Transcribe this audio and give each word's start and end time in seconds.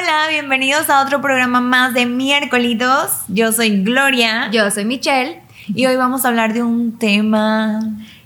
Hola, 0.00 0.28
bienvenidos 0.30 0.88
a 0.88 1.02
otro 1.02 1.20
programa 1.20 1.60
más 1.60 1.92
de 1.92 2.06
miércolitos. 2.06 3.10
Yo 3.28 3.52
soy 3.52 3.82
Gloria 3.82 4.48
Yo 4.50 4.70
soy 4.70 4.84
Michelle, 4.84 5.42
y 5.68 5.84
hoy 5.86 5.96
vamos 5.96 6.24
a 6.24 6.28
hablar 6.28 6.54
de 6.54 6.62
un 6.62 6.98
tema. 6.98 7.80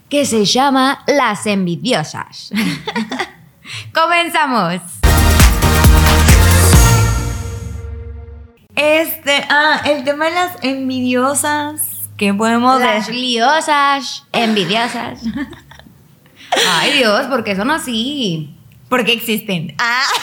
que 0.08 0.24
se 0.24 0.44
llama 0.44 1.02
Las 1.06 1.46
Envidiosas. 1.46 2.50
Comenzamos. 3.92 4.82
Este, 8.76 9.44
ah, 9.48 9.80
el 9.84 10.04
tema 10.04 10.26
de 10.26 10.30
las 10.32 10.56
envidiosas. 10.62 12.08
¿Qué 12.16 12.32
podemos 12.34 12.78
Las 12.80 13.06
decir? 13.08 13.14
liosas, 13.20 14.24
envidiosas. 14.32 15.22
Ay 16.68 16.98
Dios, 16.98 17.26
porque 17.28 17.56
son 17.56 17.70
así. 17.70 18.54
Porque 18.88 19.12
existen. 19.12 19.74
Ah, 19.78 20.02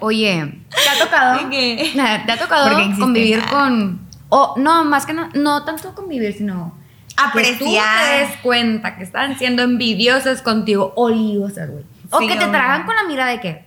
Oye, 0.00 0.60
¿te 0.70 0.88
ha 0.88 1.04
tocado? 1.04 1.48
¿Te 1.50 2.32
ha 2.32 2.38
tocado 2.38 2.70
convivir 2.98 3.42
Ah. 3.46 3.50
con... 3.50 4.00
O 4.28 4.54
no, 4.56 4.84
más 4.84 5.06
que 5.06 5.12
no, 5.12 5.28
no 5.34 5.64
tanto 5.64 5.94
convivir, 5.94 6.32
sino... 6.34 6.74
Que 7.32 7.54
tú 7.54 7.64
te 7.66 7.78
apreciar. 7.78 8.28
des 8.28 8.36
cuenta 8.42 8.96
que 8.96 9.04
están 9.04 9.38
siendo 9.38 9.62
envidiosas 9.62 10.42
contigo 10.42 10.92
o 10.96 11.08
liosas, 11.10 11.70
güey. 11.70 11.84
O 12.10 12.18
Sí, 12.18 12.26
que 12.26 12.34
te 12.36 12.46
tragan 12.46 12.84
con 12.84 12.96
la 12.96 13.04
mira 13.04 13.26
de 13.26 13.40
que... 13.40 13.64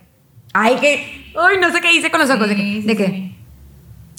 Ay, 0.53 0.75
que... 0.75 1.31
Ay, 1.39 1.57
no 1.61 1.71
sé 1.71 1.79
qué 1.79 1.93
hice 1.95 2.11
con 2.11 2.19
los 2.19 2.29
ojos. 2.29 2.49
de 2.49 2.55
que... 2.55 2.61
Sí, 2.63 2.81
sí, 2.81 2.87
de 2.87 2.97
que 2.97 3.05
sí. 3.07 3.35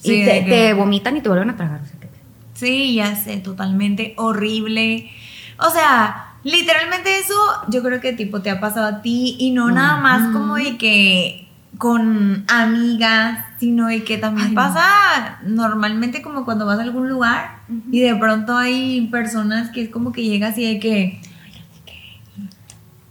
y 0.04 0.08
Sí, 0.08 0.24
te, 0.24 0.32
de 0.32 0.44
que- 0.44 0.50
te 0.50 0.72
vomitan 0.74 1.16
y 1.16 1.20
te 1.20 1.28
vuelven 1.28 1.50
a 1.50 1.56
tragar. 1.56 1.80
O 1.82 1.84
sea, 1.84 2.00
que- 2.00 2.08
Sí, 2.54 2.94
ya 2.94 3.14
sé, 3.16 3.36
totalmente 3.38 4.14
horrible. 4.16 5.10
O 5.58 5.68
sea, 5.70 6.36
literalmente 6.44 7.18
eso 7.18 7.34
yo 7.68 7.82
creo 7.82 8.00
que 8.00 8.12
tipo 8.14 8.40
te 8.40 8.48
ha 8.50 8.60
pasado 8.60 8.86
a 8.86 9.02
ti 9.02 9.36
y 9.38 9.50
no 9.50 9.70
nada 9.70 9.98
más 9.98 10.32
como 10.32 10.54
de 10.56 10.78
que 10.78 11.47
con 11.78 12.44
amigas, 12.48 13.44
sino 13.58 13.86
de 13.86 14.02
que 14.04 14.18
también 14.18 14.48
Ay, 14.48 14.54
no. 14.54 14.60
pasa 14.60 15.38
normalmente 15.44 16.22
como 16.22 16.44
cuando 16.44 16.66
vas 16.66 16.78
a 16.78 16.82
algún 16.82 17.08
lugar 17.08 17.58
y 17.92 18.00
de 18.00 18.16
pronto 18.16 18.56
hay 18.56 19.06
personas 19.12 19.70
que 19.70 19.82
es 19.82 19.88
como 19.88 20.12
que 20.12 20.22
llegas 20.24 20.58
y 20.58 20.74
de 20.74 20.80
que... 20.80 21.20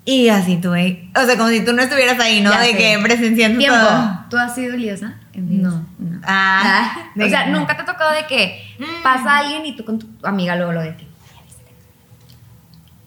Y 0.03 0.29
así 0.29 0.55
tú, 0.57 0.73
eh, 0.73 1.09
o 1.15 1.25
sea, 1.25 1.35
como 1.37 1.49
si 1.49 1.65
tú 1.65 1.73
no 1.73 1.81
estuvieras 1.81 2.17
ahí, 2.19 2.41
¿no? 2.41 2.51
Ya 2.51 2.59
de 2.61 2.71
sé. 2.71 2.77
que 2.77 2.99
presenciando 3.03 3.59
Tiempo. 3.59 3.77
todo. 3.77 4.19
¿Tú 4.29 4.37
has 4.37 4.55
sido 4.55 4.75
liosa? 4.77 5.15
No. 5.35 5.85
no. 5.99 6.19
Ah, 6.25 6.91
Ah, 6.95 7.09
o 7.25 7.27
sea, 7.29 7.47
nunca 7.47 7.75
te 7.75 7.81
ha 7.81 7.85
tocado 7.85 8.11
de 8.13 8.25
que 8.25 8.61
Mm. 8.79 9.03
pasa 9.03 9.37
alguien 9.39 9.65
y 9.65 9.75
tú 9.75 9.83
con 9.83 9.99
tu 9.99 10.07
amiga 10.23 10.55
luego 10.55 10.71
lo 10.73 10.81
de 10.81 10.95
que. 10.95 11.07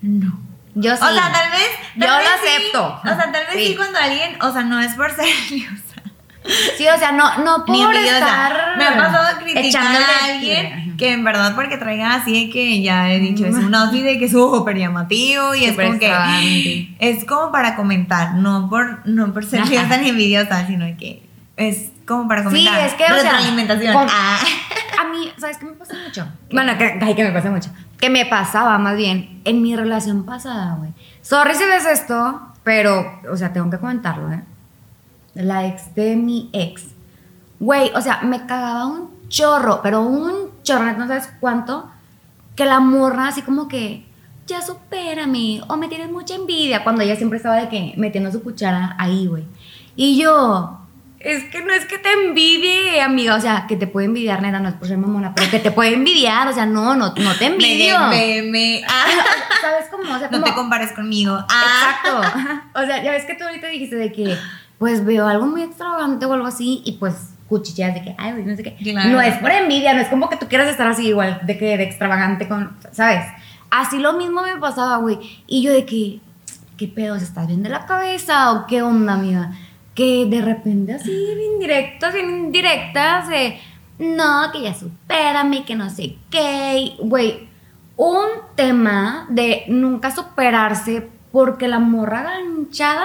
No. 0.02 0.40
Yo 0.74 0.96
sí. 0.96 1.02
O 1.02 1.12
sea, 1.12 1.32
tal 1.32 1.50
vez. 1.50 1.68
tal 1.98 2.08
Yo 2.08 2.16
vez 2.16 2.24
lo 2.26 2.46
sí. 2.46 2.54
acepto. 2.56 3.00
O 3.02 3.06
sea, 3.06 3.16
tal 3.32 3.32
vez 3.32 3.54
sí. 3.54 3.66
Sí. 3.68 3.74
cuando 3.76 3.98
alguien. 3.98 4.42
O 4.42 4.52
sea, 4.52 4.62
no 4.62 4.80
es 4.80 4.94
por 4.94 5.10
ser. 5.14 5.26
Sí, 6.78 6.86
o 6.88 6.98
sea, 6.98 7.12
no, 7.12 7.36
no 7.44 7.66
por 7.66 7.76
Ni 7.76 7.82
estar. 7.84 8.76
Me 8.78 8.84
ha 8.86 8.96
pasado 8.96 9.38
criticar 9.40 9.84
a 9.84 10.24
alguien 10.24 10.96
que 10.96 11.12
en 11.12 11.22
verdad 11.22 11.54
porque 11.54 11.76
traiga 11.76 12.14
así 12.14 12.46
de 12.46 12.50
que 12.50 12.80
ya 12.82 13.10
he 13.12 13.18
dicho, 13.20 13.44
es 13.44 13.56
un 13.56 13.74
outfit 13.74 14.02
de 14.02 14.18
que 14.18 14.24
es 14.24 14.32
súper 14.32 14.76
llamativo 14.78 15.54
y 15.54 15.66
Súper 15.68 15.84
es 15.84 15.90
como 15.90 15.98
que. 15.98 16.94
Es 16.98 17.24
como 17.26 17.52
para 17.52 17.76
comentar, 17.76 18.34
no 18.36 18.68
por, 18.70 19.06
no 19.06 19.32
por 19.34 19.44
ser 19.44 19.60
Ajá. 19.60 19.70
liosa 19.70 19.96
ni 19.98 20.08
envidiosa, 20.08 20.66
sino 20.66 20.86
que 20.98 21.22
es 21.58 21.90
como 22.06 22.26
para 22.26 22.40
Sí, 22.40 22.46
comentar. 22.48 22.86
es 22.86 22.94
que, 22.94 23.04
o 23.04 23.06
sea, 23.08 23.16
Retroalimentación. 23.22 23.92
con- 23.94 24.08
Ah. 24.10 24.38
A 25.00 25.04
mí, 25.04 25.30
¿sabes 25.38 25.58
qué 25.58 25.66
me 25.66 25.72
pasa 25.72 25.94
mucho? 26.04 26.26
Bueno, 26.50 26.76
que, 26.78 26.98
ay, 27.02 27.14
que 27.14 27.24
me 27.24 27.32
pasa 27.32 27.50
mucho. 27.50 27.70
Que 28.00 28.10
me 28.10 28.24
pasaba 28.26 28.78
más 28.78 28.96
bien 28.96 29.42
en 29.44 29.62
mi 29.62 29.76
relación 29.76 30.24
pasada, 30.24 30.76
güey. 30.78 30.92
Sorry 31.20 31.54
si 31.54 31.64
ves 31.64 31.86
esto, 31.86 32.40
pero, 32.64 33.20
o 33.30 33.36
sea, 33.36 33.52
tengo 33.52 33.70
que 33.70 33.78
comentarlo, 33.78 34.32
¿eh? 34.32 34.42
La 35.34 35.66
ex 35.66 35.94
de 35.94 36.16
mi 36.16 36.50
ex. 36.52 36.84
Güey, 37.58 37.90
o 37.94 38.00
sea, 38.00 38.22
me 38.22 38.46
cagaba 38.46 38.86
un 38.86 39.10
chorro, 39.28 39.80
pero 39.82 40.00
un 40.02 40.50
chorro, 40.62 40.92
no 40.96 41.06
sabes 41.06 41.30
cuánto, 41.40 41.90
que 42.56 42.64
la 42.64 42.80
morra 42.80 43.28
así 43.28 43.42
como 43.42 43.68
que, 43.68 44.06
ya 44.46 44.62
supérame, 44.62 45.62
o 45.68 45.76
me 45.76 45.88
tienes 45.88 46.10
mucha 46.10 46.34
envidia, 46.34 46.82
cuando 46.82 47.02
ella 47.02 47.16
siempre 47.16 47.36
estaba 47.36 47.56
de 47.56 47.68
que 47.68 47.94
metiendo 47.96 48.32
su 48.32 48.42
cuchara 48.42 48.96
ahí, 48.98 49.26
güey. 49.26 49.44
Y 49.94 50.20
yo, 50.20 50.79
es 51.20 51.44
que 51.44 51.62
no 51.62 51.72
es 51.72 51.84
que 51.84 51.98
te 51.98 52.10
envidie, 52.10 53.00
amiga, 53.02 53.36
o 53.36 53.40
sea, 53.40 53.66
que 53.68 53.76
te 53.76 53.86
puede 53.86 54.06
envidiar, 54.06 54.40
neta, 54.40 54.58
no 54.58 54.70
es 54.70 54.74
por 54.74 54.88
ser 54.88 54.96
mamona, 54.96 55.34
pero 55.34 55.50
que 55.50 55.58
te 55.58 55.70
puede 55.70 55.92
envidiar, 55.94 56.48
o 56.48 56.52
sea, 56.54 56.64
no, 56.64 56.96
no, 56.96 57.12
no 57.14 57.34
te 57.36 57.44
envidio. 57.44 57.98
Me, 58.08 58.42
me, 58.42 58.50
me- 58.50 58.82
ah. 58.88 59.04
¿Sabes 59.60 59.86
cómo? 59.90 60.14
O 60.14 60.18
sea, 60.18 60.30
No 60.30 60.42
te 60.42 60.54
compares 60.54 60.92
conmigo. 60.92 61.38
Ah. 61.48 61.96
Exacto. 62.02 62.40
O 62.82 62.86
sea, 62.86 63.02
ya 63.02 63.10
ves 63.12 63.24
que 63.26 63.34
tú 63.34 63.44
ahorita 63.44 63.66
dijiste 63.66 63.96
de 63.96 64.10
que, 64.12 64.34
pues 64.78 65.04
veo 65.04 65.26
algo 65.28 65.46
muy 65.46 65.62
extravagante 65.62 66.24
o 66.24 66.32
algo 66.32 66.46
así 66.46 66.80
y 66.86 66.92
pues 66.92 67.14
cuchillas 67.48 67.92
de 67.94 68.02
que, 68.02 68.14
ay, 68.16 68.32
no 68.46 68.56
sé 68.56 68.62
qué. 68.62 68.76
Claro. 68.76 69.10
No 69.10 69.20
es 69.20 69.36
por 69.38 69.50
envidia, 69.50 69.92
no 69.92 70.00
es 70.00 70.08
como 70.08 70.30
que 70.30 70.36
tú 70.36 70.46
quieras 70.48 70.68
estar 70.68 70.86
así 70.88 71.08
igual, 71.08 71.40
de 71.42 71.58
que 71.58 71.76
de 71.76 71.82
extravagante 71.82 72.48
con, 72.48 72.76
¿sabes? 72.92 73.26
Así 73.70 73.98
lo 73.98 74.14
mismo 74.14 74.40
me 74.42 74.56
pasaba, 74.56 74.96
güey. 74.96 75.18
Y 75.46 75.62
yo 75.62 75.72
de 75.72 75.84
que, 75.84 76.20
¿qué 76.78 76.88
pedo? 76.88 77.18
¿Se 77.18 77.24
estás 77.24 77.46
bien 77.46 77.62
de 77.62 77.68
la 77.68 77.84
cabeza 77.84 78.52
o 78.52 78.66
qué 78.66 78.80
onda, 78.82 79.14
amiga? 79.14 79.50
Que 80.00 80.24
de 80.24 80.40
repente 80.40 80.94
así, 80.94 81.10
bien 81.10 81.52
indirectas, 81.52 82.14
bien 82.14 82.30
indirectas, 82.30 83.26
no, 83.98 84.50
que 84.50 84.62
ya 84.62 84.72
supérame, 84.72 85.66
que 85.66 85.74
no 85.74 85.90
sé 85.90 86.16
qué. 86.30 86.94
Güey, 87.00 87.46
un 87.98 88.28
tema 88.54 89.26
de 89.28 89.64
nunca 89.68 90.10
superarse 90.10 91.06
porque 91.30 91.68
la 91.68 91.80
morra 91.80 92.22
ganchada, 92.22 93.04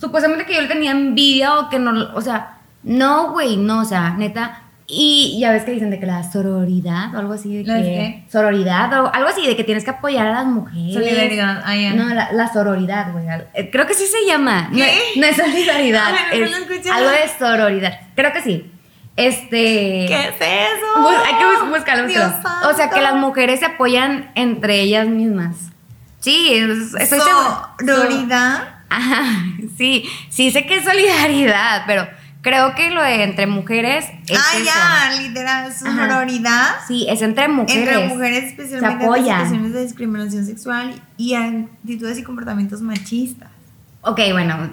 supuestamente 0.00 0.46
que 0.46 0.54
yo 0.54 0.60
le 0.60 0.68
tenía 0.68 0.92
envidia 0.92 1.58
o 1.58 1.68
que 1.68 1.80
no, 1.80 2.14
o 2.14 2.20
sea, 2.20 2.58
no, 2.84 3.32
güey, 3.32 3.56
no, 3.56 3.80
o 3.80 3.84
sea, 3.84 4.10
neta. 4.10 4.62
Y 4.86 5.38
ya 5.40 5.50
ves 5.50 5.64
que 5.64 5.70
dicen 5.70 5.90
de 5.90 5.98
que 5.98 6.04
la 6.04 6.30
sororidad 6.30 7.14
o 7.14 7.18
algo 7.18 7.32
así 7.32 7.56
de 7.56 7.64
¿La 7.64 7.76
que 7.76 7.82
qué? 7.82 8.24
sororidad 8.30 8.92
o 9.02 9.10
algo 9.14 9.28
así 9.30 9.46
de 9.46 9.56
que 9.56 9.64
tienes 9.64 9.82
que 9.82 9.90
apoyar 9.90 10.26
a 10.26 10.32
las 10.32 10.46
mujeres. 10.46 10.92
Solidaridad. 10.92 11.62
Ah. 11.64 11.74
No, 11.94 12.12
la, 12.14 12.32
la 12.32 12.52
sororidad, 12.52 13.10
güey. 13.12 13.24
eh, 13.54 13.70
Creo 13.72 13.86
que 13.86 13.94
sí 13.94 14.04
se 14.06 14.26
llama. 14.30 14.68
No, 14.70 14.76
¿Qué? 14.76 14.98
no 15.16 15.24
es 15.26 15.36
solidaridad. 15.36 16.14
Ay, 16.32 16.40
no 16.40 16.46
es 16.46 16.58
escuchado. 16.58 16.96
algo 16.96 17.10
de 17.10 17.28
sororidad. 17.38 18.00
Creo 18.14 18.32
que 18.34 18.42
sí. 18.42 18.70
Este. 19.16 20.04
¿Qué 20.06 20.28
es 20.28 20.34
eso? 20.40 21.08
Hay 21.24 21.34
que 21.38 21.44
bus- 21.46 21.70
buscarlo. 21.70 22.06
Dios 22.06 22.32
búscalo. 22.36 22.68
O 22.70 22.74
sea, 22.76 22.88
que 22.90 22.96
santo. 22.96 23.10
las 23.10 23.14
mujeres 23.14 23.60
se 23.60 23.66
apoyan 23.66 24.32
entre 24.34 24.80
ellas 24.80 25.06
mismas. 25.06 25.56
Sí, 26.20 26.52
es- 26.54 26.94
estoy. 27.00 27.20
Sororidad. 27.86 28.68
Ajá, 28.90 29.24
sí, 29.78 30.04
sí 30.30 30.50
sé 30.50 30.66
que 30.66 30.76
es 30.76 30.84
solidaridad, 30.84 31.82
pero 31.86 32.06
creo 32.44 32.74
que 32.74 32.90
lo 32.90 33.02
de 33.02 33.24
entre 33.24 33.46
mujeres 33.46 34.04
es 34.28 34.38
ah, 34.38 34.56
eso. 34.56 34.64
ya, 34.64 35.20
literal, 35.22 35.72
sororidad. 35.72 36.76
Sí, 36.86 37.06
es 37.08 37.22
entre 37.22 37.48
mujeres. 37.48 37.88
Entre 37.88 38.08
mujeres, 38.08 38.44
especialmente 38.44 39.04
en 39.06 39.14
situaciones 39.14 39.72
de 39.72 39.82
discriminación 39.82 40.46
sexual 40.46 40.94
y 41.16 41.34
actitudes 41.34 42.18
y 42.18 42.22
comportamientos 42.22 42.82
machistas. 42.82 43.48
Ok, 44.02 44.20
bueno, 44.32 44.70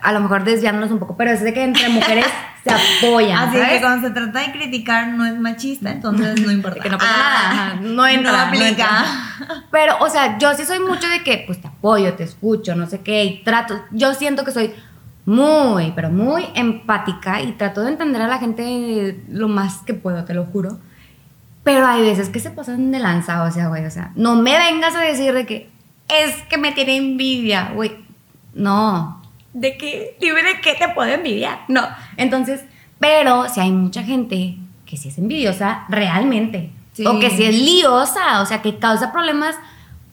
a 0.00 0.12
lo 0.12 0.20
mejor 0.20 0.44
desviándonos 0.44 0.92
un 0.92 1.00
poco, 1.00 1.16
pero 1.16 1.32
es 1.32 1.42
de 1.42 1.52
que 1.52 1.64
entre 1.64 1.88
mujeres 1.88 2.26
se 2.64 2.70
apoyan. 2.70 3.48
Así 3.48 3.58
¿sabes? 3.58 3.72
que 3.72 3.80
cuando 3.80 4.08
se 4.08 4.14
trata 4.14 4.38
de 4.38 4.52
criticar 4.52 5.08
no 5.08 5.26
es 5.26 5.36
machista, 5.36 5.90
entonces 5.90 6.40
no 6.40 6.52
importa. 6.52 6.80
Que 6.82 6.88
no 6.88 6.98
pasa 6.98 7.10
nada, 7.10 7.50
ajá, 7.50 7.74
no 7.80 8.06
entra, 8.06 8.30
No 8.30 8.38
aplica. 8.38 8.68
entra. 8.68 9.04
Pero, 9.72 9.96
o 9.98 10.08
sea, 10.08 10.38
yo 10.38 10.54
sí 10.54 10.64
soy 10.64 10.78
mucho 10.78 11.08
de 11.08 11.24
que, 11.24 11.42
pues 11.46 11.60
te 11.60 11.66
apoyo, 11.66 12.14
te 12.14 12.22
escucho, 12.22 12.76
no 12.76 12.86
sé 12.86 13.00
qué, 13.00 13.24
y 13.24 13.42
trato. 13.42 13.82
Yo 13.90 14.14
siento 14.14 14.44
que 14.44 14.52
soy 14.52 14.72
muy, 15.24 15.92
pero 15.92 16.10
muy 16.10 16.44
empática 16.54 17.40
y 17.40 17.52
trato 17.52 17.82
de 17.82 17.90
entender 17.90 18.22
a 18.22 18.28
la 18.28 18.38
gente 18.38 19.22
lo 19.28 19.48
más 19.48 19.78
que 19.78 19.94
puedo, 19.94 20.24
te 20.24 20.34
lo 20.34 20.44
juro. 20.46 20.78
Pero 21.62 21.86
hay 21.86 22.02
veces 22.02 22.28
que 22.28 22.40
se 22.40 22.50
pasan 22.50 22.90
de 22.90 22.98
lanza, 22.98 23.44
o 23.44 23.50
sea, 23.50 23.68
güey, 23.68 23.84
o 23.86 23.90
sea, 23.90 24.10
no 24.16 24.34
me 24.34 24.58
vengas 24.58 24.96
a 24.96 25.00
decir 25.00 25.32
de 25.32 25.46
que 25.46 25.70
es 26.08 26.42
que 26.48 26.58
me 26.58 26.72
tiene 26.72 26.96
envidia, 26.96 27.70
güey. 27.74 27.92
No. 28.52 29.22
¿De 29.52 29.76
qué? 29.76 30.16
Dime 30.20 30.42
de 30.42 30.60
qué 30.60 30.74
te 30.74 30.88
puedo 30.88 31.10
envidiar. 31.12 31.60
No. 31.68 31.82
Entonces, 32.16 32.62
pero 32.98 33.48
si 33.48 33.60
hay 33.60 33.70
mucha 33.70 34.02
gente 34.02 34.56
que 34.86 34.96
sí 34.96 35.08
es 35.08 35.18
envidiosa 35.18 35.84
realmente. 35.88 36.70
Sí. 36.94 37.06
O 37.06 37.18
que 37.18 37.30
sí 37.30 37.44
es 37.44 37.54
liosa, 37.54 38.42
o 38.42 38.46
sea, 38.46 38.60
que 38.60 38.78
causa 38.78 39.12
problemas 39.12 39.56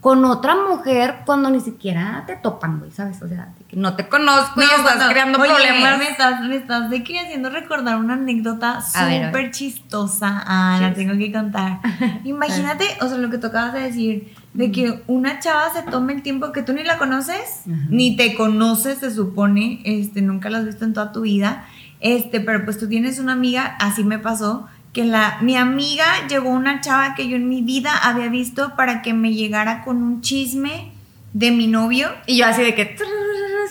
con 0.01 0.24
otra 0.24 0.56
mujer 0.56 1.24
cuando 1.25 1.50
ni 1.50 1.60
siquiera 1.60 2.24
te 2.25 2.38
topan, 2.38 2.80
güey, 2.80 2.90
¿sabes? 2.90 3.22
O 3.22 3.28
sea, 3.28 3.50
que 3.68 3.75
no 3.75 3.98
te 3.98 4.07
conozco 4.07 4.62
y 4.62 4.63
estás 4.63 5.10
creando 5.10 5.40
oye, 5.42 5.51
problemas. 5.51 5.98
Me 5.98 6.10
estás, 6.10 6.42
me 6.42 6.56
estás 6.56 6.90
de 6.90 7.04
que 7.04 7.19
haciendo 7.19 7.50
recordar 7.50 7.98
una 7.98 8.13
anécdota 8.13 8.80
súper 8.81 9.51
chistosa. 9.51 10.42
Ah, 10.48 10.78
la 10.80 10.94
tengo 10.94 11.18
que 11.18 11.34
contar. 11.34 11.80
Imagínate, 12.24 12.86
o 13.01 13.10
sea, 13.10 13.18
lo 13.18 13.30
que 13.30 13.40
tocabas 13.40 13.74
de 13.74 13.81
decir, 13.81 14.34
de 14.54 14.72
que 14.72 15.04
una 15.07 15.40
chava 15.40 15.74
se 15.74 15.84
tome 15.84 16.13
el 16.13 16.24
tiempo 16.24 16.54
que 16.54 16.62
tú 16.62 16.72
ni 16.72 16.84
la 16.84 16.98
conoces, 16.98 17.63
Ajá. 17.68 17.88
ni 17.90 18.16
te 18.16 18.36
conoces, 18.36 19.00
se 19.00 19.12
supone, 19.12 19.81
este, 19.84 20.22
nunca 20.22 20.50
la 20.50 20.60
has 20.60 20.66
visto 20.66 20.86
en 20.86 20.94
toda 20.94 21.12
tu 21.12 21.22
vida, 21.22 21.66
este, 22.00 22.40
pero 22.40 22.63
pues 22.63 22.80
tú 22.80 22.88
tienes 22.88 23.19
una 23.19 23.34
amiga, 23.34 23.75
así 23.80 24.06
me 24.06 24.18
pasó, 24.18 24.68
que 24.94 25.03
la, 25.03 25.38
mi 25.41 25.56
amiga 25.56 26.27
llevó 26.27 26.50
una 26.50 26.81
chava 26.81 27.15
que 27.15 27.27
yo 27.27 27.36
en 27.36 27.47
mi 27.47 27.62
vida 27.62 27.95
había 27.97 28.27
visto 28.27 28.75
para 28.75 29.01
que 29.01 29.13
me 29.13 29.33
llegara 29.33 29.83
con 29.83 30.01
un 30.01 30.21
chisme 30.21 30.91
de 31.33 31.51
mi 31.51 31.68
novio. 31.68 32.09
Y 32.25 32.38
yo 32.38 32.47
así 32.47 32.62
de 32.62 32.75
que... 32.75 32.95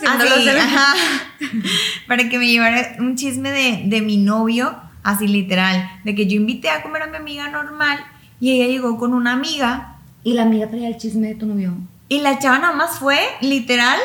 Así, 0.07 0.49
ajá. 0.49 0.93
Para 2.07 2.29
que 2.29 2.39
me 2.39 2.47
llevara 2.47 2.95
un 2.99 3.17
chisme 3.17 3.51
de, 3.51 3.81
de 3.85 4.01
mi 4.01 4.15
novio, 4.15 4.77
así 5.03 5.27
literal. 5.27 5.89
De 6.05 6.15
que 6.15 6.25
yo 6.25 6.37
invité 6.37 6.69
a 6.69 6.81
comer 6.81 7.01
a 7.01 7.07
mi 7.07 7.17
amiga 7.17 7.49
normal 7.49 7.99
y 8.39 8.51
ella 8.51 8.67
llegó 8.67 8.97
con 8.97 9.13
una 9.13 9.33
amiga 9.33 9.97
Y 10.23 10.33
la 10.33 10.43
amiga 10.43 10.69
traía 10.69 10.87
el 10.87 10.97
chisme 10.97 11.27
de 11.27 11.35
tu 11.35 11.45
novio. 11.45 11.73
y 12.07 12.21
la 12.21 12.39
chava 12.39 12.59
nada 12.59 12.73
más 12.73 12.97
fue, 12.97 13.19
literal, 13.41 13.99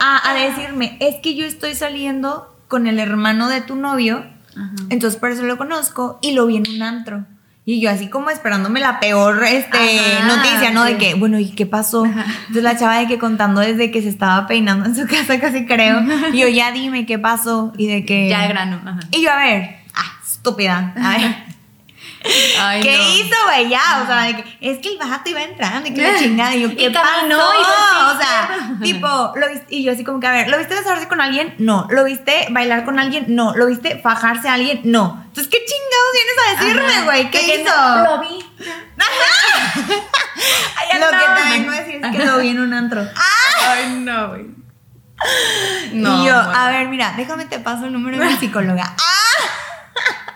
a, 0.00 0.34
decirme, 0.34 0.96
es 1.00 1.16
que 1.22 1.34
yo 1.34 1.46
estoy 1.46 1.74
saliendo 1.74 2.52
con 2.68 2.86
el 2.86 2.98
hermano 2.98 3.48
de 3.48 3.60
tu 3.60 3.76
novio, 3.76 4.24
Ajá. 4.56 4.72
entonces 4.90 5.20
por 5.20 5.30
eso 5.30 5.42
lo 5.42 5.56
conozco 5.58 6.18
y 6.22 6.32
lo 6.32 6.46
vi 6.46 6.56
en 6.56 6.68
un 6.68 6.82
antro. 6.82 7.24
Y 7.68 7.80
yo 7.80 7.90
así 7.90 8.08
como 8.08 8.30
esperándome 8.30 8.78
la 8.78 9.00
peor 9.00 9.42
este, 9.42 9.76
Ajá, 9.76 10.36
noticia, 10.36 10.70
¿no? 10.70 10.86
sí. 10.86 10.92
De 10.92 10.98
que, 10.98 11.14
bueno, 11.14 11.40
¿y 11.40 11.50
qué 11.50 11.66
pasó? 11.66 12.04
Entonces 12.04 12.62
la 12.62 12.78
chava 12.78 12.98
de 12.98 13.08
que 13.08 13.18
contando 13.18 13.60
desde 13.60 13.90
que 13.90 14.02
se 14.02 14.08
estaba 14.08 14.46
peinando 14.46 14.84
en 14.86 14.94
su 14.94 15.04
casa, 15.08 15.40
casi 15.40 15.66
creo. 15.66 16.00
Y 16.32 16.38
yo, 16.38 16.46
ya 16.48 16.70
dime 16.70 17.06
qué 17.06 17.18
pasó. 17.18 17.72
Y 17.76 17.88
de 17.88 18.04
que... 18.04 18.28
Ya 18.28 18.42
de 18.42 18.48
grano. 18.48 18.80
Ajá. 18.84 19.00
Y 19.10 19.20
yo, 19.20 19.32
a 19.32 19.38
ver, 19.38 19.78
ah, 19.94 20.12
estúpida. 20.24 20.94
A 20.96 21.18
ver, 21.18 21.36
Ay, 22.60 22.80
¿Qué 22.82 22.96
no. 22.96 23.08
hizo, 23.08 23.36
güey? 23.46 23.68
Ya, 23.68 24.02
o 24.02 24.06
sea, 24.06 24.22
de 24.22 24.36
que, 24.36 24.58
es 24.60 24.78
que 24.78 24.88
el 24.90 24.98
vato 24.98 25.28
iba 25.30 25.42
entrando 25.42 25.88
y 25.88 25.94
que 25.94 26.02
la 26.02 26.18
chingada. 26.18 26.54
Y 26.54 26.62
yo, 26.62 26.68
Y 26.68 26.76
¿qué 26.76 26.92
caminó, 26.92 27.38
pasó? 27.38 27.52
y 27.60 27.64
fue 27.64 28.14
O 28.14 28.18
sea, 28.20 28.70
tipo, 28.82 29.32
lo 29.36 29.48
viste, 29.48 29.66
y 29.70 29.84
yo 29.84 29.92
así 29.92 30.04
como 30.04 30.20
que, 30.20 30.26
a 30.26 30.32
ver, 30.32 30.48
¿lo 30.48 30.58
viste 30.58 30.74
besarse 30.74 31.08
con 31.08 31.20
alguien? 31.20 31.54
No. 31.58 31.86
¿Lo 31.90 32.04
viste 32.04 32.46
bailar 32.50 32.84
con 32.84 32.98
alguien? 32.98 33.26
No. 33.28 33.54
¿Lo 33.56 33.66
viste 33.66 33.98
fajarse 34.02 34.48
a 34.48 34.54
alguien? 34.54 34.80
No. 34.84 35.22
Entonces, 35.28 35.48
¿qué 35.52 35.58
chingados 35.66 36.12
vienes 36.14 36.36
a 36.38 36.64
decirme, 36.90 37.04
güey? 37.04 37.30
¿Qué 37.30 37.60
hizo? 37.62 37.74
no, 37.76 38.04
Lo 38.04 38.20
vi. 38.20 38.44
Ahí 40.76 41.00
Lo 41.00 41.06
que 41.10 41.24
también 41.24 41.66
no 41.66 41.72
decir 41.72 42.00
es 42.04 42.16
que 42.16 42.24
lo 42.24 42.38
vi 42.38 42.48
en 42.50 42.60
un 42.60 42.72
antro. 42.74 43.02
Ay, 43.68 43.96
no, 44.00 44.28
güey. 44.28 44.46
y 45.92 46.00
yo, 46.02 46.04
bueno. 46.04 46.52
a 46.54 46.68
ver, 46.70 46.88
mira, 46.88 47.14
déjame 47.16 47.46
te 47.46 47.58
paso 47.58 47.86
el 47.86 47.92
número 47.92 48.18
de 48.18 48.24
mi 48.26 48.36
psicóloga. 48.36 48.94
¡Ah! 48.98 50.35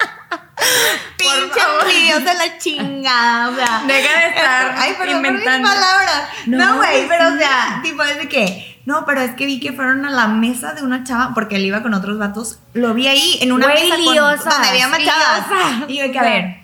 Pinche 1.16 1.60
envidiosa 1.82 2.34
la 2.34 2.58
chingada, 2.58 3.48
o 3.50 3.54
sea. 3.54 3.82
Deja 3.86 4.20
de 4.20 4.26
estar 4.28 4.74
Ay, 4.78 4.94
pero 4.98 5.12
inventando. 5.12 5.68
mis 5.68 5.76
palabras. 5.76 6.22
No, 6.46 6.58
No, 6.58 6.76
güey, 6.76 7.08
pero 7.08 7.28
o 7.34 7.36
sea, 7.38 7.80
tipo 7.82 8.02
es 8.02 8.16
de 8.18 8.28
que, 8.28 8.80
no, 8.86 9.04
pero 9.06 9.20
es 9.20 9.32
que 9.32 9.46
vi 9.46 9.60
que 9.60 9.72
fueron 9.72 10.04
a 10.06 10.10
la 10.10 10.28
mesa 10.28 10.72
de 10.72 10.82
una 10.82 11.04
chava, 11.04 11.32
porque 11.34 11.56
él 11.56 11.64
iba 11.64 11.82
con 11.82 11.94
otros 11.94 12.18
vatos, 12.18 12.58
lo 12.74 12.94
vi 12.94 13.06
ahí 13.08 13.38
en 13.42 13.52
una 13.52 13.66
Güey, 13.66 13.82
mesa 13.84 13.96
con- 13.96 14.04
donde 14.04 14.68
había 14.68 14.88
machadas. 14.88 15.46
Y 15.88 15.96
yo 15.98 16.02
de 16.04 16.12
que, 16.12 16.18
a 16.18 16.22
ver, 16.22 16.56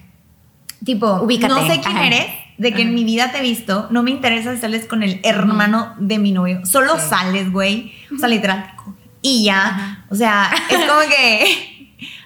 tipo, 0.84 1.12
Ubícate. 1.22 1.52
no 1.52 1.66
sé 1.66 1.80
quién 1.80 1.96
Ajá. 1.96 2.06
eres, 2.06 2.26
de 2.58 2.72
que 2.72 2.82
en 2.82 2.88
Ajá. 2.88 2.94
mi 2.94 3.04
vida 3.04 3.30
te 3.32 3.38
he 3.38 3.42
visto, 3.42 3.86
no 3.90 4.02
me 4.02 4.10
interesa 4.10 4.54
si 4.54 4.60
sales 4.60 4.86
con 4.86 5.02
el 5.02 5.20
hermano 5.24 5.94
de 5.98 6.18
mi 6.18 6.32
novio, 6.32 6.64
solo 6.64 6.96
Sí. 6.98 7.06
sales, 7.10 7.52
güey, 7.52 7.92
o 8.14 8.18
sea, 8.18 8.28
literal, 8.28 8.72
y 9.20 9.44
ya, 9.44 10.04
o 10.10 10.14
sea, 10.14 10.50
es 10.70 10.78
como 10.86 11.00
que... 11.00 11.72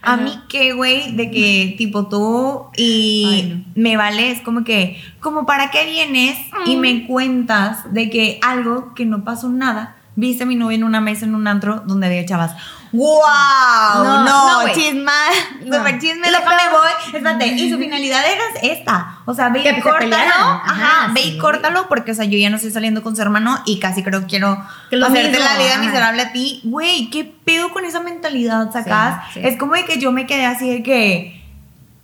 A 0.02 0.16
mí 0.16 0.32
qué, 0.48 0.72
güey, 0.72 1.12
de 1.14 1.30
que 1.30 1.74
tipo 1.76 2.08
tú 2.08 2.66
y 2.76 3.24
Ay, 3.26 3.64
me 3.74 3.96
vale, 3.96 4.30
es 4.30 4.40
como 4.40 4.64
que, 4.64 4.98
como 5.20 5.44
para 5.46 5.70
qué 5.70 5.84
vienes 5.86 6.38
y 6.66 6.76
Mm. 6.76 6.80
me 6.80 7.06
cuentas 7.06 7.92
de 7.92 8.08
que 8.10 8.38
algo 8.42 8.94
que 8.94 9.04
no 9.04 9.24
pasó 9.24 9.48
nada, 9.50 9.96
viste 10.16 10.44
a 10.44 10.46
mi 10.46 10.56
novia 10.56 10.76
en 10.76 10.84
una 10.84 11.00
mesa 11.00 11.26
en 11.26 11.34
un 11.34 11.46
antro 11.46 11.82
donde 11.86 12.06
había 12.06 12.24
chavas. 12.24 12.54
¡Wow! 12.92 14.04
No, 14.04 14.24
No, 14.24 14.62
no, 14.66 14.72
chisma, 14.74 15.12
No. 15.64 15.76
super 15.76 15.98
chisme, 15.98 16.28
déjame 16.28 16.56
peor- 16.56 16.70
voy. 16.72 16.90
Espérate, 17.16 17.46
y 17.46 17.70
su 17.70 17.78
finalidad 17.78 18.22
era 18.26 18.42
esta. 18.72 19.18
O 19.26 19.34
sea, 19.34 19.48
ve 19.50 19.62
Que 19.62 19.70
y 19.70 19.80
córtalo. 19.80 20.14
Ajá, 20.16 20.62
Ajá, 20.64 21.12
ve 21.12 21.22
sí. 21.22 21.32
y 21.34 21.38
córtalo 21.38 21.88
porque, 21.88 22.12
o 22.12 22.14
sea, 22.14 22.24
yo 22.24 22.36
ya 22.38 22.50
no 22.50 22.56
estoy 22.56 22.70
saliendo 22.72 23.02
con 23.02 23.14
su 23.14 23.22
hermano 23.22 23.60
y 23.66 23.78
casi 23.78 24.02
creo 24.02 24.20
que 24.22 24.26
quiero 24.26 24.58
Que 24.90 24.96
hacerte 24.96 25.30
mismo, 25.30 25.44
la 25.44 25.56
vida 25.58 25.72
ajá. 25.74 25.80
miserable 25.82 26.22
a 26.22 26.32
ti. 26.32 26.60
Güey, 26.64 27.10
¿qué 27.10 27.24
pedo 27.44 27.70
con 27.72 27.84
esa 27.84 28.00
mentalidad 28.00 28.72
sacas? 28.72 29.24
Sí, 29.34 29.40
sí. 29.40 29.46
Es 29.48 29.56
como 29.58 29.74
de 29.74 29.84
que 29.84 29.98
yo 29.98 30.10
me 30.12 30.26
quedé 30.26 30.46
así 30.46 30.68
de 30.68 30.82
que 30.82 31.39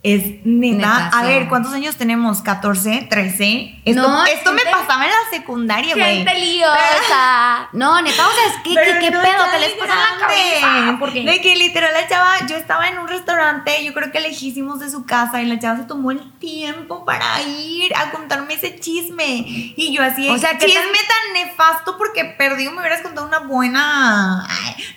es 0.03 0.45
neta. 0.45 1.07
A 1.09 1.23
ver, 1.23 1.47
¿cuántos 1.49 1.73
años 1.73 1.97
tenemos? 1.97 2.43
¿14? 2.43 3.09
¿13? 3.09 3.81
Esto, 3.83 4.01
No, 4.01 4.25
esto 4.25 4.53
me 4.53 4.61
gente- 4.61 4.71
pasaba 4.77 5.03
en 5.05 5.11
la 5.11 5.29
secundaria, 5.37 5.95
güey. 5.95 6.17
Gente 6.23 6.39
liosa. 6.39 7.67
No, 7.73 8.01
neta, 8.01 8.25
o 8.25 8.31
sea, 8.31 8.45
es 8.47 8.53
que, 8.63 8.69
¿qué, 8.75 8.99
qué 8.99 9.11
no 9.11 9.21
pedo? 9.21 9.43
¿Qué 9.51 9.59
les 9.59 9.71
pasa 9.71 9.93
en 9.93 9.99
la 10.19 10.27
cabeza? 10.27 10.97
Porque 10.99 11.23
De 11.23 11.41
que 11.41 11.55
literal 11.55 11.91
la 11.93 12.07
chava, 12.07 12.45
yo 12.47 12.55
estaba 12.55 12.87
en 12.87 12.99
un 12.99 13.07
restaurante, 13.07 13.83
yo 13.83 13.93
creo 13.93 14.11
que 14.11 14.19
lejísimos 14.21 14.79
de 14.79 14.89
su 14.89 15.05
casa, 15.05 15.41
y 15.41 15.45
la 15.45 15.59
chava 15.59 15.77
se 15.77 15.83
tomó 15.83 16.11
el 16.11 16.31
tiempo 16.39 17.03
para 17.03 17.41
ir 17.41 17.93
a 17.95 18.11
contarme 18.11 18.53
ese 18.53 18.79
chisme. 18.79 19.43
Y 19.75 19.93
yo 19.93 20.03
así, 20.03 20.29
O 20.29 20.37
sea, 20.37 20.57
¿qué 20.57 20.67
chisme 20.67 20.81
tan- 20.81 20.93
tan... 20.93 21.47
nefasto 21.47 21.97
porque 21.97 22.23
perdido 22.25 22.71
me 22.71 22.79
hubieras 22.79 23.01
contado 23.01 23.27
una 23.27 23.39
buena. 23.39 24.47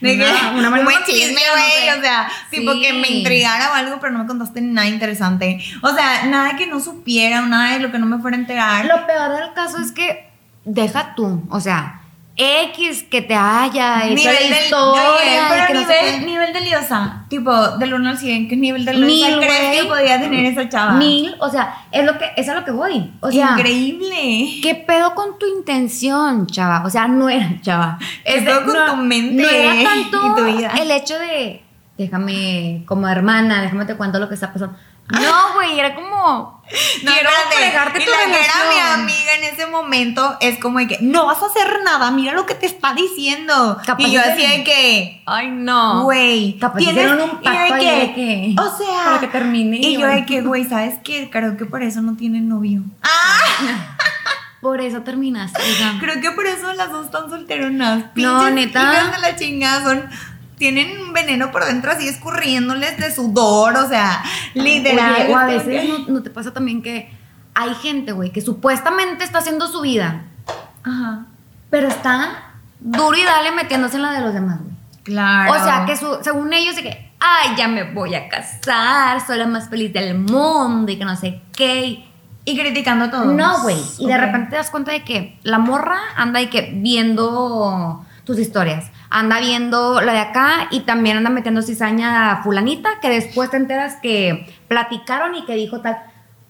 de 0.00 0.17
que- 0.17 0.25
una 0.55 0.69
buena 0.69 0.70
un 0.79 0.85
buen 0.85 1.05
chisme, 1.05 1.41
güey. 1.52 1.70
sé. 1.87 1.99
O 1.99 2.00
sea, 2.00 2.31
tipo 2.50 2.73
Sí. 2.73 2.81
que 2.82 2.93
me 2.93 3.08
intrigara 3.08 3.70
o 3.70 3.75
algo, 3.75 3.99
pero 4.00 4.12
no 4.12 4.20
me 4.20 4.26
contaste 4.26 4.61
nada 4.61 4.89
interesante. 4.90 5.58
O 5.82 5.88
sea, 5.94 6.26
nada 6.26 6.56
que 6.56 6.66
no 6.66 6.81
supiera, 6.81 7.40
nada 7.42 7.72
de 7.75 7.81
lo 7.81 7.90
que 7.90 7.98
no 7.98 8.06
me 8.06 8.19
fuera 8.19 8.37
a 8.37 8.40
enterar. 8.40 8.84
Lo 8.87 9.06
peor 9.06 9.32
del 9.32 9.52
caso 9.54 9.78
es 9.78 9.92
que 9.92 10.28
deja 10.64 11.14
tú, 11.14 11.42
o 11.50 11.60
sea, 11.60 11.96
X 12.37 13.02
que 13.10 13.20
te 13.20 13.34
haya 13.34 14.06
hecho 14.06 14.25
la 14.25 14.32
del- 14.32 14.52
historia. 14.52 15.02
oye, 15.10 15.37
y 15.37 15.38
pero 15.50 15.66
que 15.66 15.75
no 15.75 15.81
sé 15.87 16.02
nivel, 16.12 16.26
nivel 16.26 16.52
de 16.54 16.60
liosa, 16.62 17.25
tipo 17.28 17.69
del 17.76 17.92
1 17.92 18.08
al 18.10 18.16
100, 18.19 18.48
¿qué 18.48 18.56
nivel 18.56 18.84
de 18.87 18.94
liosa 18.94 19.06
Mil, 19.28 19.38
crees 19.46 19.82
que 19.82 19.88
podía 19.88 20.20
tener 20.20 20.46
esa 20.46 20.66
chava? 20.69 20.92
Mil, 20.92 21.34
o 21.38 21.50
sea, 21.50 21.75
es 21.92 22.02
lo 22.04 22.16
que, 22.16 22.26
es 22.37 22.48
a 22.48 22.54
lo 22.54 22.64
que 22.64 22.70
voy. 22.70 23.12
O 23.20 23.31
sea, 23.31 23.50
Increíble. 23.58 24.60
¿Qué 24.62 24.75
pedo 24.75 25.14
con 25.14 25.38
tu 25.38 25.46
intención, 25.46 26.46
chava? 26.46 26.82
O 26.87 26.88
sea, 26.90 27.08
no 27.08 27.28
era, 27.28 27.50
chava. 27.60 27.98
¿Qué 28.25 28.37
Es 28.38 28.42
pedo 28.44 28.64
con 28.64 28.75
no, 28.75 28.87
tu 28.92 28.96
mente 28.96 29.42
No 29.42 29.48
era 29.48 29.75
tanto 29.90 30.19
y 30.26 30.34
tu 30.40 30.56
vida? 30.56 30.72
el 30.81 30.90
hecho 30.92 31.19
de, 31.19 31.62
déjame, 32.05 32.82
como 32.87 33.08
hermana, 33.08 33.62
déjame 33.62 33.85
te 33.87 33.97
cuento 33.97 34.19
lo 34.19 34.29
que 34.29 34.35
está 34.35 34.52
pasando. 34.52 34.76
No, 35.12 35.55
güey, 35.55 35.76
era 35.81 35.97
como, 35.97 36.62
No, 37.02 37.11
quiero 37.12 37.31
y 37.31 37.52
tu 38.05 38.11
la 38.12 38.17
que 38.32 38.44
era 38.44 38.70
mi 38.70 38.79
amiga 39.02 39.35
en 39.38 39.44
ese 39.52 39.67
momento 39.67 40.37
es 40.41 40.58
como 40.61 40.79
de 40.79 40.87
que 40.87 40.99
no 41.00 41.26
vas 41.26 41.43
a 41.43 41.47
hacer 41.47 41.81
nada, 41.85 42.12
mira 42.12 42.32
lo 42.32 42.47
que 42.47 42.55
te 42.55 42.67
está 42.67 42.94
diciendo. 42.94 43.76
Capaz 43.85 44.05
y 44.05 44.12
yo 44.12 44.20
de- 44.23 44.31
así 44.32 44.47
de 44.47 44.62
que, 44.62 45.23
Ay, 45.26 45.49
no. 45.50 46.05
güey, 46.05 46.61
hicieron 46.79 47.20
un 47.23 47.41
pacto 47.43 47.75
ahí 47.75 47.87
de 48.00 48.14
que- 48.14 48.55
o 48.56 48.76
sea, 48.76 49.05
para 49.05 49.20
que 49.20 49.26
termine. 49.26 49.79
Y 49.79 49.99
yo 49.99 50.06
de 50.06 50.25
que, 50.25 50.43
güey, 50.43 50.64
¿sabes 50.64 50.94
qué? 51.02 51.29
Creo 51.29 51.56
que 51.56 51.64
por 51.67 51.82
eso 51.82 52.02
no 52.02 52.14
tienen 52.17 52.49
novio. 52.49 52.82
Ah, 53.02 53.97
Por 54.61 54.81
eso 54.82 55.00
terminaste, 55.02 55.58
creo 56.00 56.20
que 56.20 56.31
por 56.32 56.47
eso 56.47 56.73
las 56.75 56.93
dos 56.93 57.06
están 57.06 57.31
solteronas. 57.31 58.05
No, 58.14 58.44
Pinches 58.44 58.52
neta. 58.55 58.93
hijas 58.93 59.12
de 59.17 59.19
la 59.23 59.37
chingada 59.37 59.82
son 59.82 60.08
tienen 60.61 61.01
un 61.01 61.12
veneno 61.12 61.51
por 61.51 61.65
dentro 61.65 61.91
así 61.91 62.07
escurriéndoles 62.07 62.99
de 62.99 63.12
sudor, 63.12 63.75
o 63.77 63.89
sea, 63.89 64.23
literal. 64.55 65.14
Oye, 65.25 65.33
o 65.35 65.37
a 65.37 65.47
veces 65.47 65.88
no, 65.88 65.99
no 66.07 66.23
te 66.23 66.31
pasa 66.31 66.52
también 66.52 66.83
que 66.83 67.11
hay 67.55 67.75
gente, 67.75 68.12
güey, 68.12 68.31
que 68.31 68.43
supuestamente 68.43 69.25
está 69.25 69.38
haciendo 69.38 69.67
su 69.67 69.81
vida, 69.81 70.23
Ajá. 70.85 71.26
pero 71.71 71.88
está 71.88 72.52
duro 72.79 73.17
y 73.17 73.25
dale 73.25 73.50
metiéndose 73.52 73.97
en 73.97 74.02
la 74.02 74.12
de 74.12 74.21
los 74.21 74.33
demás, 74.35 74.61
güey. 74.61 74.71
Claro. 75.02 75.52
O 75.52 75.64
sea, 75.64 75.85
que 75.87 75.97
su- 75.97 76.19
según 76.23 76.52
ellos, 76.52 76.76
de 76.76 76.83
que, 76.83 77.11
ay, 77.19 77.57
ya 77.57 77.67
me 77.67 77.83
voy 77.93 78.14
a 78.14 78.29
casar, 78.29 79.26
soy 79.26 79.38
la 79.38 79.47
más 79.47 79.69
feliz 79.71 79.93
del 79.95 80.17
mundo 80.19 80.93
y 80.93 80.99
que 80.99 81.05
no 81.07 81.17
sé 81.17 81.40
qué. 81.57 82.07
Y 82.45 82.59
criticando 82.59 83.07
a 83.07 83.11
todos. 83.11 83.26
No, 83.35 83.62
güey. 83.62 83.76
Y 83.99 84.07
de 84.07 84.17
repente 84.17 84.50
te 84.50 84.57
das 84.57 84.71
cuenta 84.71 84.93
de 84.93 85.02
que 85.05 85.38
la 85.43 85.59
morra 85.59 85.99
anda 86.17 86.40
y 86.40 86.47
que 86.49 86.71
viendo 86.75 88.05
tus 88.30 88.38
historias. 88.38 88.92
Anda 89.10 89.40
viendo 89.40 90.00
la 90.00 90.12
de 90.12 90.20
acá 90.20 90.68
y 90.70 90.80
también 90.80 91.16
anda 91.16 91.30
metiendo 91.30 91.62
cizaña 91.62 92.30
a 92.30 92.42
fulanita 92.44 93.00
que 93.00 93.08
después 93.10 93.50
te 93.50 93.56
enteras 93.56 93.96
que 94.00 94.46
platicaron 94.68 95.34
y 95.34 95.44
que 95.44 95.54
dijo 95.56 95.80
tal. 95.80 95.96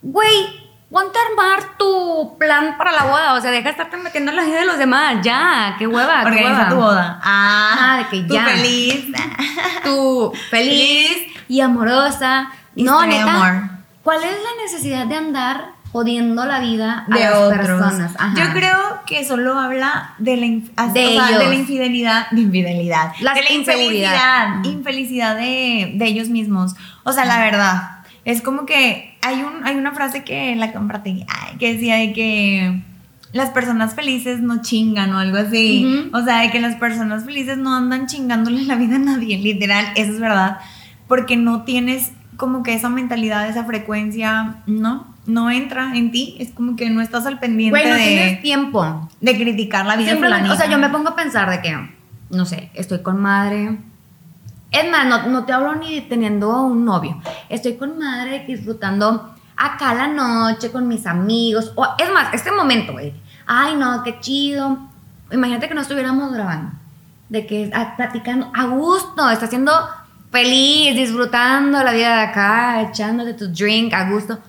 Güey, 0.03 0.69
ponte 0.91 1.17
a 1.17 1.21
armar 1.31 1.77
tu 1.79 2.35
plan 2.37 2.77
para 2.77 2.91
la 2.91 3.05
boda. 3.05 3.33
O 3.33 3.41
sea, 3.41 3.49
deja 3.49 3.63
de 3.63 3.69
estarte 3.71 3.97
metiendo 3.97 4.29
en 4.29 4.37
la 4.37 4.43
vida 4.43 4.59
de 4.59 4.65
los 4.65 4.77
demás. 4.77 5.15
Ya, 5.23 5.75
qué 5.79 5.87
hueva. 5.87 6.21
qué 6.21 6.27
Organiza 6.27 6.53
hueva. 6.59 6.69
tu 6.69 6.75
boda. 6.75 7.19
Ah, 7.23 7.77
Ah, 7.79 7.97
de 7.97 8.05
que 8.21 8.27
tú 8.27 8.33
ya. 8.35 8.45
feliz. 8.45 9.05
Tú 9.83 10.31
feliz 10.51 11.17
y 11.47 11.61
amorosa. 11.61 12.51
no, 12.75 13.01
de 13.01 13.07
neta. 13.07 13.33
amor. 13.33 13.69
¿Cuál 14.03 14.17
es 14.23 14.31
la 14.31 14.63
necesidad 14.63 15.07
de 15.07 15.15
andar 15.15 15.71
jodiendo 15.91 16.45
la 16.45 16.59
vida 16.59 17.05
a 17.09 17.13
de 17.13 17.19
las 17.19 17.35
otros. 17.35 17.67
personas? 17.67 18.13
Ajá. 18.17 18.33
Yo 18.37 18.53
creo 18.53 18.77
que 19.05 19.25
solo 19.25 19.59
habla 19.59 20.13
de 20.19 20.37
la, 20.37 20.45
o 20.45 20.93
De 20.93 20.99
sea, 21.15 21.37
de 21.39 21.47
la 21.47 21.55
infidelidad, 21.55 22.29
de 22.31 22.41
infidelidad, 22.41 23.13
Las 23.19 23.35
de 23.35 23.43
la 23.43 23.51
infelicidad, 23.51 24.63
infelicidad 24.63 25.35
de, 25.35 25.93
de 25.95 26.05
ellos 26.05 26.29
mismos. 26.29 26.75
O 27.03 27.11
sea, 27.11 27.25
la 27.25 27.39
verdad, 27.39 28.03
es 28.23 28.41
como 28.41 28.65
que 28.65 29.17
hay 29.21 29.41
un 29.41 29.65
hay 29.65 29.75
una 29.75 29.91
frase 29.91 30.23
que 30.23 30.55
la 30.55 30.71
compartí, 30.71 31.25
que 31.59 31.73
decía 31.73 31.95
de 31.95 32.13
que 32.13 32.81
las 33.33 33.49
personas 33.49 33.95
felices 33.95 34.41
no 34.41 34.61
chingan 34.61 35.13
o 35.13 35.19
algo 35.19 35.37
así. 35.37 36.09
O 36.13 36.21
sea, 36.23 36.41
de 36.41 36.51
que 36.51 36.59
las 36.59 36.75
personas 36.75 37.25
felices 37.25 37.57
no 37.57 37.75
andan 37.75 38.07
chingándole 38.07 38.63
la 38.63 38.75
vida 38.75 38.95
a 38.95 38.99
nadie, 38.99 39.37
literal, 39.37 39.87
eso 39.95 40.11
es 40.13 40.19
verdad, 40.19 40.59
porque 41.07 41.37
no 41.37 41.63
tienes 41.63 42.11
como 42.41 42.63
que 42.63 42.73
esa 42.73 42.89
mentalidad, 42.89 43.47
esa 43.47 43.65
frecuencia, 43.65 44.55
¿no? 44.65 45.05
No 45.27 45.51
entra 45.51 45.95
en 45.95 46.11
ti, 46.11 46.35
es 46.39 46.49
como 46.49 46.75
que 46.75 46.89
no 46.89 46.99
estás 46.99 47.27
al 47.27 47.37
pendiente 47.37 47.79
Güey, 47.79 47.87
no 47.87 47.95
de, 47.95 48.01
tienes 48.01 48.41
tiempo. 48.41 49.09
de 49.21 49.37
criticar 49.37 49.85
la 49.85 49.95
vida 49.95 50.07
de 50.07 50.13
Simplemente, 50.13 50.49
o 50.49 50.55
sea, 50.55 50.67
yo 50.67 50.79
me 50.79 50.89
pongo 50.89 51.09
a 51.09 51.15
pensar 51.15 51.51
de 51.51 51.61
que 51.61 51.77
no 52.31 52.45
sé, 52.45 52.71
estoy 52.73 53.03
con 53.03 53.21
madre. 53.21 53.77
Es 54.71 54.89
más, 54.89 55.05
no, 55.05 55.27
no 55.27 55.45
te 55.45 55.53
hablo 55.53 55.75
ni 55.75 56.01
teniendo 56.01 56.63
un 56.63 56.83
novio. 56.83 57.21
Estoy 57.47 57.75
con 57.75 57.99
madre 57.99 58.43
disfrutando 58.47 59.35
acá 59.55 59.93
la 59.93 60.07
noche 60.07 60.71
con 60.71 60.87
mis 60.87 61.05
amigos. 61.05 61.73
O, 61.75 61.85
es 61.99 62.11
más, 62.11 62.33
este 62.33 62.51
momento, 62.51 62.93
güey. 62.93 63.13
Ay, 63.45 63.75
no, 63.75 64.01
qué 64.01 64.19
chido. 64.19 64.79
Imagínate 65.31 65.67
que 65.67 65.75
no 65.75 65.81
estuviéramos 65.81 66.33
grabando. 66.33 66.71
De 67.29 67.45
que 67.45 67.69
ah, 67.75 67.93
platicando 67.97 68.49
a 68.51 68.65
gusto, 68.65 69.29
está 69.29 69.45
siendo 69.45 69.71
feliz, 70.31 70.95
disfrutando 70.95 71.83
la 71.83 71.91
vida 71.93 72.15
de 72.17 72.21
acá, 72.23 72.81
echándote 72.89 73.33
tu 73.33 73.47
drink 73.51 73.93
a 73.93 74.09
gusto. 74.09 74.39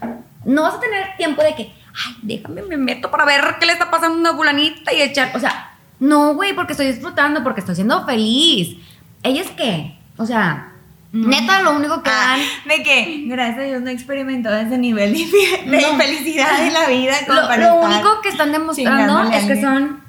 No 0.44 0.62
vas 0.62 0.74
a 0.74 0.80
tener 0.80 1.16
tiempo 1.16 1.42
de 1.42 1.54
que, 1.54 1.62
ay, 2.06 2.16
déjame, 2.22 2.62
me 2.62 2.76
meto 2.76 3.10
para 3.10 3.24
ver 3.24 3.56
qué 3.60 3.66
le 3.66 3.72
está 3.72 3.90
pasando 3.90 4.16
a 4.16 4.20
una 4.20 4.34
fulanita 4.34 4.92
y 4.92 5.02
echar. 5.02 5.32
O 5.34 5.38
sea, 5.40 5.70
no, 6.00 6.34
güey, 6.34 6.54
porque 6.54 6.72
estoy 6.72 6.86
disfrutando, 6.86 7.42
porque 7.42 7.60
estoy 7.60 7.74
siendo 7.74 8.04
feliz. 8.06 8.76
¿Ellos 9.22 9.46
qué? 9.56 9.96
O 10.16 10.26
sea, 10.26 10.68
Neta, 11.12 11.60
lo 11.60 11.72
único 11.76 12.02
que 12.02 12.08
Ah, 12.10 12.38
dan. 12.38 12.40
de 12.78 12.82
que, 12.82 13.24
gracias 13.26 13.58
a 13.58 13.62
Dios, 13.64 13.82
no 13.82 13.90
he 13.90 13.92
experimentado 13.92 14.56
ese 14.56 14.78
nivel 14.78 15.12
de, 15.12 15.80
No. 15.82 15.96
felicidad 15.98 16.66
en 16.66 16.72
la 16.72 16.86
vida. 16.88 17.14
Como 17.26 17.38
Lo, 17.40 17.48
para 17.48 17.68
lo 17.68 17.74
único 17.82 18.20
que 18.22 18.30
están 18.30 18.50
demostrando 18.50 19.30
es 19.30 19.44
que 19.44 19.60
son 19.60 20.01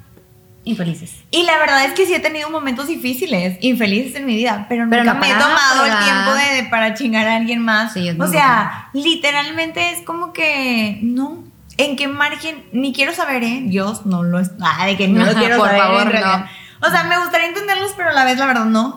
infelices. 0.64 1.14
Y 1.30 1.42
la 1.44 1.58
verdad 1.58 1.84
es 1.84 1.92
que 1.92 2.06
sí 2.06 2.14
he 2.14 2.20
tenido 2.20 2.50
momentos 2.50 2.86
difíciles, 2.88 3.58
infelices 3.60 4.14
en 4.16 4.26
mi 4.26 4.34
vida, 4.36 4.66
pero, 4.68 4.86
Pero 4.88 5.04
nunca 5.04 5.14
no 5.14 5.20
me 5.20 5.26
he 5.28 5.32
para 5.34 5.44
tomado 5.44 5.84
el 5.86 6.04
tiempo 6.04 6.30
de, 6.34 6.62
de- 6.62 6.68
para 6.70 6.94
chingar 6.94 7.28
a 7.28 7.36
alguien 7.36 7.60
más. 7.60 7.92
Sí, 7.92 8.08
o 8.18 8.26
sea, 8.28 8.88
literalmente 8.92 9.90
es 9.92 10.00
como 10.02 10.32
que 10.32 10.98
no. 11.02 11.44
¿En 11.76 11.96
qué 11.96 12.06
margen? 12.08 12.64
Ni 12.72 12.92
quiero 12.92 13.12
saber, 13.12 13.42
¿eh? 13.44 13.62
Dios 13.66 14.06
no 14.06 14.22
lo 14.22 14.38
es. 14.38 14.52
Ah, 14.60 14.86
de 14.86 14.96
que 14.96 15.08
no 15.08 15.24
lo 15.26 15.34
quiero 15.38 15.56
por 15.58 15.66
saber. 15.68 15.82
en 15.82 15.86
favor, 15.88 16.08
realidad. 16.08 16.46
O 16.80 16.90
sea, 16.90 17.04
me 17.04 17.18
gustaría 17.18 17.48
entenderlos, 17.48 17.92
pero 17.96 18.10
a 18.10 18.12
la 18.12 18.24
vez, 18.24 18.38
la 18.38 18.46
verdad, 18.46 18.64
no. 18.66 18.96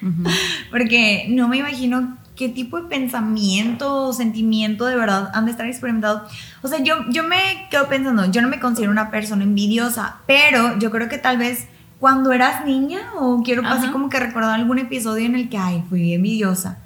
Porque 0.70 1.26
no 1.28 1.48
me 1.48 1.58
imagino 1.58 2.16
qué 2.42 2.48
tipo 2.48 2.80
de 2.80 2.88
pensamiento 2.88 4.06
o 4.08 4.12
sentimiento 4.12 4.84
de 4.86 4.96
verdad 4.96 5.30
han 5.32 5.44
de 5.44 5.52
estar 5.52 5.66
experimentados. 5.66 6.22
O 6.62 6.66
sea, 6.68 6.80
yo, 6.82 6.96
yo 7.10 7.22
me 7.22 7.68
quedo 7.70 7.88
pensando, 7.88 8.28
yo 8.32 8.42
no 8.42 8.48
me 8.48 8.58
considero 8.58 8.90
una 8.90 9.10
persona 9.12 9.44
envidiosa, 9.44 10.16
pero 10.26 10.76
yo 10.80 10.90
creo 10.90 11.08
que 11.08 11.18
tal 11.18 11.38
vez 11.38 11.68
cuando 12.00 12.32
eras 12.32 12.64
niña 12.64 12.98
o 13.16 13.42
quiero 13.44 13.62
así 13.64 13.86
como 13.88 14.08
que 14.08 14.18
recordar 14.18 14.58
algún 14.58 14.78
episodio 14.80 15.24
en 15.26 15.36
el 15.36 15.48
que, 15.48 15.56
ay, 15.56 15.84
fui 15.88 16.14
envidiosa. 16.14 16.78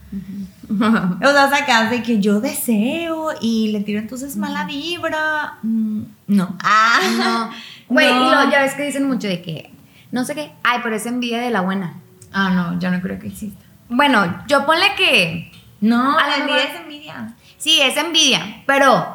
O 0.68 1.30
sea, 1.32 1.48
sacas 1.48 1.90
de 1.90 2.02
que 2.02 2.20
yo 2.20 2.40
deseo 2.40 3.30
y 3.40 3.68
le 3.72 3.80
tiro 3.80 3.98
entonces 3.98 4.36
mala 4.36 4.64
vibra. 4.66 5.54
Mm, 5.62 6.02
no. 6.28 6.56
Ah, 6.62 7.00
No. 7.18 7.50
Güey, 7.88 8.12
No. 8.12 8.26
y 8.26 8.30
lo, 8.46 8.50
ya 8.50 8.62
ves 8.62 8.74
que 8.74 8.82
dicen 8.84 9.06
mucho 9.08 9.26
de 9.28 9.40
que, 9.42 9.70
no 10.12 10.24
sé 10.24 10.34
qué, 10.34 10.50
ay, 10.64 10.80
pero 10.82 10.96
es 10.96 11.06
envidia 11.06 11.38
de 11.40 11.50
la 11.50 11.60
buena. 11.62 11.94
Ah, 12.32 12.50
no, 12.50 12.78
yo 12.80 12.90
no 12.90 13.00
creo 13.00 13.18
que 13.18 13.28
exista. 13.28 13.64
Bueno, 13.88 14.42
yo 14.48 14.66
ponle 14.66 14.86
que, 14.96 15.52
No, 15.80 16.18
A 16.18 16.26
la 16.26 16.36
envidia 16.36 16.62
es 16.64 16.80
envidia. 16.80 17.34
sí, 17.58 17.80
es 17.82 17.96
envidia, 17.98 18.62
pero 18.66 19.14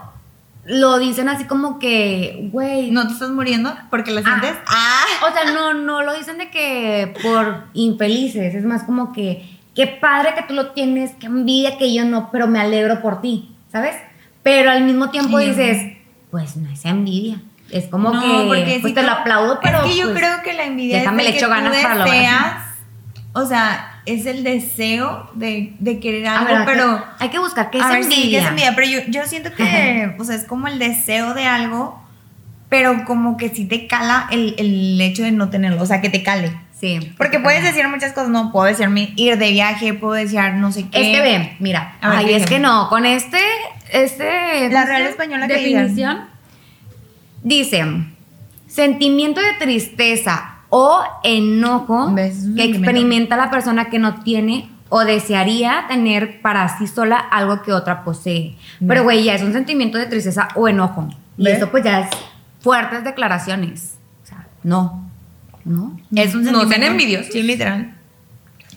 lo 0.66 1.00
dicen 1.00 1.28
así 1.28 1.46
como 1.46 1.80
que, 1.80 2.50
güey, 2.52 2.92
¿No 2.92 3.08
te 3.08 3.14
estás 3.14 3.30
muriendo 3.32 3.76
porque 3.90 4.12
la 4.12 4.22
Ah. 4.22 4.24
sientes? 4.24 4.56
Ah. 4.68 5.04
O 5.28 5.34
sea, 5.34 5.52
no, 5.54 5.74
no 5.74 6.04
lo 6.04 6.14
dicen 6.16 6.38
de 6.38 6.50
que 6.52 7.14
por 7.24 7.64
infelices, 7.74 8.54
es 8.54 8.64
más 8.64 8.84
como 8.84 9.12
que, 9.12 9.44
qué 9.76 9.88
padre 9.88 10.36
que 10.36 10.44
tú 10.44 10.54
lo 10.54 10.68
tienes, 10.72 11.12
qué 11.20 11.26
envidia 11.26 11.78
que 11.80 11.92
yo 11.94 12.06
no, 12.06 12.30
pero 12.32 12.48
me 12.48 12.60
alegro 12.60 13.02
por 13.02 13.22
ti, 13.22 13.50
¿sabes? 13.72 13.96
Pero 14.44 14.70
al 14.70 14.84
mismo 14.84 15.10
tiempo 15.10 15.40
Sí. 15.40 15.48
dices, 15.48 15.98
pues 16.30 16.56
no 16.58 16.70
es 16.70 16.86
envidia, 16.86 17.42
es 17.72 17.88
como 17.88 18.12
No, 18.14 18.22
que, 18.22 18.28
porque 18.48 18.78
pues 18.82 18.92
si 18.92 18.94
te 18.94 19.02
tú- 19.02 19.08
lo 19.08 19.14
aplaudo, 19.14 19.60
pero 19.64 19.80
Es 19.80 19.92
que 19.92 19.98
yo 19.98 20.06
pues, 20.12 20.20
creo 20.20 20.44
que 20.44 20.54
la 20.54 20.66
envidia 20.66 21.00
déjame 21.00 21.24
es 21.24 21.30
le 21.32 21.38
echo 21.38 21.50
ganas 21.50 21.76
tú 21.76 21.82
para 21.82 22.66
o 23.34 23.46
sea, 23.46 23.91
es 24.06 24.26
el 24.26 24.44
deseo 24.44 25.30
de, 25.36 25.74
de 25.80 26.00
querer 26.00 26.28
algo, 26.28 26.46
ver, 26.46 26.60
que- 26.60 26.72
pero... 26.72 27.06
hay 27.20 27.30
que 27.30 27.40
buscar 27.40 27.70
qué 27.70 27.78
es 27.78 27.84
a 27.84 27.90
ver, 27.90 28.04
sí, 28.04 28.10
¿qué 28.10 28.16
envidia. 28.16 28.42
es 28.42 28.48
envidia? 28.48 28.76
Pero 28.76 28.88
yo, 28.88 29.00
yo 29.08 29.28
siento 29.28 29.54
que, 29.54 30.16
o 30.18 30.24
sea, 30.24 30.36
es 30.36 30.46
como 30.46 30.68
el 30.68 30.80
deseo 30.80 31.34
de 31.34 31.46
algo, 31.46 32.02
pero 32.70 33.04
como 33.06 33.38
que 33.38 33.50
sí 33.50 33.66
te 33.66 33.88
cala 33.88 34.28
el, 34.32 34.56
el 34.58 35.00
hecho 35.02 35.24
de 35.24 35.32
no 35.32 35.50
tenerlo, 35.50 35.82
o 35.82 35.86
sea, 35.86 36.02
que 36.02 36.10
te 36.10 36.24
cale. 36.24 36.52
Sí. 36.80 37.14
Porque 37.18 37.40
puedes 37.40 37.64
decir 37.64 37.88
muchas 37.88 38.12
cosas, 38.14 38.30
no, 38.30 38.52
puedo 38.52 38.66
decirme 38.66 39.14
ir 39.16 39.38
de 39.38 39.52
viaje, 39.52 39.94
puedo 39.94 40.14
desear 40.14 40.56
no 40.56 40.72
sé 40.72 40.88
qué. 40.90 41.00
Es 41.12 41.16
que 41.16 41.22
ve, 41.22 41.56
mira, 41.60 41.98
ver, 42.02 42.12
ay, 42.12 42.26
¿qué 42.26 42.36
es 42.38 42.46
que 42.48 42.60
no, 42.60 42.90
con 42.90 43.06
este, 43.06 43.38
este 43.92 44.68
La 44.72 44.86
Real 44.86 45.04
Española 45.04 45.48
que 45.48 45.54
definición 45.54 46.22
dice 47.44 47.86
sentimiento 48.68 49.42
de 49.42 49.54
tristeza 49.60 50.51
o 50.72 51.04
enojo 51.24 52.12
¿Ves? 52.14 52.34
Que 52.34 52.42
sentimiento. 52.42 52.78
experimenta 52.80 53.36
la 53.38 53.52
persona 53.52 53.90
que 53.92 54.00
no 54.00 54.22
tiene 54.24 54.70
o 54.90 55.02
desearía 55.02 55.86
tener 55.88 56.42
para 56.42 56.78
sí 56.78 56.88
sola 56.88 57.18
algo 57.18 57.62
que 57.62 57.72
otra 57.74 58.04
posee. 58.04 58.58
Pero 58.86 59.04
güey, 59.04 59.24
ya 59.24 59.36
es 59.36 59.44
un 59.44 59.54
sentimiento 59.54 59.98
de 59.98 60.06
tristeza 60.08 60.48
o 60.56 60.68
enojo. 60.68 61.08
Y 61.38 61.44
¿Ve? 61.46 61.52
eso 61.54 61.70
pues 61.70 61.84
ya 61.84 62.00
es 62.02 62.10
fuertes 62.62 63.04
declaraciones. 63.04 63.96
O 64.24 64.26
sea, 64.28 64.48
no. 64.64 65.08
¿No? 65.64 65.98
Es 66.16 66.34
un 66.36 66.44
No 66.44 66.52
sean 66.52 66.62
sentimiento- 66.70 66.88
envidiosos. 66.92 67.32
Sí, 67.34 67.44
literal. 67.44 67.94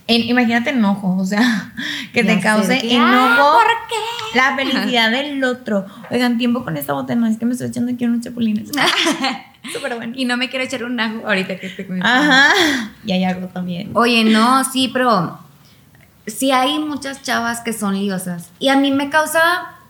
En- 0.07 0.29
imagínate 0.29 0.71
enojo, 0.71 1.17
o 1.17 1.25
sea, 1.25 1.73
que 2.13 2.23
Ya 2.25 2.35
te 2.35 2.41
cause 2.41 2.79
que, 2.79 2.95
enojo. 2.95 3.09
"Ah, 3.17 3.37
¿por 3.39 3.67
qué?" 3.89 4.39
La 4.39 4.55
felicidad 4.57 5.11
del 5.11 5.43
otro. 5.45 5.87
Oigan, 6.11 6.37
tiempo 6.39 6.63
con 6.65 6.77
esta 6.77 6.93
botella, 6.93 7.19
no 7.21 7.27
es 7.27 7.39
que 7.39 7.47
me 7.47 7.53
estoy 7.53 7.69
echando 7.69 7.93
aquí 7.93 8.05
unos 8.05 8.21
chapulines. 8.21 8.71
Súper 9.73 9.97
bueno. 9.97 10.13
Y 10.17 10.25
no 10.25 10.37
me 10.37 10.49
quiero 10.49 10.65
echar 10.65 10.85
un 10.85 10.99
ajo 11.01 11.27
ahorita 11.27 11.59
que 11.59 11.67
estoy 11.67 11.87
con 11.87 12.05
Ajá. 12.05 12.53
Y 13.05 13.13
hay 13.13 13.25
algo 13.25 13.47
también. 13.49 13.91
Oye, 13.95 14.25
no, 14.25 14.65
sí, 14.65 14.91
pero 14.93 15.39
sí 16.27 16.51
hay 16.53 16.79
muchas 16.79 17.23
chavas 17.23 17.61
que 17.61 17.73
son 17.73 17.95
liosas. 17.95 18.51
Y 18.59 18.69
a 18.69 18.77
mí 18.77 18.91
me 18.91 19.11
causa, 19.11 19.41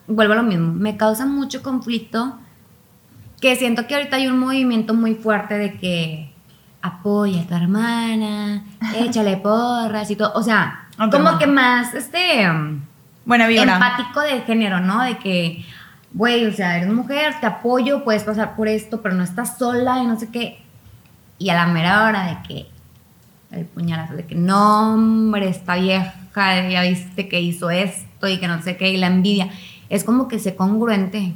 vuelvo 0.06 0.34
a 0.34 0.36
lo 0.36 0.42
mismo, 0.42 0.72
me 0.72 0.96
causa 0.96 1.26
mucho 1.26 1.62
conflicto 1.62 2.38
que 3.40 3.56
siento 3.56 3.86
que 3.86 3.94
ahorita 3.94 4.16
hay 4.16 4.26
un 4.26 4.38
movimiento 4.38 4.94
muy 4.94 5.14
fuerte 5.14 5.58
de 5.58 5.78
que 5.78 6.32
apoya 6.80 7.42
a 7.42 7.46
tu 7.46 7.54
hermana, 7.54 8.64
échale 8.96 9.36
porras 9.36 10.10
y 10.10 10.16
todo. 10.16 10.32
O 10.34 10.42
sea, 10.42 10.88
como 11.10 11.38
que 11.38 11.46
más 11.46 11.94
este 11.94 12.46
Buena 13.24 13.46
vibra. 13.46 13.74
empático 13.74 14.20
de 14.20 14.40
género, 14.42 14.80
¿no? 14.80 15.02
De 15.02 15.18
que, 15.18 15.64
güey, 16.14 16.46
o 16.46 16.52
sea, 16.52 16.78
eres 16.78 16.92
mujer, 16.92 17.34
te 17.40 17.46
apoyo, 17.46 18.04
puedes 18.04 18.24
pasar 18.24 18.56
por 18.56 18.68
esto, 18.68 19.02
pero 19.02 19.14
no 19.14 19.22
estás 19.24 19.58
sola 19.58 20.02
y 20.02 20.06
no 20.06 20.18
sé 20.18 20.30
qué. 20.30 20.62
Y 21.38 21.50
a 21.50 21.54
la 21.54 21.66
mera 21.66 22.04
hora 22.06 22.26
de 22.26 22.38
que 22.48 22.66
el 23.50 23.66
puñalazo 23.66 24.14
de 24.14 24.24
que 24.24 24.34
no, 24.34 24.94
hombre, 24.94 25.48
esta 25.48 25.76
vieja, 25.76 26.14
ya 26.68 26.82
viste 26.82 27.28
que 27.28 27.40
hizo 27.40 27.70
esto 27.70 28.28
y 28.28 28.38
que 28.38 28.48
no 28.48 28.62
sé 28.62 28.76
qué, 28.76 28.90
y 28.92 28.96
la 28.96 29.08
envidia. 29.08 29.50
Es 29.90 30.02
como 30.04 30.26
que 30.28 30.38
sé 30.38 30.56
congruente 30.56 31.34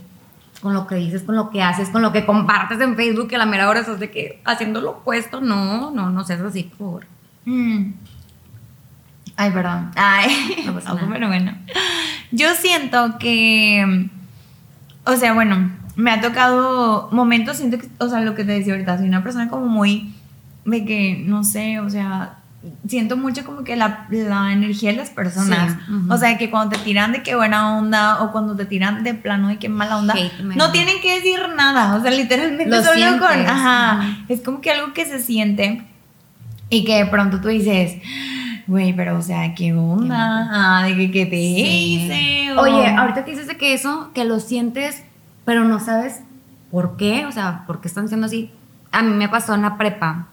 con 0.62 0.74
lo 0.74 0.86
que 0.88 0.96
dices, 0.96 1.22
con 1.22 1.36
lo 1.36 1.50
que 1.50 1.62
haces, 1.62 1.90
con 1.90 2.02
lo 2.02 2.10
que 2.10 2.24
compartes 2.26 2.80
en 2.80 2.96
Facebook, 2.96 3.28
que 3.28 3.36
a 3.36 3.38
la 3.38 3.46
mera 3.46 3.68
hora 3.68 3.80
estás 3.80 4.00
de 4.00 4.10
que 4.10 4.40
haciendo 4.44 4.80
lo 4.80 4.90
opuesto. 4.92 5.40
No, 5.40 5.90
no, 5.90 6.10
no 6.10 6.24
seas 6.24 6.40
así, 6.40 6.64
por 6.64 6.78
favor. 6.78 7.06
Mm. 7.44 7.92
Ay, 9.36 9.50
perdón. 9.52 9.92
Ay, 9.94 10.62
No 10.66 10.74
pasa 10.74 10.94
nada. 10.94 11.08
pero 11.12 11.28
bueno. 11.28 11.56
Yo 12.32 12.54
siento 12.54 13.18
que, 13.18 14.08
o 15.08 15.16
sea, 15.16 15.32
bueno, 15.32 15.70
me 15.96 16.10
ha 16.10 16.20
tocado 16.20 17.08
momentos, 17.10 17.56
siento 17.56 17.78
que, 17.78 17.88
o 17.98 18.08
sea, 18.08 18.20
lo 18.20 18.34
que 18.34 18.44
te 18.44 18.52
decía 18.52 18.74
ahorita, 18.74 18.98
soy 18.98 19.08
una 19.08 19.22
persona 19.22 19.48
como 19.48 19.66
muy, 19.66 20.14
de 20.64 20.84
que, 20.84 21.24
no 21.26 21.44
sé, 21.44 21.80
o 21.80 21.90
sea, 21.90 22.38
siento 22.86 23.16
mucho 23.16 23.44
como 23.44 23.64
que 23.64 23.76
la, 23.76 24.06
la 24.10 24.52
energía 24.52 24.90
de 24.90 24.96
las 24.96 25.10
personas. 25.10 25.76
Sí. 25.86 25.92
O 26.08 26.16
sea, 26.16 26.36
que 26.38 26.50
cuando 26.50 26.76
te 26.76 26.84
tiran 26.84 27.12
de 27.12 27.22
qué 27.22 27.34
buena 27.36 27.78
onda 27.78 28.22
o 28.22 28.32
cuando 28.32 28.56
te 28.56 28.64
tiran 28.64 29.04
de 29.04 29.14
plano 29.14 29.48
de 29.48 29.58
qué 29.58 29.68
mala 29.68 29.96
onda, 29.96 30.14
Hate, 30.14 30.40
no 30.40 30.70
tienen 30.72 31.00
que 31.00 31.16
decir 31.16 31.38
nada. 31.56 31.94
O 31.96 32.02
sea, 32.02 32.10
literalmente 32.10 32.68
Lo 32.68 32.82
solo 32.82 32.96
sientes. 32.96 33.20
con, 33.20 33.46
ajá, 33.46 34.18
es 34.28 34.40
como 34.40 34.60
que 34.60 34.70
algo 34.70 34.92
que 34.92 35.06
se 35.06 35.20
siente 35.20 35.84
y 36.70 36.84
que 36.84 36.96
de 36.96 37.06
pronto 37.06 37.40
tú 37.40 37.48
dices, 37.48 38.02
güey, 38.68 38.92
pero 38.92 39.18
o 39.18 39.22
sea, 39.22 39.54
¿qué 39.54 39.72
onda? 39.72 40.48
Ah, 40.52 40.84
de 40.86 40.94
que, 40.96 41.10
¿qué 41.10 41.26
te 41.26 41.36
Sí. 41.36 42.04
hice? 42.04 42.52
O- 42.52 42.60
Oye, 42.60 42.86
ahorita 42.86 43.24
que 43.24 43.32
dices 43.32 43.48
de 43.48 43.56
que 43.56 43.72
eso, 43.74 44.10
que 44.14 44.24
lo 44.24 44.38
sientes, 44.40 45.02
pero 45.44 45.64
no 45.64 45.80
sabes 45.80 46.20
por 46.70 46.96
qué, 46.96 47.26
o 47.26 47.32
sea, 47.32 47.64
por 47.66 47.80
qué 47.80 47.88
están 47.88 48.04
haciendo 48.04 48.26
así. 48.26 48.50
A 48.92 49.02
mí 49.02 49.12
me 49.14 49.28
pasó 49.28 49.54
en 49.54 49.62
la 49.62 49.76
prepa 49.78 50.28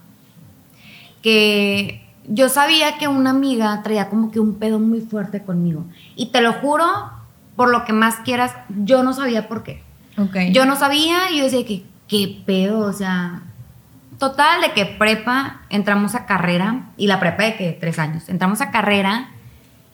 que 1.22 2.02
yo 2.28 2.50
sabía 2.50 2.98
que 2.98 3.08
una 3.08 3.30
amiga 3.32 3.82
traía 3.84 4.10
como 4.10 4.32
que 4.32 4.40
un 4.40 4.56
pedo 4.56 4.80
muy 4.80 5.02
fuerte 5.02 5.44
conmigo. 5.44 5.86
Y 6.16 6.28
te 6.28 6.42
lo 6.42 6.54
juro, 6.54 6.86
por 7.56 7.70
lo 7.70 7.86
que 7.86 7.94
más 7.94 8.16
quieras, 8.18 8.52
yo 8.84 9.04
no 9.04 9.14
sabía 9.14 9.48
por 9.48 9.64
qué. 9.64 9.82
Ok. 10.18 10.36
Yo 10.52 10.66
no 10.66 10.76
sabía 10.76 11.32
y 11.32 11.38
yo 11.38 11.44
decía 11.44 11.66
que, 11.66 11.84
¿qué 12.08 12.42
pedo? 12.46 12.80
O 12.80 12.94
sea, 12.94 13.44
total 14.18 14.62
de 14.62 14.72
que 14.72 14.86
prepa, 14.86 15.62
entramos 15.70 16.16
a 16.16 16.26
carrera, 16.26 16.90
y 16.98 17.08
la 17.08 17.20
prepa 17.20 17.44
de 17.44 17.56
que 17.58 17.78
tres 17.80 18.00
años, 18.00 18.30
entramos 18.30 18.62
a 18.62 18.72
carrera 18.72 19.30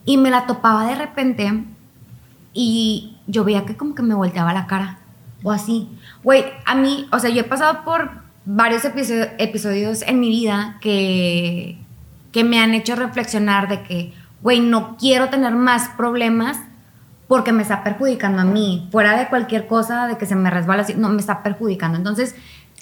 y 0.05 0.17
me 0.17 0.29
la 0.29 0.45
topaba 0.45 0.85
de 0.85 0.95
repente 0.95 1.63
y 2.53 3.17
yo 3.27 3.43
veía 3.43 3.65
que 3.65 3.77
como 3.77 3.95
que 3.95 4.01
me 4.03 4.15
volteaba 4.15 4.53
la 4.53 4.67
cara 4.67 4.99
o 5.43 5.51
así. 5.51 5.89
Güey, 6.23 6.45
a 6.65 6.75
mí, 6.75 7.07
o 7.11 7.19
sea, 7.19 7.29
yo 7.29 7.41
he 7.41 7.45
pasado 7.45 7.83
por 7.83 8.11
varios 8.45 8.83
episo- 8.85 9.29
episodios 9.37 10.01
en 10.03 10.19
mi 10.19 10.29
vida 10.29 10.77
que 10.81 11.77
que 12.31 12.45
me 12.45 12.59
han 12.61 12.73
hecho 12.73 12.95
reflexionar 12.95 13.67
de 13.67 13.81
que, 13.83 14.13
güey, 14.41 14.61
no 14.61 14.95
quiero 14.97 15.27
tener 15.27 15.53
más 15.53 15.89
problemas 15.89 16.57
porque 17.27 17.51
me 17.51 17.61
está 17.61 17.83
perjudicando 17.83 18.41
a 18.41 18.45
mí, 18.45 18.87
fuera 18.89 19.17
de 19.17 19.27
cualquier 19.27 19.67
cosa, 19.67 20.07
de 20.07 20.17
que 20.17 20.25
se 20.25 20.35
me 20.37 20.49
resbala 20.49 20.83
así, 20.83 20.93
no, 20.95 21.09
me 21.09 21.19
está 21.19 21.43
perjudicando. 21.43 21.97
Entonces, 21.97 22.33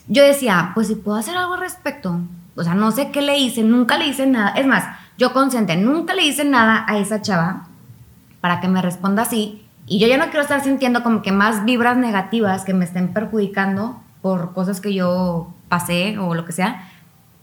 yo 0.09 0.23
decía, 0.23 0.71
pues 0.75 0.87
si 0.87 0.95
puedo 0.95 1.17
hacer 1.17 1.37
algo 1.37 1.53
al 1.53 1.61
respecto, 1.61 2.19
o 2.55 2.63
sea, 2.63 2.73
no 2.73 2.91
sé 2.91 3.11
qué 3.11 3.21
le 3.21 3.37
hice, 3.37 3.63
nunca 3.63 3.97
le 3.97 4.07
hice 4.07 4.27
nada, 4.27 4.49
es 4.49 4.67
más, 4.67 4.83
yo 5.17 5.31
consciente, 5.31 5.77
nunca 5.77 6.13
le 6.13 6.25
hice 6.25 6.43
nada 6.43 6.83
a 6.87 6.97
esa 6.97 7.21
chava 7.21 7.67
para 8.41 8.59
que 8.59 8.67
me 8.67 8.81
responda 8.81 9.21
así, 9.21 9.65
y 9.89 9.97
yo 9.97 10.07
ya 10.07 10.17
no 10.17 10.25
quiero 10.25 10.41
estar 10.41 10.63
sintiendo 10.63 11.01
como 11.01 11.23
que 11.23 11.31
más 11.31 11.65
vibras 11.65 11.97
negativas 11.97 12.63
que 12.63 12.75
me 12.75 12.85
estén 12.85 13.11
perjudicando 13.11 13.99
por 14.21 14.53
cosas 14.53 14.81
que 14.81 14.93
yo 14.93 15.51
pasé 15.67 16.19
o 16.19 16.35
lo 16.35 16.45
que 16.45 16.51
sea. 16.51 16.87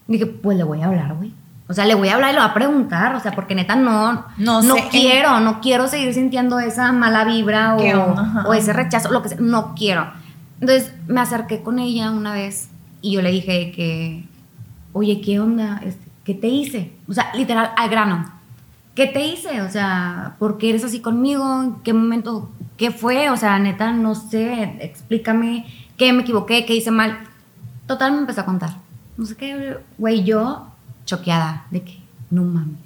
Dije, 0.07 0.27
pues 0.27 0.57
le 0.57 0.63
voy 0.63 0.81
a 0.81 0.87
hablar, 0.87 1.15
güey. 1.15 1.35
O 1.69 1.75
sea, 1.75 1.85
le 1.85 1.97
voy 1.97 2.09
a 2.09 2.15
hablar 2.15 2.31
y 2.31 2.35
le 2.35 2.41
voy 2.41 2.49
a 2.49 2.55
preguntar, 2.55 3.17
o 3.17 3.21
sea, 3.21 3.33
porque 3.33 3.57
neta 3.57 3.75
no, 3.75 4.25
no, 4.39 4.63
no 4.63 4.77
quiero, 4.93 5.41
no 5.41 5.61
quiero 5.61 5.89
seguir 5.89 6.15
sintiendo 6.15 6.61
esa 6.61 6.93
mala 6.93 7.25
vibra 7.25 7.75
o, 7.75 8.49
o, 8.49 8.55
ese 8.55 8.73
rechazo, 8.73 9.11
lo 9.11 9.23
que 9.23 9.31
sea, 9.31 9.39
no 9.41 9.75
quiero. 9.75 10.07
Entonces 10.61 10.93
me 11.07 11.21
acerqué 11.21 11.63
con 11.63 11.79
ella 11.79 12.11
una 12.11 12.33
vez 12.33 12.71
y 13.03 13.13
yo 13.13 13.23
le 13.23 13.31
dije 13.31 13.73
que, 13.73 14.25
oye, 14.93 15.21
¿qué 15.21 15.39
onda? 15.41 15.81
Este, 15.85 16.07
¿Qué 16.25 16.35
te 16.35 16.49
hice? 16.49 16.93
O 17.07 17.13
sea, 17.13 17.33
literal, 17.35 17.71
al 17.77 17.89
grano. 17.89 18.33
¿Qué 18.97 19.07
te 19.07 19.25
hice? 19.25 19.63
O 19.63 19.71
sea, 19.71 20.35
¿por 20.39 20.59
qué 20.59 20.71
eres 20.71 20.83
así 20.83 21.01
conmigo? 21.01 21.63
¿En 21.63 21.75
qué 21.83 21.93
momento? 21.93 22.51
¿Qué 22.77 22.91
fue? 22.91 23.31
O 23.31 23.37
sea, 23.37 23.59
neta, 23.59 23.93
no 23.93 24.15
sé, 24.15 24.77
explícame 24.81 25.67
qué 25.97 26.13
me 26.13 26.23
equivoqué, 26.23 26.65
qué 26.67 26.75
hice 26.75 26.91
mal. 26.91 27.19
Total, 27.87 28.13
me 28.13 28.19
empezó 28.19 28.41
a 28.41 28.45
contar. 28.45 28.71
No 29.17 29.25
sé 29.25 29.37
qué, 29.37 29.79
güey, 29.99 30.25
yo 30.25 30.67
choqueada 31.05 31.67
de 31.71 31.83
que, 31.83 32.01
no 32.31 32.43
mames. 32.43 32.79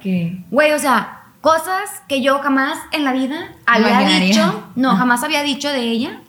¿Qué? 0.00 0.44
Güey, 0.50 0.72
o 0.72 0.78
sea, 0.78 1.22
cosas 1.40 2.02
que 2.08 2.22
yo 2.22 2.40
jamás 2.40 2.78
en 2.92 3.04
la 3.04 3.12
vida 3.12 3.52
había 3.64 4.20
dicho, 4.20 4.64
no, 4.76 4.96
jamás 4.96 5.24
había 5.24 5.42
dicho 5.42 5.70
de 5.70 5.82
ella 5.82 6.20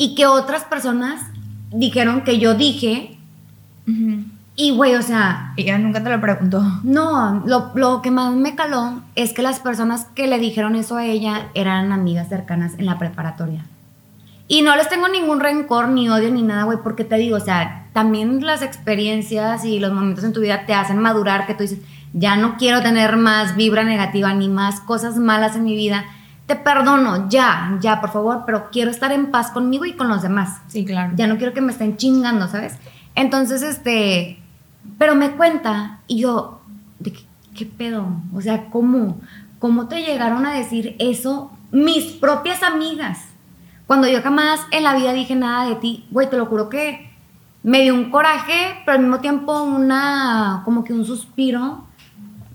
y 0.00 0.14
que 0.14 0.24
otras 0.24 0.64
personas 0.64 1.20
dijeron 1.70 2.22
que 2.22 2.38
yo 2.38 2.54
dije. 2.54 3.18
Y, 4.56 4.70
güey, 4.70 4.94
o 4.94 5.02
sea... 5.02 5.52
Ella 5.58 5.76
nunca 5.76 6.02
te 6.02 6.08
lo 6.08 6.18
preguntó. 6.22 6.64
No, 6.84 7.42
lo, 7.44 7.72
lo, 7.74 8.00
que 8.00 8.10
más 8.10 8.34
me 8.34 8.54
caló 8.54 9.02
es 9.14 9.34
que 9.34 9.42
las 9.42 9.60
personas 9.60 10.06
que 10.14 10.26
le 10.26 10.38
dijeron 10.38 10.74
eso 10.74 10.96
a 10.96 11.04
ella 11.04 11.48
eran 11.52 11.92
amigas 11.92 12.30
cercanas 12.30 12.72
en 12.78 12.86
la 12.86 12.98
preparatoria. 12.98 13.66
Y 14.48 14.62
no 14.62 14.74
les 14.74 14.88
tengo 14.88 15.06
ningún 15.06 15.38
rencor, 15.38 15.88
ni 15.88 16.08
odio, 16.08 16.30
ni 16.30 16.40
nada, 16.40 16.62
güey, 16.62 16.78
porque 16.82 17.04
te 17.04 17.16
digo, 17.16 17.36
o 17.36 17.40
sea, 17.40 17.86
también 17.92 18.46
las 18.46 18.62
experiencias 18.62 19.66
y 19.66 19.80
los 19.80 19.92
momentos 19.92 20.24
en 20.24 20.32
tu 20.32 20.40
vida 20.40 20.64
te 20.64 20.72
hacen 20.72 20.96
madurar, 20.96 21.46
que 21.46 21.52
tú 21.52 21.64
dices, 21.64 21.80
ya 22.14 22.36
no 22.36 22.56
quiero 22.56 22.80
tener 22.80 23.18
más 23.18 23.54
vibra 23.54 23.84
negativa 23.84 24.32
ni 24.32 24.48
más 24.48 24.80
cosas 24.80 25.16
malas 25.18 25.56
en 25.56 25.64
mi 25.64 25.76
vida. 25.76 26.06
Te 26.50 26.56
perdono, 26.56 27.28
ya, 27.28 27.78
ya, 27.80 28.00
por 28.00 28.10
favor, 28.10 28.42
pero 28.44 28.70
quiero 28.72 28.90
estar 28.90 29.12
en 29.12 29.30
paz 29.30 29.52
conmigo 29.52 29.84
y 29.84 29.92
con 29.92 30.08
los 30.08 30.20
demás. 30.20 30.60
Sí, 30.66 30.84
claro. 30.84 31.12
Ya 31.14 31.28
no 31.28 31.36
quiero 31.36 31.54
que 31.54 31.60
me 31.60 31.70
estén 31.70 31.96
chingando, 31.96 32.48
¿sabes? 32.48 32.74
Entonces, 33.14 33.62
este, 33.62 34.36
pero 34.98 35.14
me 35.14 35.30
cuenta 35.30 36.00
y 36.08 36.22
yo, 36.22 36.60
¿de 36.98 37.12
qué, 37.12 37.20
qué 37.54 37.66
pedo? 37.66 38.08
O 38.34 38.40
sea, 38.40 38.64
¿cómo? 38.64 39.20
¿Cómo 39.60 39.86
te 39.86 40.02
llegaron 40.02 40.44
a 40.44 40.52
decir 40.52 40.96
eso 40.98 41.52
mis 41.70 42.06
propias 42.06 42.64
amigas? 42.64 43.20
Cuando 43.86 44.08
yo 44.08 44.20
jamás 44.20 44.58
en 44.72 44.82
la 44.82 44.96
vida 44.96 45.12
dije 45.12 45.36
nada 45.36 45.68
de 45.68 45.76
ti, 45.76 46.04
güey, 46.10 46.28
te 46.28 46.36
lo 46.36 46.46
juro 46.46 46.68
que 46.68 47.12
me 47.62 47.82
dio 47.82 47.94
un 47.94 48.10
coraje, 48.10 48.82
pero 48.84 48.96
al 48.96 49.04
mismo 49.04 49.20
tiempo 49.20 49.62
una, 49.62 50.62
como 50.64 50.82
que 50.82 50.94
un 50.94 51.04
suspiro 51.04 51.84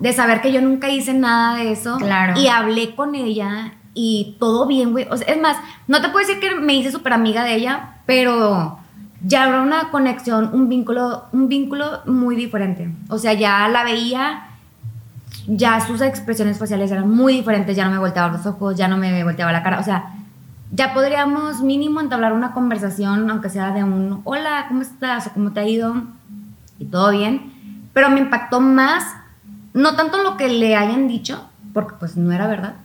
de 0.02 0.12
saber 0.12 0.42
que 0.42 0.52
yo 0.52 0.60
nunca 0.60 0.90
hice 0.90 1.14
nada 1.14 1.56
de 1.56 1.72
eso. 1.72 1.96
Claro. 1.96 2.38
Y 2.38 2.50
hablé 2.50 2.94
con 2.94 3.16
ella 3.16 3.72
y 3.96 4.36
todo 4.40 4.68
bien, 4.68 4.92
güey. 4.92 5.08
O 5.10 5.16
es 5.16 5.42
más, 5.42 5.58
no 5.88 6.02
te 6.02 6.10
puedo 6.10 6.28
decir 6.28 6.40
que 6.40 6.54
me 6.54 6.76
hice 6.76 6.92
súper 6.92 7.14
amiga 7.14 7.44
de 7.44 7.56
ella, 7.56 7.96
pero 8.06 8.78
ya 9.26 9.46
habrá 9.46 9.62
una 9.62 9.90
conexión, 9.90 10.52
un 10.54 10.70
vínculo, 10.70 11.24
un 11.32 11.48
vínculo 11.48 12.02
muy 12.06 12.36
diferente. 12.36 12.94
O 13.10 13.18
sea, 13.18 13.34
ya 13.34 13.68
la 13.70 13.84
veía, 13.84 14.50
ya 15.48 15.80
sus 15.80 16.02
expresiones 16.02 16.60
faciales 16.60 16.92
eran 16.92 17.10
muy 17.10 17.34
diferentes, 17.34 17.76
ya 17.76 17.86
no 17.86 17.92
me 17.92 17.98
volteaba 17.98 18.32
los 18.38 18.46
ojos, 18.46 18.76
ya 18.76 18.88
no 18.88 18.98
me 18.98 19.24
volteaba 19.24 19.52
la 19.52 19.64
cara. 19.64 19.80
O 19.80 19.84
sea, 19.84 20.14
ya 20.72 20.94
podríamos 20.94 21.62
mínimo 21.62 22.02
entablar 22.02 22.34
una 22.34 22.52
conversación, 22.52 23.30
aunque 23.30 23.50
sea 23.50 23.72
de 23.72 23.84
un 23.84 24.22
hola, 24.26 24.66
¿cómo 24.68 24.82
estás? 24.82 25.28
o 25.28 25.32
¿cómo 25.32 25.54
te 25.54 25.62
ha 25.62 25.68
ido? 25.68 26.04
Y 26.78 26.86
todo 26.86 27.12
bien. 27.12 27.54
Pero 27.94 28.10
me 28.10 28.20
impactó 28.20 28.60
más, 28.60 29.06
no 29.74 29.96
tanto 29.96 30.22
lo 30.22 30.36
que 30.36 30.50
le 30.50 30.76
hayan 30.76 31.08
dicho, 31.08 31.50
porque 31.74 31.96
pues 31.98 32.18
no 32.18 32.34
era 32.34 32.46
verdad, 32.48 32.76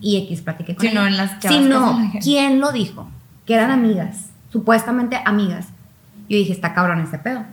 y 0.00 0.16
X 0.18 0.42
platiqué 0.42 0.74
con 0.74 0.86
sino 0.86 1.06
en 1.06 1.16
las 1.16 1.32
sino 1.40 1.98
quién 2.22 2.60
lo 2.60 2.72
dijo, 2.72 3.08
que 3.46 3.54
eran 3.54 3.70
amigas, 3.70 4.30
supuestamente 4.50 5.20
amigas. 5.24 5.68
Yo 6.28 6.36
dije, 6.36 6.52
está 6.52 6.74
cabrón 6.74 7.00
este 7.00 7.18
pedo. 7.18 7.44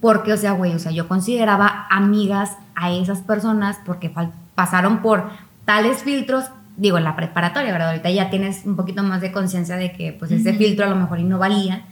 Porque, 0.00 0.32
o 0.32 0.36
sea, 0.36 0.52
güey, 0.52 0.74
o 0.74 0.78
sea, 0.78 0.92
yo 0.92 1.08
consideraba 1.08 1.86
amigas 1.90 2.56
a 2.74 2.90
esas 2.90 3.20
personas 3.20 3.78
porque 3.84 4.12
pasaron 4.54 5.02
por 5.02 5.30
tales 5.64 6.02
filtros 6.02 6.46
digo, 6.80 6.96
en 6.96 7.04
la 7.04 7.14
preparatoria, 7.14 7.72
¿verdad? 7.72 7.90
Ahorita 7.90 8.10
ya 8.10 8.30
tienes 8.30 8.64
un 8.64 8.74
poquito 8.74 9.02
más 9.02 9.20
de 9.20 9.32
conciencia 9.32 9.76
de 9.76 9.92
que 9.92 10.12
pues 10.12 10.30
ese 10.30 10.54
filtro 10.54 10.86
a 10.86 10.88
lo 10.88 10.96
mejor 10.96 11.18
y 11.18 11.24
no 11.24 11.38
valía. 11.38 11.82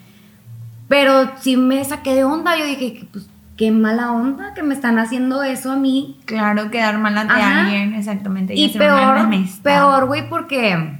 Pero 0.88 1.30
sí 1.40 1.58
me 1.58 1.84
saqué 1.84 2.14
de 2.14 2.24
onda, 2.24 2.56
yo 2.58 2.64
dije, 2.64 3.06
pues 3.12 3.28
qué 3.58 3.70
mala 3.70 4.12
onda 4.12 4.54
que 4.54 4.62
me 4.62 4.72
están 4.72 4.98
haciendo 4.98 5.42
eso 5.42 5.72
a 5.72 5.76
mí. 5.76 6.18
Claro, 6.24 6.70
quedar 6.70 6.96
mal 6.96 7.18
ante 7.18 7.34
alguien, 7.34 7.92
exactamente. 7.92 8.54
Y, 8.54 8.70
peor, 8.70 9.28
peor, 9.62 10.06
güey, 10.06 10.30
porque, 10.30 10.98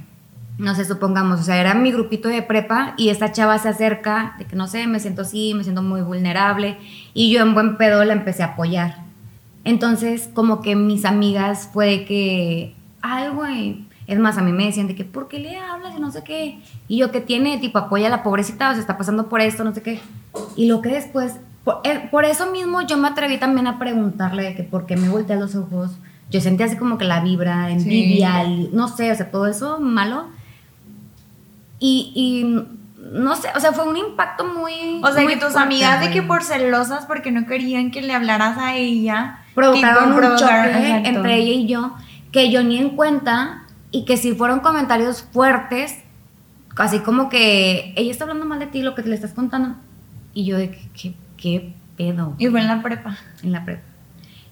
no 0.59 0.75
sé, 0.75 0.85
supongamos, 0.85 1.39
o 1.39 1.43
sea, 1.43 1.57
era 1.57 1.73
mi 1.73 1.91
grupito 1.91 2.29
de 2.29 2.43
prepa 2.43 2.93
y 2.97 3.09
esta 3.09 3.31
chava 3.31 3.57
se 3.57 3.69
acerca 3.69 4.35
de 4.37 4.45
que, 4.45 4.55
no 4.55 4.67
sé, 4.67 4.85
me 4.85 4.99
siento 4.99 5.23
así, 5.23 5.55
me 5.55 5.63
siento 5.63 5.81
muy 5.81 6.01
vulnerable 6.01 6.77
y 7.15 7.31
yo 7.31 7.41
en 7.41 7.55
buen 7.55 7.77
pedo 7.77 8.03
la 8.03 8.13
empecé 8.13 8.43
a 8.43 8.47
apoyar. 8.47 8.97
Entonces, 9.63 10.29
como 10.33 10.61
que 10.61 10.75
mis 10.75 11.05
amigas 11.05 11.69
fue 11.73 12.05
que 12.05 12.75
ay, 13.01 13.29
güey. 13.29 13.85
Es 14.07 14.17
más, 14.17 14.37
a 14.37 14.41
mí 14.41 14.51
me 14.51 14.65
decían 14.65 14.87
de 14.87 14.95
que, 14.95 15.05
¿por 15.05 15.27
qué 15.27 15.39
le 15.39 15.55
hablas 15.55 15.95
y 15.95 15.99
no 15.99 16.11
sé 16.11 16.23
qué? 16.23 16.59
Y 16.87 16.97
yo, 16.97 17.11
que 17.11 17.21
tiene? 17.21 17.59
Tipo, 17.59 17.77
apoya 17.77 18.07
a 18.07 18.09
la 18.09 18.23
pobrecita, 18.23 18.71
o 18.71 18.73
se 18.73 18.79
está 18.79 18.97
pasando 18.97 19.29
por 19.29 19.39
esto, 19.39 19.63
no 19.63 19.73
sé 19.73 19.83
qué. 19.83 19.99
Y 20.55 20.67
lo 20.67 20.81
que 20.81 20.89
después, 20.89 21.35
por, 21.63 21.81
eh, 21.83 22.29
eso 22.29 22.51
mismo 22.51 22.81
yo 22.81 22.97
me 22.97 23.07
atreví 23.07 23.37
también 23.37 23.67
a 23.67 23.79
preguntarle 23.79 24.43
de 24.43 24.55
que, 24.55 24.63
¿por 24.63 24.85
qué 24.85 24.97
me 24.97 25.09
volteé 25.09 25.35
los 25.35 25.55
ojos? 25.55 25.91
Yo 26.29 26.41
sentía 26.41 26.67
así 26.67 26.77
como 26.77 26.97
que 26.97 27.05
la 27.05 27.21
vibra, 27.21 27.71
envidia, 27.71 28.43
no 28.71 28.87
sé, 28.87 29.11
o 29.11 29.15
sea, 29.15 29.31
todo 29.31 29.47
eso 29.47 29.79
malo. 29.79 30.27
Y, 31.79 32.11
y 32.15 33.11
no 33.11 33.35
sé, 33.35 33.47
o 33.55 33.59
sea, 33.59 33.71
fue 33.71 33.87
un 33.87 33.97
impacto 33.97 34.45
muy. 34.45 35.01
O 35.03 35.11
sea, 35.11 35.25
que 35.25 35.37
tus 35.37 35.55
amigas 35.55 36.01
de 36.01 36.11
que 36.11 36.21
por 36.21 36.43
celosas, 36.43 37.05
porque 37.05 37.31
no 37.31 37.45
querían 37.45 37.91
que 37.91 38.01
le 38.01 38.13
hablaras 38.13 38.57
a 38.57 38.75
ella, 38.75 39.39
provocaron 39.55 40.13
un 40.13 40.37
choque 40.37 41.01
entre 41.05 41.37
ella 41.37 41.53
y 41.53 41.67
yo 41.67 41.95
que 42.31 42.51
yo 42.51 42.63
ni 42.63 42.77
en 42.77 42.91
cuenta 42.91 43.63
y 43.91 44.05
que 44.05 44.17
si 44.17 44.33
fueron 44.33 44.59
comentarios 44.59 45.23
fuertes, 45.23 45.95
así 46.77 46.99
como 46.99 47.29
que 47.29 47.93
ella 47.95 48.11
está 48.11 48.25
hablando 48.25 48.45
mal 48.45 48.59
de 48.59 48.67
ti, 48.67 48.81
lo 48.81 48.95
que 48.95 49.03
te 49.03 49.09
le 49.09 49.15
estás 49.15 49.33
contando. 49.33 49.75
Y 50.33 50.45
yo 50.45 50.57
de 50.57 50.71
que, 50.71 51.15
¿qué, 51.39 51.73
pedo? 51.97 52.35
Y 52.37 52.47
fue 52.47 52.61
en 52.61 52.67
la 52.67 52.81
prepa. 52.81 53.17
En 53.43 53.51
la 53.51 53.65
prepa. 53.65 53.83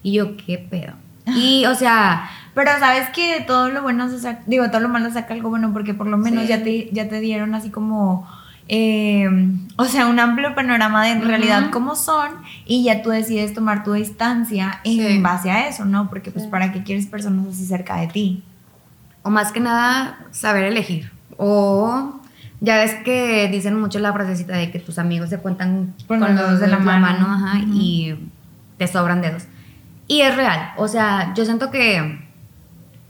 Y 0.02 0.12
yo, 0.12 0.36
¿qué 0.36 0.58
pedo? 0.58 0.94
Y, 1.26 1.66
o 1.66 1.74
sea... 1.74 2.30
Pero 2.54 2.72
sabes 2.80 3.10
que 3.10 3.34
de 3.34 3.40
todo 3.42 3.70
lo 3.70 3.82
bueno 3.82 4.10
se 4.10 4.18
saca, 4.18 4.42
digo, 4.46 4.68
todo 4.70 4.80
lo 4.80 4.88
malo 4.88 5.12
saca 5.12 5.32
algo 5.32 5.48
bueno, 5.48 5.72
porque 5.72 5.94
por 5.94 6.08
lo 6.08 6.16
menos 6.16 6.48
ya, 6.48 6.64
te, 6.64 6.90
ya 6.90 7.08
te 7.08 7.20
dieron 7.20 7.54
así 7.54 7.70
como 7.70 8.26
Em, 8.70 9.66
o 9.76 9.86
sea, 9.86 10.06
un 10.06 10.20
amplio 10.20 10.54
panorama 10.54 11.02
de 11.04 11.12
en 11.12 11.22
realidad 11.22 11.70
cómo 11.72 11.96
son 11.96 12.32
y 12.66 12.84
ya 12.84 13.00
tú 13.02 13.08
decides 13.08 13.54
tomar 13.54 13.82
tu 13.82 13.94
distancia 13.94 14.80
en 14.84 15.22
base 15.22 15.50
a 15.50 15.68
eso, 15.68 15.86
¿no? 15.86 16.10
Porque 16.10 16.30
pues 16.30 16.46
para 16.46 16.70
qué 16.70 16.82
quieres 16.82 17.06
personas 17.06 17.46
así 17.48 17.64
cerca 17.64 17.96
de 17.96 18.08
ti. 18.08 18.42
O 19.22 19.30
más 19.30 19.52
que 19.52 19.60
nada, 19.60 20.18
saber 20.32 20.64
elegir. 20.64 21.10
O 21.38 22.17
ya 22.60 22.76
ves 22.78 22.94
que 23.04 23.48
dicen 23.48 23.80
mucho 23.80 23.98
la 23.98 24.12
frasecita 24.12 24.56
de 24.56 24.70
que 24.70 24.78
tus 24.78 24.98
amigos 24.98 25.30
se 25.30 25.38
cuentan 25.38 25.94
con, 26.06 26.20
los 26.20 26.34
dedos 26.34 26.60
de 26.60 26.68
la, 26.68 26.78
mano, 26.78 27.38
y 27.72 28.14
te 28.76 28.86
sobran 28.86 29.20
dedos. 29.20 29.44
Y 30.06 30.22
es 30.22 30.34
real. 30.36 30.72
O 30.76 30.88
sea, 30.88 31.34
yo 31.34 31.44
siento 31.44 31.70
que 31.70 32.26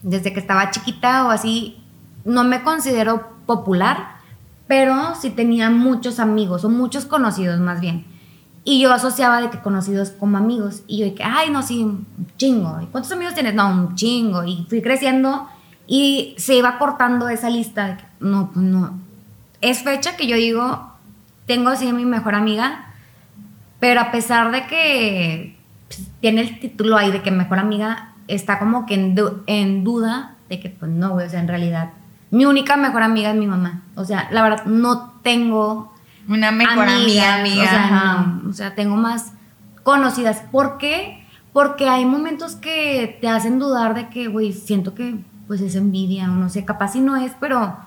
desde 0.03 0.33
que 0.33 0.41
estaba 0.41 0.71
chiquita 0.71 1.27
o 1.27 1.31
así, 1.31 1.83
no 2.25 2.45
me 2.45 2.63
considero 2.63 3.37
popular 3.47 4.19
pero 4.69 5.15
sí 5.19 5.31
tenía 5.31 5.71
muchos 5.71 6.21
amigos, 6.21 6.65
o 6.65 6.69
muchos 6.69 7.07
conocidos 7.07 7.59
más 7.59 7.81
bien. 7.81 8.05
Y 8.65 8.81
yo 8.81 8.93
asociaba 8.93 9.41
de 9.41 9.49
que 9.49 9.61
conocidos 9.61 10.11
como 10.11 10.37
amigos. 10.37 10.83
Y 10.87 10.99
yo 10.99 11.07
dije, 11.07 11.25
ay, 11.25 11.51
no, 11.51 11.63
sí, 11.63 11.83
un 11.83 12.07
chingo. 12.37 12.79
¿Y 12.83 12.87
cuántos 12.87 13.11
amigos 13.13 13.33
tienes? 13.33 13.55
No, 13.55 13.71
un 13.71 13.95
chingo. 13.95 14.45
Y 14.45 14.67
fui 14.69 14.83
creciendo 14.83 15.49
y 15.87 16.35
se 16.37 16.55
iba 16.57 16.79
cortando 16.79 17.31
esa 17.31 17.49
lista 17.49 17.87
de 17.87 17.97
que, 17.97 18.05
no, 18.21 18.51
pues 18.53 18.67
no. 18.67 19.01
Es 19.61 19.83
fecha 19.83 20.17
que 20.17 20.27
yo 20.27 20.37
digo, 20.37 20.93
tengo 21.47 21.71
así 21.71 21.89
a 21.89 21.93
mi 21.93 22.05
mejor 22.05 22.35
amiga, 22.35 22.87
pero 23.81 24.01
a 24.01 24.11
pesar 24.11 24.51
de 24.51 24.67
que 24.67 25.57
pues, 25.89 26.09
tiene 26.21 26.43
el 26.43 26.61
título 26.61 26.97
ahí 26.97 27.11
de 27.11 27.23
que 27.23 27.31
mejor 27.31 27.59
amiga, 27.59 28.13
está 28.29 28.59
como 28.59 28.87
que 28.87 28.95
en, 28.95 29.15
du- 29.15 29.43
en 29.47 29.85
duda 29.85 30.35
de 30.49 30.61
que, 30.61 30.69
pues 30.71 30.91
no, 30.91 31.11
güey, 31.11 31.27
o 31.27 31.31
sea, 31.31 31.41
en 31.41 31.49
realidad, 31.49 31.91
mi 32.31 32.45
única 32.45 32.77
mejor 32.77 33.03
amiga 33.03 33.31
es 33.31 33.37
mi 33.37 33.47
mamá. 33.47 33.83
O 33.95 34.05
sea, 34.05 34.29
la 34.31 34.43
verdad, 34.43 34.65
no 34.67 35.13
tengo 35.23 35.95
Una 36.29 36.51
mejor 36.53 36.89
amiga, 36.89 37.37
amiga. 37.37 37.63
O 37.63 37.67
sea, 37.67 37.91
no, 38.43 38.51
o 38.51 38.53
sea, 38.53 38.75
tengo 38.75 38.97
más 38.97 39.33
conocidas. 39.83 40.43
¿Por 40.53 40.77
qué? 40.79 41.25
Porque 41.53 41.89
hay 41.89 42.05
momentos 42.05 42.55
que 42.57 43.17
te 43.21 43.29
hacen 43.29 43.59
dudar 43.59 43.95
de 43.95 44.09
que, 44.11 44.29
güey, 44.29 44.53
siento 44.53 44.95
que 44.95 45.17
pues 45.47 45.63
es 45.63 45.75
envidia 45.77 46.25
o 46.31 46.35
no 46.35 46.51
sé, 46.51 46.65
capaz 46.67 46.93
si 46.93 47.01
no 47.01 47.17
es, 47.17 47.33
pero 47.41 47.79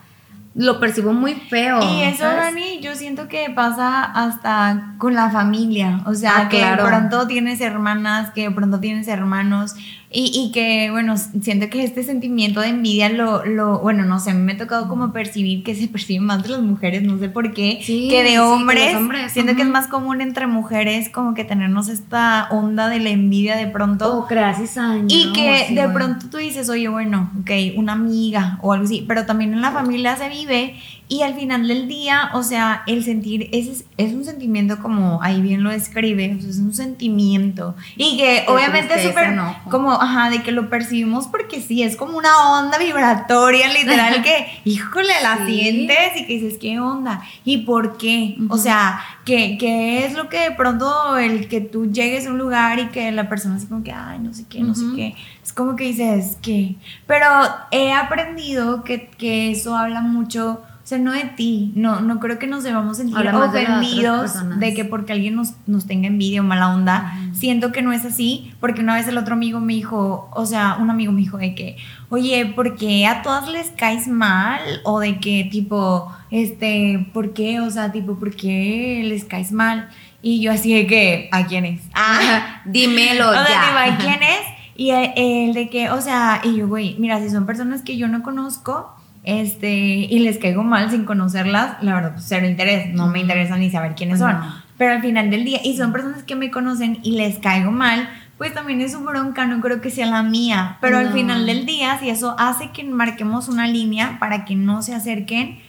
lo 0.54 0.80
percibo 0.80 1.14
muy 1.14 1.34
feo. 1.36 1.80
Y 1.82 2.02
eso, 2.04 2.20
¿sabes? 2.20 2.44
Dani, 2.54 2.80
yo 2.82 2.96
siento 2.96 3.28
que 3.28 3.50
pasa 3.50 4.04
hasta 4.04 4.96
con 4.98 5.14
la 5.14 5.30
familia. 5.30 6.02
O 6.06 6.14
sea, 6.14 6.34
Ah, 6.38 6.50
que 6.50 6.58
claro. 6.60 6.84
de 6.84 6.90
pronto 6.90 7.28
tienes 7.28 7.62
hermanas, 7.62 8.32
que 8.32 8.44
de 8.50 8.52
pronto 8.52 8.80
tienes 8.80 9.08
hermanos. 9.08 9.76
Y, 10.14 10.32
y 10.34 10.52
que, 10.52 10.90
bueno, 10.92 11.16
siento 11.18 11.70
que 11.70 11.84
este 11.84 12.04
sentimiento 12.04 12.60
de 12.60 12.68
envidia 12.68 13.08
lo, 13.10 13.46
lo, 13.46 13.80
bueno, 13.80 14.04
no 14.04 14.20
sé, 14.20 14.32
a 14.32 14.34
mí 14.34 14.42
me 14.42 14.54
ha 14.54 14.58
tocado 14.58 14.90
como 14.90 15.14
percibir 15.14 15.64
que 15.64 15.74
se 15.74 15.88
percibe 15.88 16.20
más 16.20 16.44
de 16.44 16.50
las 16.50 16.62
mujeres, 16.62 17.04
no 17.04 17.18
sé 17.18 17.30
por 17.30 17.54
qué, 17.54 17.80
Sí, 17.82 18.10
que 18.10 18.18
sí, 18.18 18.24
de 18.24 18.30
que 18.32 18.38
los 18.38 18.46
hombres. 18.48 18.96
hombres, 18.96 19.32
siento 19.32 19.56
que 19.56 19.62
es 19.62 19.68
más 19.70 19.88
común 19.88 20.20
entre 20.20 20.48
mujeres 20.48 21.08
como 21.10 21.34
que 21.34 21.46
tenernos 21.46 21.88
esta 21.88 22.48
onda 22.52 22.90
de 22.90 23.00
la 23.00 23.10
envidia 23.10 23.56
de 23.56 23.68
pronto. 23.68 24.18
O 24.18 24.28
crear 24.28 24.56
cizaña, 24.56 25.06
Y 25.08 25.32
que 25.32 25.66
sí, 25.70 25.76
de 25.76 25.88
pronto 25.88 26.28
tú 26.30 26.38
dices, 26.38 26.68
oye, 26.70 26.90
bueno, 26.90 27.32
ok, 27.42 27.52
una 27.78 27.94
amiga 27.94 28.60
o 28.62 28.74
algo 28.74 28.86
así, 28.86 29.06
pero 29.08 29.26
también 29.26 29.54
en 29.54 29.62
la 29.62 29.72
familia 29.72 30.18
se 30.18 30.28
vive 30.28 30.76
y 31.12 31.24
al 31.24 31.34
final 31.36 31.68
del 31.68 31.90
día, 31.90 32.30
o 32.34 32.42
sea, 32.42 32.84
el 32.88 33.04
sentir, 33.04 33.50
es, 33.52 33.84
es 33.98 34.14
un 34.14 34.24
sentimiento 34.24 34.80
como 34.80 35.22
ahí 35.22 35.42
bien 35.42 35.62
lo 35.62 35.70
describe, 35.70 36.34
o 36.38 36.40
sea, 36.40 36.50
es 36.50 36.60
un 36.60 36.74
sentimiento 36.74 37.76
y 37.98 38.16
que 38.16 38.46
obviamente 38.48 38.94
es 38.96 39.04
súper 39.04 39.38
como, 39.70 39.92
ajá, 39.92 40.30
de 40.30 40.42
que 40.42 40.54
lo 40.54 40.70
percibimos 40.70 41.28
porque 41.28 41.60
sí, 41.60 41.84
es 41.84 41.98
como 41.98 42.18
una 42.18 42.30
onda 42.60 42.78
vibratoria 42.78 43.68
literal 43.74 44.22
que, 44.24 44.48
híjole, 44.64 45.12
la 45.22 45.46
Sí. 45.46 45.54
sientes 45.60 46.16
y 46.16 46.26
que 46.28 46.34
dices, 46.40 46.58
¿qué 46.62 46.80
onda? 46.80 47.22
¿Y 47.44 47.60
por 47.66 47.98
qué? 47.98 48.36
O 48.50 48.54
Ujú. 48.54 48.58
sea, 48.64 49.02
¿qué, 49.26 49.58
qué 49.60 50.06
es 50.06 50.14
lo 50.14 50.30
que 50.30 50.40
de 50.40 50.52
pronto 50.52 51.18
el 51.18 51.50
que 51.50 51.60
tú 51.60 51.92
llegues 51.92 52.26
a 52.26 52.30
un 52.32 52.38
lugar 52.38 52.80
y 52.80 52.88
que 52.88 53.12
la 53.12 53.28
persona 53.28 53.56
así 53.58 53.66
como 53.68 53.84
que, 53.84 53.92
ay, 53.92 54.20
no 54.20 54.34
sé 54.34 54.46
qué, 54.50 54.62
no 54.62 54.76
sé 54.76 54.86
Ujú. 54.86 54.96
qué, 54.96 55.16
es 55.44 55.52
como 55.52 55.76
que 55.76 55.84
dices 55.84 56.38
que, 56.42 56.76
pero 57.06 57.26
he 57.72 57.92
aprendido 57.92 58.86
que, 58.86 59.10
que 59.10 59.52
eso 59.52 59.76
habla 59.76 60.00
mucho, 60.00 60.62
o 60.84 60.88
sea, 60.88 60.98
no 60.98 61.12
de 61.12 61.26
ti, 61.26 61.72
no, 61.76 62.02
no 62.02 62.20
creo 62.20 62.40
que 62.40 62.48
nos 62.48 62.64
debamos 62.64 62.98
sentir 62.98 63.16
de 63.16 63.30
ofendidos 63.30 64.32
personas. 64.32 64.60
de 64.60 64.74
que 64.74 64.84
porque 64.84 65.14
alguien 65.14 65.36
nos, 65.36 65.54
nos 65.68 65.86
tenga 65.86 66.08
envidia 66.08 66.42
o 66.42 66.44
mala 66.44 66.74
onda, 66.74 67.14
siento 67.34 67.72
que 67.72 67.84
no 67.84 67.94
es 67.94 68.04
así, 68.04 68.52
porque 68.60 68.82
una 68.82 68.96
vez 68.96 69.08
el 69.08 69.18
otro 69.20 69.36
amigo 69.36 69.60
me 69.60 69.74
dijo, 69.74 70.30
o 70.34 70.46
sea, 70.48 70.78
un 70.80 70.90
amigo 70.90 71.12
me 71.12 71.20
dijo 71.22 71.38
de 71.38 71.54
que, 71.54 71.78
oye, 72.10 72.48
¿por 72.48 72.76
qué 72.78 73.06
a 73.06 73.22
todas 73.22 73.48
les 73.48 73.70
caes 73.70 74.08
mal? 74.08 74.60
O 74.84 75.00
de 75.00 75.20
que 75.20 75.48
tipo, 75.52 76.12
este, 76.32 77.08
¿por 77.14 77.34
qué? 77.34 77.60
O 77.60 77.70
sea, 77.70 77.92
tipo, 77.92 78.16
¿por 78.16 78.36
qué 78.36 79.04
les 79.06 79.24
caes 79.24 79.52
mal? 79.52 79.88
Y 80.24 80.42
yo 80.42 80.52
así 80.52 80.74
de 80.74 80.88
que, 80.88 81.30
¿a 81.32 81.46
quiénes? 81.46 81.82
Ah, 81.94 82.62
Dímelo 82.66 83.30
o 83.30 83.34
sea, 83.34 83.46
ya. 83.48 83.84
¿a 83.84 83.98
quién 83.98 84.24
es? 84.24 84.42
Y 84.76 84.90
el, 84.90 85.12
el 85.16 85.54
de 85.54 85.70
que, 85.70 85.92
o 85.92 86.02
sea, 86.02 86.42
y 86.44 86.56
yo, 86.56 86.68
güey, 86.68 86.96
mira, 86.98 87.20
si 87.20 87.30
son 87.30 87.46
personas 87.46 87.84
que 87.84 87.98
yo 87.98 88.08
no 88.08 88.24
conozco, 88.24 88.96
este, 89.24 89.70
y 89.70 90.20
les 90.20 90.38
caigo 90.40 90.64
mal 90.64 90.90
sin 90.90 91.06
conocerlas, 91.06 91.78
la 91.82 91.94
verdad, 91.96 92.14
pues 92.14 92.26
cero 92.28 92.48
interés, 92.48 92.94
no 92.94 93.08
me 93.08 93.20
interesa 93.20 93.56
ni 93.58 93.70
saber 93.70 93.96
quiénes 93.96 94.20
son. 94.20 94.32
No. 94.40 94.62
Pero 94.78 94.94
al 94.94 95.02
final 95.02 95.30
del 95.30 95.46
día, 95.46 95.60
y 95.64 95.78
son 95.78 95.92
personas 95.92 96.24
que 96.24 96.36
me 96.36 96.50
conocen 96.50 97.00
y 97.04 97.12
les 97.12 97.38
caigo 97.38 97.72
mal, 97.72 98.10
pues 98.40 98.54
también 98.56 98.82
es 98.82 98.94
su 98.94 99.02
bronca, 99.02 99.46
no 99.46 99.62
creo 99.62 99.80
que 99.82 99.92
sea 99.92 100.08
la 100.08 100.24
mía. 100.24 100.78
Pero 100.82 100.98
al 100.98 101.08
No. 101.10 101.12
final 101.14 101.46
del 101.46 101.68
día, 101.68 102.00
si 102.00 102.10
eso 102.10 102.36
hace 102.40 102.72
que 102.72 102.84
marquemos 102.84 103.48
una 103.48 103.68
línea 103.68 104.18
para 104.20 104.44
que 104.46 104.56
no 104.56 104.82
se 104.82 104.96
acerquen, 104.96 105.60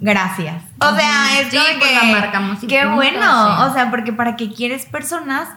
gracias. 0.00 0.62
O 0.80 0.96
sea, 0.96 1.40
es 1.40 1.48
Sí, 1.50 1.58
como 1.58 1.78
pues 1.80 1.90
que, 1.90 1.94
la 1.96 2.12
marcamos 2.18 2.58
qué 2.60 2.78
punto, 2.80 2.94
bueno. 2.94 3.20
sí. 3.20 3.62
O 3.68 3.72
sea, 3.74 3.90
porque 3.90 4.14
para 4.14 4.36
que 4.36 4.50
quieres 4.50 4.86
personas 4.86 5.48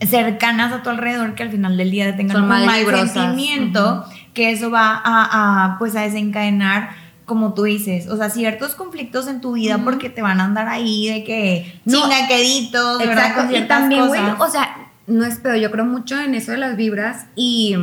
cercanas 0.00 0.72
a 0.72 0.82
tu 0.82 0.90
alrededor 0.90 1.34
que 1.36 1.44
al 1.44 1.50
final 1.50 1.76
del 1.76 1.90
día 1.92 2.16
tengan 2.16 2.34
Son 2.36 2.42
un 2.42 2.48
mal 2.48 2.68
sentimiento, 3.08 4.04
que 4.34 4.50
eso 4.50 4.70
va 4.70 5.00
a, 5.04 5.64
a, 5.74 5.78
pues 5.78 5.96
a 5.96 6.02
desencadenar 6.02 6.90
como 7.24 7.54
tú 7.54 7.62
dices, 7.62 8.06
o 8.08 8.18
sea, 8.18 8.28
ciertos 8.28 8.74
conflictos 8.74 9.28
en 9.28 9.40
tu 9.40 9.52
vida 9.52 9.78
porque 9.82 10.10
te 10.10 10.20
van 10.20 10.40
a 10.40 10.44
andar 10.44 10.68
ahí 10.68 11.08
de 11.08 11.24
que 11.24 11.80
No. 11.86 12.02
chingaqueditos, 12.02 12.98
¿verdad? 12.98 13.14
Exacto, 13.14 13.40
Con 13.40 13.46
y 13.46 13.54
ciertas 13.54 13.78
también, 13.80 14.06
güey, 14.08 14.20
cosas. 14.20 14.40
o 14.40 14.50
sea, 14.50 14.76
no 15.06 15.24
es 15.24 15.36
pedo, 15.38 15.56
yo 15.56 15.70
creo 15.70 15.86
mucho 15.86 16.20
en 16.20 16.34
eso 16.34 16.52
de 16.52 16.58
las 16.58 16.76
vibras 16.76 17.24
y 17.34 17.76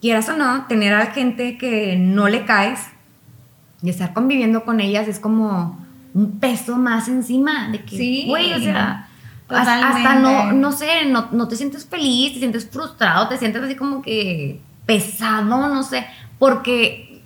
quieras 0.00 0.28
o 0.30 0.36
no, 0.36 0.66
tener 0.66 0.94
a 0.94 1.06
gente 1.06 1.58
que 1.58 1.96
no 1.96 2.26
le 2.28 2.44
caes 2.44 2.80
y 3.82 3.90
estar 3.90 4.12
conviviendo 4.12 4.64
con 4.64 4.80
ellas 4.80 5.06
es 5.06 5.20
como 5.20 5.78
un 6.14 6.40
peso 6.40 6.76
más 6.76 7.06
encima 7.08 7.68
de 7.70 7.84
que, 7.84 7.96
Sí, 7.96 8.24
güey, 8.26 8.52
o 8.52 8.58
sea, 8.58 9.08
totalmente. 9.46 9.98
hasta 9.98 10.14
no, 10.16 10.52
no 10.52 10.72
sé, 10.72 11.04
no, 11.06 11.28
no 11.30 11.46
te 11.46 11.54
sientes 11.54 11.84
feliz, 11.86 12.32
te 12.32 12.38
sientes 12.40 12.68
frustrado, 12.68 13.28
te 13.28 13.38
sientes 13.38 13.62
así 13.62 13.76
como 13.76 14.02
que 14.02 14.60
pesado, 14.86 15.68
no 15.68 15.82
sé, 15.82 16.06
porque 16.38 17.22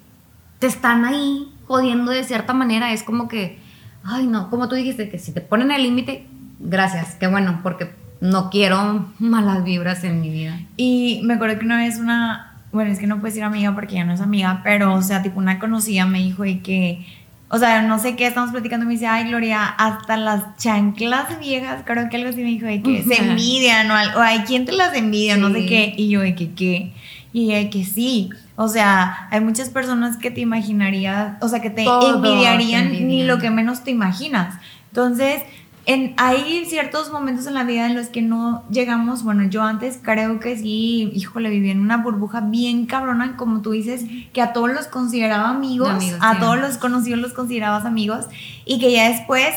te 0.58 0.66
están 0.66 1.04
ahí 1.04 1.52
jodiendo 1.66 2.10
de 2.10 2.24
cierta 2.24 2.52
manera, 2.52 2.92
es 2.92 3.02
como 3.02 3.28
que, 3.28 3.58
ay 4.02 4.26
no, 4.26 4.50
como 4.50 4.68
tú 4.68 4.74
dijiste, 4.74 5.08
que 5.08 5.18
si 5.18 5.32
te 5.32 5.40
ponen 5.40 5.70
el 5.70 5.82
límite, 5.82 6.26
gracias, 6.58 7.14
qué 7.14 7.26
bueno, 7.26 7.60
porque 7.62 7.90
no 8.20 8.50
quiero 8.50 9.12
malas 9.18 9.64
vibras 9.64 10.04
en 10.04 10.20
mi 10.20 10.30
vida. 10.30 10.60
Y 10.76 11.20
me 11.24 11.34
acuerdo 11.34 11.58
que 11.58 11.64
una 11.64 11.78
vez 11.78 11.98
una, 11.98 12.56
bueno, 12.72 12.90
es 12.90 12.98
que 12.98 13.06
no 13.06 13.20
puedes 13.20 13.34
decir 13.34 13.44
amiga 13.44 13.74
porque 13.74 13.96
ya 13.96 14.04
no 14.04 14.12
es 14.12 14.20
amiga, 14.20 14.60
pero, 14.64 14.94
o 14.94 15.02
sea, 15.02 15.22
tipo 15.22 15.38
una 15.38 15.58
conocida 15.58 16.06
me 16.06 16.18
dijo 16.18 16.42
de 16.42 16.60
que, 16.60 17.06
o 17.48 17.58
sea, 17.58 17.82
no 17.82 17.98
sé 17.98 18.14
qué, 18.14 18.26
estamos 18.26 18.50
platicando, 18.50 18.86
me 18.86 18.92
dice, 18.92 19.06
ay, 19.06 19.28
Gloria, 19.28 19.64
hasta 19.64 20.16
las 20.16 20.56
chanclas 20.56 21.38
viejas, 21.40 21.82
creo 21.84 22.08
que 22.08 22.16
algo 22.16 22.28
así 22.28 22.42
me 22.42 22.50
dijo 22.50 22.66
de 22.66 22.82
que 22.82 23.02
se 23.08 23.22
envidian 23.22 23.90
o 23.90 23.94
algo, 23.94 24.20
ay, 24.20 24.44
¿quién 24.46 24.64
te 24.66 24.72
las 24.72 24.94
envidia? 24.94 25.36
No 25.36 25.50
sé 25.50 25.66
qué, 25.66 25.94
y 25.96 26.08
yo 26.08 26.20
de 26.20 26.34
que, 26.34 26.52
¿qué? 26.52 26.92
Y 27.32 27.52
de 27.52 27.70
que 27.70 27.84
sí, 27.84 28.30
o 28.56 28.66
sea, 28.68 29.28
hay 29.30 29.40
muchas 29.40 29.68
personas 29.68 30.16
que 30.16 30.30
te 30.30 30.40
imaginarías, 30.40 31.36
o 31.40 31.48
sea, 31.48 31.60
que 31.60 31.70
te 31.70 31.84
Todo 31.84 32.00
te 32.00 32.28
envidiarían 32.28 32.90
ni 32.90 33.22
lo 33.22 33.38
que 33.38 33.50
menos 33.50 33.84
te 33.84 33.92
imaginas. 33.92 34.58
Entonces, 34.88 35.42
en, 35.86 36.14
hay 36.18 36.66
ciertos 36.66 37.10
momentos 37.10 37.46
en 37.46 37.54
la 37.54 37.64
vida 37.64 37.86
en 37.86 37.94
los 37.94 38.08
que 38.08 38.22
no 38.22 38.64
llegamos, 38.70 39.22
bueno, 39.22 39.44
yo 39.44 39.62
antes 39.62 39.98
creo 40.02 40.38
que 40.38 40.56
sí, 40.56 41.10
híjole, 41.14 41.50
vivía 41.50 41.72
en 41.72 41.80
una 41.80 41.96
burbuja 41.96 42.40
bien 42.40 42.86
cabrona, 42.86 43.36
como 43.36 43.62
tú 43.62 43.72
dices, 43.72 44.04
que 44.32 44.42
a 44.42 44.52
todos 44.52 44.70
los 44.70 44.86
consideraba 44.86 45.48
amigos, 45.48 45.88
Amigos, 45.88 46.18
a 46.22 46.34
sí. 46.34 46.40
todos 46.40 46.60
los 46.60 46.76
conocidos 46.76 47.20
los 47.20 47.32
considerabas 47.32 47.84
amigos, 47.84 48.26
y 48.64 48.78
que 48.78 48.92
ya 48.92 49.08
después, 49.08 49.54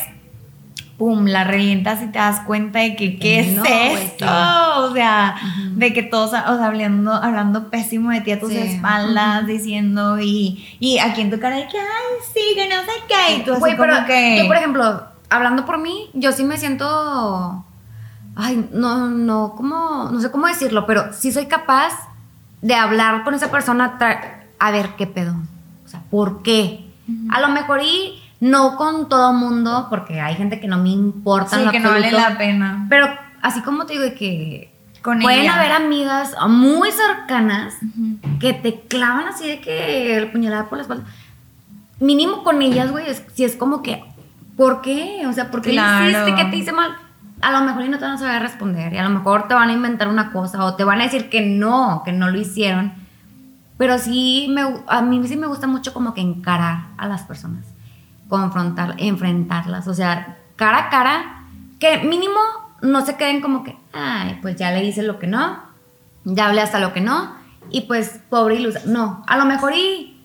pum, 0.98 1.24
la 1.26 1.44
revientas 1.44 2.02
y 2.02 2.06
te 2.06 2.18
das 2.18 2.40
cuenta 2.40 2.78
de 2.80 2.94
que, 2.96 3.18
¿qué 3.18 3.40
es 3.40 3.52
No, 3.56 3.62
güey, 3.62 3.94
esto? 3.94 4.26
O 4.78 4.92
sea, 4.92 5.34
de 5.74 5.92
que 5.92 6.02
todos, 6.02 6.28
o 6.28 6.30
sea, 6.30 6.66
hablando, 6.66 7.12
hablando 7.12 7.70
pésimo 7.70 8.10
de 8.10 8.20
ti 8.20 8.32
a 8.32 8.38
tus 8.40 8.50
Sí. 8.52 8.58
espaldas, 8.58 9.46
diciendo, 9.46 10.20
y, 10.20 10.64
y 10.80 10.98
aquí 10.98 11.20
en 11.22 11.30
tu 11.30 11.40
cara 11.40 11.56
de 11.56 11.66
que, 11.68 11.78
ay, 11.78 12.18
sí, 12.32 12.40
que 12.54 12.68
no 12.68 12.80
sé 12.82 12.92
qué, 13.08 13.36
y 13.36 13.44
tú 13.44 13.52
así 13.52 13.60
Güey, 13.60 13.76
como 13.76 13.88
pero 13.92 14.06
que... 14.06 14.38
yo, 14.38 14.46
por 14.46 14.56
ejemplo, 14.56 15.02
hablando 15.30 15.64
por 15.64 15.78
mí, 15.78 16.10
yo 16.14 16.30
sí 16.32 16.44
me 16.44 16.56
siento. 16.58 17.64
Ay, 18.36 18.68
no, 18.72 19.08
no, 19.10 19.54
¿cómo? 19.56 20.10
No 20.12 20.20
sé 20.20 20.30
cómo 20.30 20.46
decirlo, 20.46 20.86
pero 20.86 21.12
sí 21.12 21.30
soy 21.32 21.46
capaz 21.46 21.92
de 22.62 22.74
hablar 22.74 23.22
con 23.24 23.34
esa 23.34 23.50
persona. 23.50 23.98
A 24.58 24.70
ver, 24.70 24.90
¿qué 24.96 25.06
pedo? 25.06 25.34
O 25.84 25.88
sea, 25.88 26.02
¿por 26.10 26.42
qué? 26.42 26.90
A 27.30 27.40
lo 27.40 27.48
mejor 27.48 27.80
y 27.82 28.20
no 28.50 28.76
con 28.76 29.08
todo 29.08 29.32
mundo, 29.32 29.86
porque 29.88 30.20
hay 30.20 30.34
gente 30.34 30.60
que 30.60 30.68
no 30.68 30.76
me 30.78 30.90
importa. 30.90 31.56
en 31.56 31.60
Sí, 31.60 31.66
lo 31.66 31.72
que 31.72 31.80
no 31.80 31.90
vale 31.90 32.12
la 32.12 32.36
pena. 32.36 32.86
Pero 32.90 33.08
así 33.42 33.62
como 33.62 33.86
te 33.86 33.94
digo, 33.94 34.04
que 34.18 34.70
Con 35.02 35.20
pueden 35.20 35.40
ella. 35.42 35.54
haber 35.58 35.72
amigas 35.72 36.34
muy 36.48 36.90
cercanas 36.92 37.74
que 38.40 38.52
te 38.52 38.80
clavan 38.82 39.28
así 39.28 39.46
de 39.48 39.60
que 39.60 40.16
el 40.18 40.30
puñalada 40.30 40.68
por 40.68 40.76
la 40.78 40.82
espalda. 40.82 41.04
Mínimo 42.00 42.42
con 42.42 42.60
ellas, 42.60 42.90
güey, 42.90 43.06
es, 43.08 43.24
si 43.34 43.44
es 43.44 43.56
como 43.56 43.82
que, 43.82 44.04
¿por 44.56 44.82
qué? 44.82 45.24
O 45.26 45.32
sea, 45.32 45.50
¿por 45.50 45.62
qué 45.62 45.70
Claro. 45.70 46.04
hiciste? 46.10 46.34
¿Qué 46.34 46.44
te 46.50 46.56
hice 46.56 46.72
mal? 46.72 46.96
A 47.40 47.50
lo 47.52 47.60
mejor 47.62 47.84
y 47.84 47.88
no 47.88 47.98
te 47.98 48.04
van 48.04 48.14
a 48.14 48.18
saber 48.18 48.42
responder. 48.42 48.92
Y 48.92 48.98
a 48.98 49.04
lo 49.04 49.10
mejor 49.10 49.48
te 49.48 49.54
van 49.54 49.68
a 49.70 49.72
inventar 49.72 50.08
una 50.08 50.32
cosa 50.32 50.64
o 50.64 50.74
te 50.74 50.84
van 50.84 51.00
a 51.00 51.04
decir 51.04 51.28
que 51.30 51.40
no, 51.40 52.02
que 52.04 52.12
no 52.12 52.30
lo 52.30 52.38
hicieron. 52.38 52.92
Pero 53.78 53.98
sí, 53.98 54.48
me, 54.50 54.62
a 54.86 55.02
mí 55.02 55.26
sí 55.26 55.36
me 55.36 55.46
gusta 55.46 55.66
mucho 55.66 55.92
como 55.94 56.14
que 56.14 56.20
encarar 56.20 56.88
a 56.98 57.06
las 57.08 57.22
personas. 57.22 57.64
Confrontar, 58.34 58.94
enfrentarlas. 58.98 59.86
O 59.86 59.94
sea, 59.94 60.38
cara 60.56 60.86
a 60.86 60.90
cara, 60.90 61.44
que 61.78 61.98
mínimo 61.98 62.40
no 62.82 63.06
se 63.06 63.16
queden 63.16 63.40
como 63.40 63.62
que, 63.62 63.76
ay, 63.92 64.38
pues 64.42 64.56
ya 64.56 64.72
le 64.72 64.84
hice 64.84 65.02
lo 65.02 65.18
que 65.18 65.26
no, 65.26 65.58
ya 66.24 66.46
hablé 66.46 66.60
hasta 66.60 66.80
lo 66.80 66.92
que 66.92 67.00
no, 67.00 67.32
y 67.70 67.82
pues 67.82 68.20
pobre 68.28 68.56
ilusa. 68.56 68.80
No, 68.86 69.22
a 69.26 69.36
lo 69.36 69.44
mejor 69.44 69.72
y, 69.74 70.20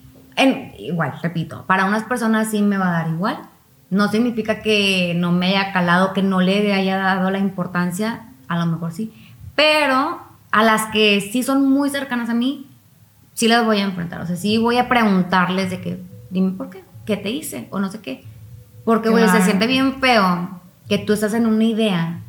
igual, 0.78 1.14
repito, 1.22 1.64
para 1.66 1.84
unas 1.84 2.04
personas 2.04 2.50
sí 2.50 2.62
me 2.62 2.78
va 2.78 2.88
a 2.88 3.02
dar 3.02 3.08
igual. 3.08 3.38
No 3.90 4.08
significa 4.08 4.60
que 4.60 5.14
no 5.16 5.30
me 5.32 5.48
haya 5.48 5.72
calado, 5.72 6.12
que 6.12 6.22
no 6.22 6.40
le 6.40 6.72
haya 6.72 6.96
dado 6.98 7.30
la 7.30 7.38
importancia, 7.38 8.28
a 8.48 8.58
lo 8.58 8.66
mejor 8.66 8.92
sí. 8.92 9.12
Pero 9.54 10.20
a 10.50 10.62
las 10.64 10.86
que 10.86 11.20
sí 11.20 11.42
son 11.42 11.70
muy 11.70 11.90
cercanas 11.90 12.28
a 12.28 12.34
mí, 12.34 12.66
sí 13.34 13.48
las 13.48 13.64
voy 13.64 13.78
a 13.78 13.84
enfrentar. 13.84 14.20
O 14.20 14.26
sea, 14.26 14.36
sí 14.36 14.58
voy 14.58 14.78
a 14.78 14.88
preguntarles 14.88 15.70
de 15.70 15.80
que, 15.80 16.02
dime 16.30 16.52
por 16.52 16.70
qué, 16.70 16.84
qué 17.10 17.16
te 17.16 17.30
hice 17.30 17.66
o 17.70 17.80
no 17.80 17.90
sé 17.90 18.00
qué. 18.00 18.24
Porque, 18.84 19.08
güey, 19.08 19.28
se 19.28 19.42
siente 19.42 19.66
bien 19.66 20.00
feo 20.00 20.60
que 20.88 20.98
tú 20.98 21.12
estás 21.12 21.34
en 21.34 21.46
una 21.46 21.64
idea 21.64 22.20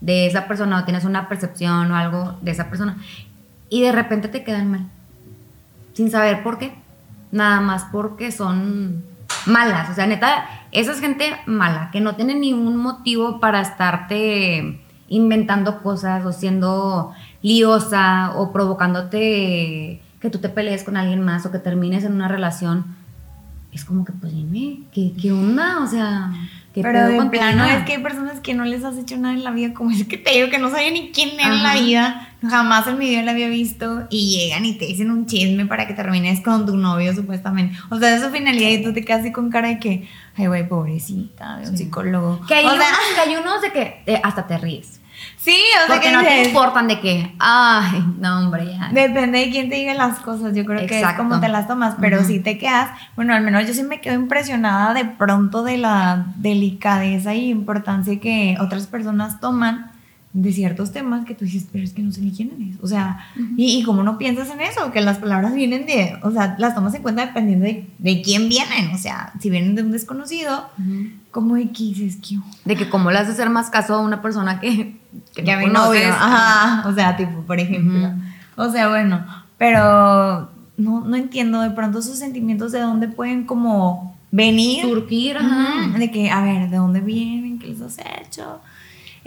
de 0.00 0.26
esa 0.26 0.46
persona 0.46 0.78
o 0.78 0.84
tienes 0.84 1.04
una 1.04 1.28
percepción 1.28 1.90
o 1.90 1.96
algo 1.96 2.36
de 2.42 2.50
esa 2.50 2.68
persona 2.68 2.98
y 3.70 3.80
de 3.82 3.92
repente 3.92 4.28
te 4.28 4.44
quedan 4.44 4.70
mal. 4.70 4.86
Sin 5.94 6.10
saber 6.10 6.42
por 6.42 6.58
qué. 6.58 6.74
Nada 7.32 7.60
más 7.60 7.86
porque 7.90 8.30
son 8.30 9.02
malas. 9.46 9.90
O 9.90 9.94
sea, 9.94 10.06
neta, 10.06 10.46
esa 10.70 10.92
es 10.92 11.00
gente 11.00 11.34
mala, 11.46 11.90
que 11.90 12.00
no 12.00 12.14
tiene 12.14 12.34
ningún 12.34 12.76
motivo 12.76 13.40
para 13.40 13.60
estarte 13.62 14.80
inventando 15.08 15.82
cosas 15.82 16.24
o 16.26 16.32
siendo 16.32 17.12
liosa 17.42 18.32
o 18.36 18.52
provocándote 18.52 20.02
que 20.20 20.30
tú 20.30 20.38
te 20.38 20.48
pelees 20.48 20.84
con 20.84 20.96
alguien 20.96 21.22
más 21.22 21.46
o 21.46 21.52
que 21.52 21.58
termines 21.58 22.04
en 22.04 22.12
una 22.12 22.28
relación. 22.28 22.96
Es 23.76 23.84
como 23.84 24.06
que, 24.06 24.12
pues 24.14 24.32
dime, 24.32 24.78
¿qué, 24.90 25.12
qué 25.20 25.32
onda? 25.32 25.80
O 25.82 25.86
sea, 25.86 26.32
¿qué 26.72 26.80
Pero 26.80 27.08
de 27.08 27.28
plano 27.28 27.62
es 27.66 27.84
que 27.84 27.96
hay 27.96 28.02
personas 28.02 28.40
que 28.40 28.54
no 28.54 28.64
les 28.64 28.82
has 28.84 28.96
hecho 28.96 29.18
nada 29.18 29.34
en 29.34 29.44
la 29.44 29.50
vida, 29.50 29.74
como 29.74 29.90
es 29.90 30.06
que 30.06 30.16
te 30.16 30.30
digo 30.30 30.48
que 30.48 30.58
no 30.58 30.70
sabía 30.70 30.90
ni 30.90 31.10
quién 31.10 31.38
era 31.38 31.54
en 31.54 31.62
la 31.62 31.74
vida, 31.74 32.28
jamás 32.40 32.86
en 32.86 32.96
mi 32.96 33.10
vida 33.10 33.22
la 33.22 33.32
había 33.32 33.48
visto 33.48 34.06
y 34.08 34.30
llegan 34.30 34.64
y 34.64 34.78
te 34.78 34.86
dicen 34.86 35.10
un 35.10 35.26
chisme 35.26 35.66
para 35.66 35.86
que 35.86 35.92
termines 35.92 36.40
con 36.40 36.64
tu 36.64 36.78
novio 36.78 37.14
supuestamente. 37.14 37.76
O 37.90 37.98
sea, 37.98 38.16
es 38.16 38.22
su 38.22 38.30
finalidad 38.30 38.70
y 38.70 38.82
tú 38.82 38.94
te 38.94 39.04
quedas 39.04 39.20
así 39.20 39.30
con 39.30 39.50
cara 39.50 39.68
de 39.68 39.78
que, 39.78 40.08
ay 40.36 40.46
güey, 40.46 40.68
pobrecita, 40.68 41.56
de 41.58 41.68
un 41.70 41.76
Sí. 41.76 41.84
psicólogo. 41.84 42.40
Que 42.46 42.54
hay, 42.54 42.66
o 42.66 42.74
unos, 42.74 42.84
sea, 42.86 42.96
que 43.24 43.30
hay 43.30 43.36
unos 43.36 43.60
de 43.62 43.72
que 43.72 44.02
eh, 44.06 44.20
hasta 44.22 44.46
te 44.46 44.58
ríes. 44.58 45.00
sí, 45.38 45.56
o 45.84 45.86
sea 45.90 45.98
que 46.00 46.12
no 46.12 46.22
te 46.22 46.42
importan 46.44 46.88
de 46.88 47.00
que, 47.00 47.32
ay, 47.38 48.04
no, 48.18 48.38
hombre, 48.40 48.66
ya. 48.66 48.90
Depende 48.92 49.38
de 49.38 49.50
quién 49.50 49.70
te 49.70 49.76
diga 49.76 49.94
las 49.94 50.18
cosas, 50.18 50.54
yo 50.54 50.64
creo 50.66 50.86
que 50.86 51.00
es 51.00 51.12
como 51.14 51.40
te 51.40 51.48
las 51.48 51.66
tomas, 51.66 51.94
pero 52.00 52.18
Ujú. 52.18 52.26
si 52.26 52.40
te 52.40 52.58
quedas, 52.58 52.90
bueno, 53.16 53.32
al 53.34 53.42
menos 53.42 53.66
yo 53.66 53.72
sí 53.72 53.82
me 53.82 54.00
quedo 54.02 54.14
impresionada 54.14 54.92
de 54.92 55.04
pronto 55.06 55.62
de 55.62 55.78
la 55.78 56.26
delicadeza 56.36 57.34
y 57.34 57.48
importancia 57.50 58.20
que 58.20 58.56
otras 58.60 58.86
personas 58.86 59.40
toman 59.40 59.90
de 60.38 60.52
ciertos 60.52 60.92
temas 60.92 61.24
que 61.24 61.34
tú 61.34 61.46
dices, 61.46 61.66
pero 61.72 61.82
es 61.82 61.94
que 61.94 62.02
no 62.02 62.12
sé 62.12 62.20
ni 62.20 62.30
quién 62.30 62.50
eres, 62.60 62.76
o 62.82 62.86
sea, 62.86 63.26
y, 63.56 63.78
y 63.78 63.82
cómo 63.84 64.02
no 64.02 64.18
piensas 64.18 64.50
en 64.50 64.60
eso, 64.60 64.92
que 64.92 65.00
las 65.00 65.16
palabras 65.16 65.54
vienen 65.54 65.86
de, 65.86 66.18
o 66.22 66.30
sea, 66.30 66.56
las 66.58 66.74
tomas 66.74 66.92
en 66.94 67.02
cuenta 67.02 67.24
dependiendo 67.24 67.64
de, 67.64 67.88
de 67.98 68.20
quién 68.20 68.50
vienen, 68.50 68.90
o 68.94 68.98
sea, 68.98 69.32
si 69.40 69.48
vienen 69.48 69.74
de 69.74 69.82
un 69.82 69.92
desconocido, 69.92 70.68
Ujú. 70.78 71.08
como 71.30 71.54
de 71.54 71.70
que 71.72 71.84
dices, 71.84 72.18
¿qué? 72.20 72.36
De 72.66 72.76
que 72.76 72.90
cómo 72.90 73.10
le 73.10 73.16
de 73.24 73.32
hacer 73.32 73.48
más 73.48 73.70
caso 73.70 73.94
a 73.94 74.00
una 74.02 74.20
persona 74.20 74.60
que, 74.60 74.96
que 75.34 75.42
ya 75.42 75.56
no 75.56 75.68
conoces. 75.68 76.06
ajá, 76.10 76.86
o 76.86 76.94
sea, 76.94 77.16
tipo, 77.16 77.40
por 77.40 77.58
ejemplo. 77.58 78.10
O 78.56 78.70
sea, 78.70 78.88
bueno, 78.90 79.24
pero 79.56 80.50
no, 80.76 81.00
no 81.00 81.16
entiendo 81.16 81.62
de 81.62 81.70
pronto 81.70 82.00
esos 82.00 82.18
sentimientos 82.18 82.72
de 82.72 82.80
dónde 82.80 83.08
pueden 83.08 83.44
como 83.44 84.14
venir. 84.30 84.82
Surgir, 84.84 85.38
ajá. 85.38 85.96
De 85.98 86.10
que, 86.10 86.28
a 86.30 86.42
ver, 86.42 86.68
¿de 86.68 86.76
dónde 86.76 87.00
vienen? 87.00 87.58
¿Qué 87.58 87.68
les 87.68 87.80
has 87.80 87.96
hecho? 88.20 88.60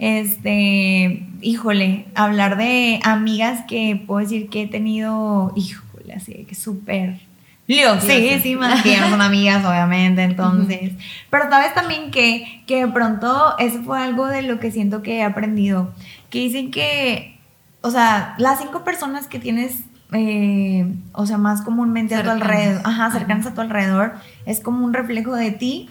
Este, 0.02 1.26
híjole, 1.42 2.06
hablar 2.14 2.56
de 2.56 3.00
amigas 3.02 3.64
que 3.68 4.02
puedo 4.06 4.20
decir 4.20 4.48
que 4.48 4.62
he 4.62 4.66
tenido, 4.66 5.52
híjole, 5.54 6.14
así 6.14 6.32
de 6.32 6.44
que 6.46 6.54
súper 6.54 7.20
liosísimas, 7.66 8.82
que 8.82 8.96
son 8.96 9.20
amigas, 9.20 9.62
obviamente, 9.62 10.22
entonces. 10.22 10.92
Pero 11.28 11.50
sabes 11.50 11.74
también 11.74 12.10
que, 12.10 12.62
que 12.66 12.86
de 12.86 12.90
pronto 12.90 13.58
eso 13.58 13.82
fue 13.82 14.02
algo 14.02 14.26
de 14.26 14.40
lo 14.40 14.58
que 14.58 14.70
siento 14.70 15.02
que 15.02 15.18
he 15.18 15.22
aprendido. 15.22 15.92
Que 16.30 16.38
dicen 16.38 16.70
que, 16.70 17.38
o 17.82 17.90
sea, 17.90 18.34
las 18.38 18.58
cinco 18.58 18.84
personas 18.84 19.26
que 19.26 19.38
tienes, 19.38 19.84
eh, 20.12 20.94
o 21.12 21.26
sea, 21.26 21.36
más 21.36 21.60
comúnmente 21.60 22.14
a 22.14 22.22
tu 22.22 22.30
alrededor, 22.30 22.80
ajá, 22.84 23.06
Ajá. 23.06 23.18
cercanas 23.18 23.44
a 23.44 23.52
tu 23.52 23.60
alrededor, 23.60 24.14
es 24.46 24.60
como 24.60 24.84
un 24.84 24.94
reflejo 24.94 25.34
de 25.34 25.50
ti. 25.50 25.88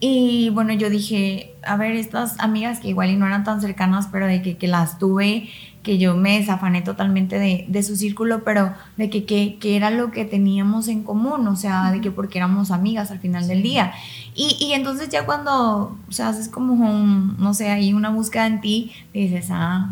Y 0.00 0.50
bueno, 0.50 0.72
yo 0.72 0.90
dije, 0.90 1.54
a 1.64 1.76
ver, 1.76 1.92
estas 1.92 2.38
amigas 2.38 2.80
que 2.80 2.88
igual 2.88 3.10
y 3.10 3.16
no 3.16 3.26
eran 3.26 3.44
tan 3.44 3.60
cercanas, 3.60 4.08
pero 4.10 4.26
de 4.26 4.42
que, 4.42 4.56
que 4.56 4.68
las 4.68 4.98
tuve, 4.98 5.48
que 5.82 5.98
yo 5.98 6.16
me 6.16 6.38
desafané 6.38 6.82
totalmente 6.82 7.38
de, 7.38 7.64
de 7.68 7.82
su 7.82 7.96
círculo, 7.96 8.44
pero 8.44 8.72
de 8.96 9.10
que, 9.10 9.24
que, 9.24 9.58
que 9.58 9.76
era 9.76 9.90
lo 9.90 10.12
que 10.12 10.24
teníamos 10.24 10.88
en 10.88 11.02
común, 11.02 11.46
o 11.48 11.56
sea, 11.56 11.90
de 11.90 12.00
que 12.00 12.10
porque 12.10 12.38
éramos 12.38 12.70
amigas 12.70 13.10
al 13.10 13.18
final 13.18 13.48
del 13.48 13.62
día. 13.62 13.92
Y, 14.34 14.56
y 14.60 14.74
entonces 14.74 15.08
ya 15.08 15.26
cuando, 15.26 15.98
o 16.08 16.12
sea, 16.12 16.28
haces 16.28 16.48
como 16.48 16.74
un, 16.74 17.36
no 17.38 17.52
sé, 17.52 17.70
ahí 17.70 17.92
una 17.92 18.10
búsqueda 18.10 18.46
en 18.46 18.60
ti, 18.60 18.92
dices, 19.12 19.48
ah, 19.50 19.90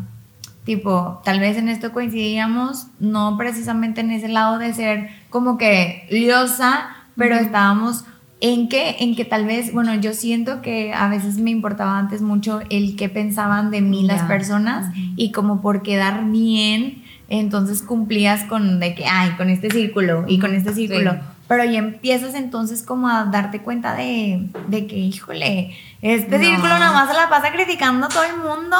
tipo, 0.64 1.20
tal 1.24 1.40
vez 1.40 1.56
en 1.56 1.68
esto 1.68 1.92
coincidíamos, 1.92 2.86
no 3.00 3.36
precisamente 3.36 4.00
en 4.00 4.12
ese 4.12 4.28
lado 4.28 4.58
de 4.58 4.72
ser 4.72 5.10
como 5.28 5.58
que 5.58 6.06
liosa, 6.10 6.99
pero 7.20 7.36
estábamos 7.36 8.04
en 8.40 8.68
que, 8.68 8.96
en 9.00 9.14
que 9.14 9.24
tal 9.26 9.44
vez, 9.44 9.72
bueno, 9.72 9.94
yo 9.94 10.14
siento 10.14 10.62
que 10.62 10.92
a 10.94 11.08
veces 11.08 11.36
me 11.36 11.50
importaba 11.50 11.98
antes 11.98 12.22
mucho 12.22 12.60
el 12.70 12.96
qué 12.96 13.08
pensaban 13.08 13.70
de 13.70 13.82
mí 13.82 14.02
las 14.04 14.22
Ya. 14.22 14.28
personas 14.28 14.88
Ujú. 14.88 14.98
y 15.16 15.30
como 15.30 15.60
por 15.60 15.82
quedar 15.82 16.24
bien, 16.24 17.04
entonces 17.28 17.82
cumplías 17.82 18.44
con 18.44 18.80
de 18.80 18.94
que, 18.94 19.04
ay, 19.06 19.30
con 19.36 19.50
este 19.50 19.70
círculo 19.70 20.24
y 20.26 20.38
con 20.38 20.54
este 20.54 20.72
círculo. 20.74 21.12
Sí. 21.12 21.18
Pero 21.48 21.64
ya 21.64 21.78
empiezas 21.78 22.34
entonces 22.34 22.82
como 22.82 23.08
a 23.08 23.24
darte 23.26 23.60
cuenta 23.60 23.94
de, 23.94 24.48
de 24.68 24.86
que, 24.86 24.96
híjole, 24.96 25.76
este 26.00 26.38
No. 26.38 26.44
círculo 26.44 26.68
nada 26.78 26.92
más 26.92 27.08
se 27.08 27.14
la 27.14 27.28
pasa 27.28 27.52
criticando 27.52 28.06
a 28.06 28.08
todo 28.08 28.22
el 28.24 28.36
mundo 28.38 28.76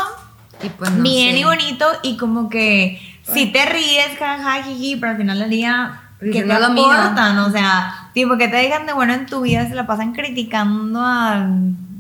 Y 0.65 0.69
pues 0.71 0.91
no 0.91 1.03
bien 1.03 1.33
sé. 1.35 1.41
y 1.41 1.45
bonito 1.45 1.85
y 2.03 2.17
como 2.17 2.49
que 2.49 2.99
si 3.33 3.47
te 3.53 3.67
ríes, 3.67 4.17
jaja, 4.19 4.63
jiji, 4.63 4.97
pero 4.97 5.13
al 5.13 5.19
final 5.19 5.39
del 5.41 5.51
día, 5.51 6.01
Dices, 6.21 6.43
¿qué 6.43 6.49
te 6.49 6.61
no 6.61 6.71
mío. 6.71 6.91
aportan? 6.91 7.39
O 7.39 7.51
sea, 7.51 8.09
tipo, 8.13 8.37
que 8.37 8.49
te 8.49 8.57
digan 8.59 8.87
de 8.87 8.93
bueno 8.93 9.13
en 9.15 9.27
tu 9.27 9.41
vida, 9.43 9.67
se 9.69 9.75
la 9.75 9.87
pasan 9.87 10.13
criticando 10.13 11.05
al 11.05 11.49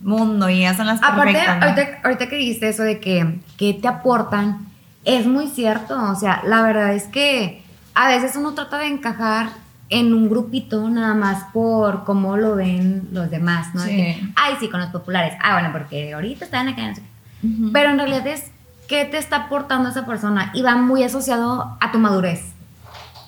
mundo 0.02 0.48
y 0.48 0.60
ya 0.60 0.74
son 0.74 0.86
las 0.86 1.02
Aparte, 1.02 1.32
perfectas. 1.32 1.58
¿no? 1.58 1.64
ahorita, 1.66 1.98
ahorita 2.04 2.28
que 2.28 2.36
dijiste 2.36 2.68
eso 2.68 2.82
de 2.82 3.00
que, 3.00 3.40
que 3.56 3.74
te 3.74 3.88
aportan, 3.88 4.66
es 5.04 5.26
muy 5.26 5.46
cierto. 5.48 6.00
O 6.10 6.14
sea, 6.14 6.42
la 6.44 6.62
verdad 6.62 6.94
es 6.94 7.04
que 7.04 7.62
a 7.94 8.08
veces 8.08 8.36
uno 8.36 8.52
trata 8.54 8.78
de 8.78 8.86
encajar 8.86 9.48
en 9.88 10.14
un 10.14 10.28
grupito 10.28 10.88
nada 10.88 11.14
más 11.14 11.44
por 11.52 12.04
cómo 12.04 12.36
lo 12.36 12.54
ven 12.54 13.08
los 13.12 13.28
demás, 13.30 13.74
¿no? 13.74 13.80
Sí. 13.82 13.88
que, 13.96 14.22
Ay, 14.36 14.54
sí, 14.60 14.68
con 14.68 14.80
los 14.80 14.90
populares. 14.90 15.34
Ah, 15.42 15.54
bueno, 15.54 15.70
porque 15.72 16.14
ahorita 16.14 16.44
están 16.44 16.68
acá. 16.68 16.88
no 16.88 16.94
sé 16.94 17.02
qué". 17.40 17.46
Ujú. 17.46 17.72
Pero 17.72 17.90
en 17.90 17.98
realidad 17.98 18.26
es 18.28 18.50
qué 18.86 19.04
te 19.04 19.18
está 19.18 19.36
aportando 19.36 19.88
esa 19.88 20.04
persona 20.06 20.50
y 20.54 20.62
va 20.62 20.76
muy 20.76 21.02
asociado 21.02 21.76
a 21.80 21.90
tu 21.90 21.98
madurez. 21.98 22.52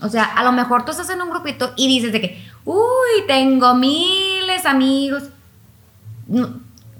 O 0.02 0.08
sea, 0.08 0.24
a 0.24 0.42
lo 0.44 0.52
mejor 0.52 0.84
tú 0.84 0.90
estás 0.90 1.08
en 1.10 1.22
un 1.22 1.30
grupito 1.30 1.72
y 1.76 1.86
dices 1.86 2.12
de 2.12 2.20
que, 2.20 2.44
uy, 2.64 3.26
tengo 3.26 3.74
miles 3.74 4.66
amigos. 4.66 5.24
No, 6.26 6.50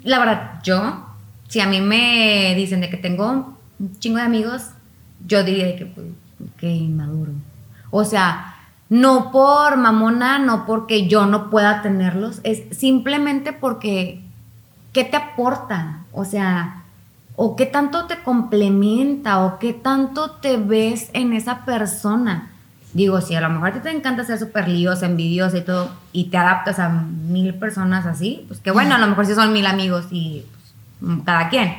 la 0.05 0.19
verdad, 0.19 0.61
yo, 0.63 1.07
si 1.49 1.61
a 1.61 1.67
mí 1.67 1.81
me 1.81 2.55
dicen 2.57 2.81
de 2.81 2.91
que 2.91 2.97
tengo 2.97 3.57
un 3.79 3.99
chingo 3.99 4.19
de 4.19 4.25
amigos, 4.25 4.63
yo 5.27 5.43
diría 5.43 5.67
de 5.67 5.77
que, 5.77 5.87
pues, 5.87 6.07
que 6.57 6.71
inmaduro. 6.71 7.33
O 7.91 8.05
sea, 8.05 8.57
no 8.89 9.31
por 9.33 9.77
mamona, 9.77 10.39
no 10.39 10.67
porque 10.67 11.09
yo 11.09 11.27
no 11.27 11.51
pueda 11.51 11.83
tenerlos, 11.83 12.41
es 12.45 12.77
simplemente 12.77 13.53
porque, 13.53 14.23
¿qué 14.93 15.05
te 15.05 15.17
aporta? 15.17 16.05
O 16.13 16.25
sea, 16.25 16.85
o 17.37 17.57
qué 17.57 17.67
tanto 17.67 18.07
te 18.07 18.23
complementa, 18.23 19.45
o 19.45 19.59
qué 19.59 19.73
tanto 19.73 20.33
te 20.33 20.57
ves 20.57 21.11
en 21.15 21.33
esa 21.33 21.65
persona. 21.65 22.52
Digo, 22.95 23.21
si 23.23 23.35
a 23.35 23.41
lo 23.41 23.49
mejor 23.49 23.69
a 23.69 23.73
ti 23.73 23.81
te 23.81 23.91
encanta 23.91 24.23
ser 24.25 24.39
súper 24.39 24.69
liosa, 24.69 25.07
envidiosa 25.07 25.57
y 25.59 25.63
todo, 25.63 25.91
y 26.13 26.25
te 26.25 26.37
adaptas 26.37 26.79
a 26.79 26.91
mil 26.91 27.55
personas 27.55 28.05
así, 28.07 28.45
pues 28.49 28.61
que 28.61 28.71
bueno, 28.71 28.95
a 28.95 28.99
lo 28.99 29.07
mejor 29.07 29.25
sí 29.27 29.35
son 29.35 29.53
mil 29.53 29.65
amigos 29.67 30.07
y 30.11 30.45
pues, 31.01 31.19
cada 31.25 31.49
quien. 31.49 31.73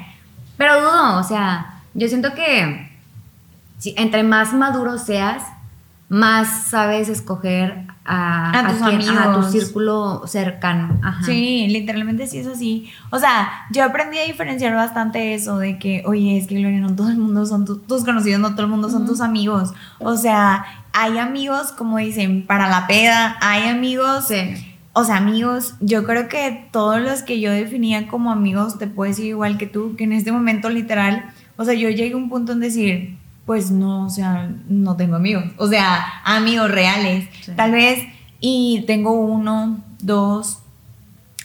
Pero 0.58 0.80
dudo, 0.82 1.20
o 1.20 1.24
sea, 1.24 1.82
yo 1.94 2.08
siento 2.08 2.34
que 2.34 2.90
si, 3.78 3.94
entre 3.98 4.24
más 4.24 4.54
maduro 4.54 4.98
seas, 4.98 5.44
más 6.10 6.68
sabes 6.70 7.10
escoger 7.10 7.86
a, 8.06 8.50
A 8.60 8.68
tus 8.70 8.82
ajá, 8.82 8.88
a 8.88 8.90
tu 8.92 8.96
amigos. 9.40 9.52
círculo 9.52 10.24
cercano. 10.28 11.00
Ajá. 11.02 11.24
Sí, 11.24 11.68
literalmente 11.70 12.28
sí 12.28 12.40
es 12.40 12.48
así. 12.48 12.90
O 13.12 13.18
sea, 13.20 13.50
yo 13.72 13.84
aprendí 13.84 14.18
a 14.20 14.26
diferenciar 14.26 14.76
bastante 14.76 15.34
eso 15.34 15.58
de 15.58 15.80
que, 15.80 16.04
oye, 16.06 16.38
es 16.38 16.48
que 16.48 16.56
Gloria, 16.60 16.80
no 16.82 16.96
todo 16.96 17.10
el 17.10 17.18
mundo 17.18 17.46
son 17.46 17.66
tu- 17.66 17.78
tus 17.80 18.04
conocidos, 18.04 18.40
no 18.42 18.52
todo 18.52 18.64
el 18.64 18.68
mundo 18.72 18.90
son 18.90 19.06
tus 19.06 19.22
amigos. 19.22 19.74
O 20.00 20.16
sea, 20.18 20.66
hay 20.94 21.18
amigos, 21.18 21.72
como 21.72 21.98
dicen, 21.98 22.46
para 22.46 22.70
la 22.70 22.88
peda, 22.88 23.38
hay 23.42 23.68
amigos, 23.68 24.28
Sí. 24.28 24.56
o 24.94 25.04
sea, 25.04 25.18
amigos, 25.18 25.74
yo 25.82 26.04
creo 26.06 26.28
que 26.30 26.68
todos 26.72 27.02
los 27.02 27.24
que 27.24 27.40
yo 27.40 27.52
definía 27.52 28.08
como 28.08 28.32
amigos, 28.32 28.78
te 28.78 28.88
puedo 28.88 29.10
decir 29.10 29.26
igual 29.26 29.58
que 29.58 29.66
tú, 29.68 29.96
que 29.98 30.04
en 30.06 30.14
este 30.14 30.32
momento 30.32 30.70
literal, 30.70 31.26
o 31.58 31.66
sea, 31.66 31.74
yo 31.74 31.90
llegué 31.90 32.14
a 32.14 32.18
un 32.18 32.30
punto 32.30 32.52
en 32.54 32.60
decir, 32.60 33.18
pues 33.46 33.72
no, 33.72 34.06
o 34.06 34.10
sea, 34.10 34.50
no 34.70 34.96
tengo 34.96 35.16
amigos, 35.16 35.46
o 35.58 35.68
sea, 35.68 36.22
amigos 36.24 36.70
reales, 36.72 37.28
Sí. 37.42 37.52
tal 37.56 37.72
vez, 37.72 38.00
y 38.40 38.84
tengo 38.88 39.12
uno, 39.14 39.80
dos, 40.00 40.60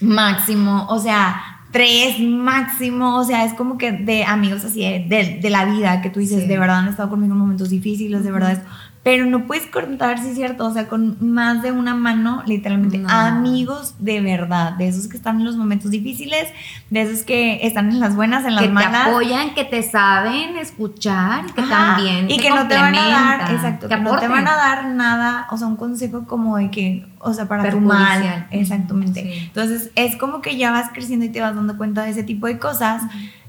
máximo, 0.00 0.86
o 0.90 0.98
sea, 0.98 1.40
tres 1.72 2.20
máximo, 2.20 3.16
o 3.16 3.24
sea, 3.24 3.44
es 3.44 3.54
como 3.54 3.78
que 3.78 3.92
de 3.92 4.24
amigos 4.24 4.64
así 4.64 4.80
de, 4.80 5.38
de, 5.42 5.50
la 5.50 5.64
vida, 5.64 6.00
que 6.02 6.10
tú 6.10 6.20
dices, 6.20 6.48
de 6.48 6.58
verdad 6.58 6.78
han 6.78 6.88
estado 6.88 7.10
conmigo 7.10 7.34
en 7.34 7.40
momentos 7.40 7.70
difíciles, 7.70 8.24
de 8.24 8.30
verdad 8.30 8.62
pero 9.08 9.24
no 9.24 9.46
puedes 9.46 9.64
contar, 9.64 10.18
sí 10.18 10.28
es 10.28 10.34
cierto, 10.34 10.66
o 10.66 10.70
sea, 10.70 10.86
con 10.86 11.16
más 11.20 11.62
de 11.62 11.72
una 11.72 11.94
mano, 11.94 12.42
literalmente, 12.44 13.02
amigos 13.08 13.94
de 13.98 14.20
verdad, 14.20 14.74
de 14.74 14.86
esos 14.86 15.08
que 15.08 15.16
están 15.16 15.38
en 15.38 15.46
los 15.46 15.56
momentos 15.56 15.90
difíciles, 15.90 16.52
de 16.90 17.00
esos 17.00 17.24
que 17.24 17.66
están 17.66 17.88
en 17.88 18.00
las 18.00 18.14
buenas, 18.14 18.44
en 18.44 18.54
las 18.54 18.68
malas. 18.68 18.90
Que 18.90 19.04
te 19.04 19.10
apoyan, 19.10 19.54
que 19.54 19.64
te 19.64 19.82
saben 19.82 20.58
escuchar, 20.58 21.46
que 21.54 21.62
también 21.62 22.30
Y 22.30 22.36
que 22.36 22.50
no 22.50 22.68
te 22.68 22.76
van 22.76 22.94
a 22.94 23.08
dar, 23.08 23.50
exacto, 23.50 23.88
que, 23.88 23.96
no 23.96 24.18
te 24.18 24.28
van 24.28 24.46
a 24.46 24.54
dar 24.54 24.84
nada, 24.88 25.46
o 25.52 25.56
sea, 25.56 25.68
un 25.68 25.76
consejo 25.76 26.26
como 26.26 26.58
de 26.58 26.70
que, 26.70 27.06
o 27.20 27.32
sea, 27.32 27.48
para 27.48 27.70
tu 27.70 27.80
mal. 27.80 28.46
Exactamente. 28.50 29.38
Entonces, 29.44 29.90
es 29.94 30.16
como 30.16 30.42
que 30.42 30.58
ya 30.58 30.70
vas 30.70 30.90
creciendo 30.92 31.24
y 31.24 31.30
te 31.30 31.40
vas 31.40 31.56
dando 31.56 31.78
cuenta 31.78 32.02
de 32.02 32.10
ese 32.10 32.24
tipo 32.24 32.46
de 32.46 32.58
cosas. 32.58 33.04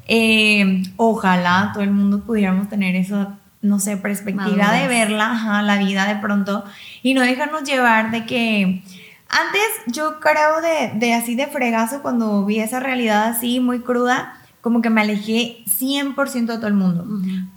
Eh, 0.08 0.84
ojalá 0.96 1.72
todo 1.74 1.84
el 1.84 1.92
mundo 1.92 2.22
pudiéramos 2.22 2.70
tener 2.70 2.96
eso 2.96 3.34
no 3.62 3.80
sé, 3.80 3.98
perspectiva 3.98 4.72
de 4.74 4.88
verla, 4.88 5.32
ajá, 5.32 5.62
la 5.62 5.78
vida 5.78 6.06
de 6.06 6.16
pronto, 6.16 6.64
y 7.04 7.14
no 7.14 7.22
dejarnos 7.22 7.64
llevar 7.64 8.12
de 8.12 8.26
que... 8.26 8.84
Antes 9.32 9.62
yo 9.86 10.20
creo 10.20 10.60
de, 10.60 10.98
de 10.98 11.14
así 11.14 11.36
de 11.36 11.46
fregazo, 11.46 12.02
cuando 12.02 12.46
vi 12.46 12.62
esa 12.62 12.80
realidad 12.80 13.28
así 13.28 13.60
muy 13.60 13.82
cruda, 13.82 14.40
como 14.62 14.82
que 14.82 14.90
me 14.90 15.02
alejé 15.02 15.64
100% 15.66 16.46
de 16.46 16.58
todo 16.58 16.68
el 16.68 16.74
mundo. 16.74 17.06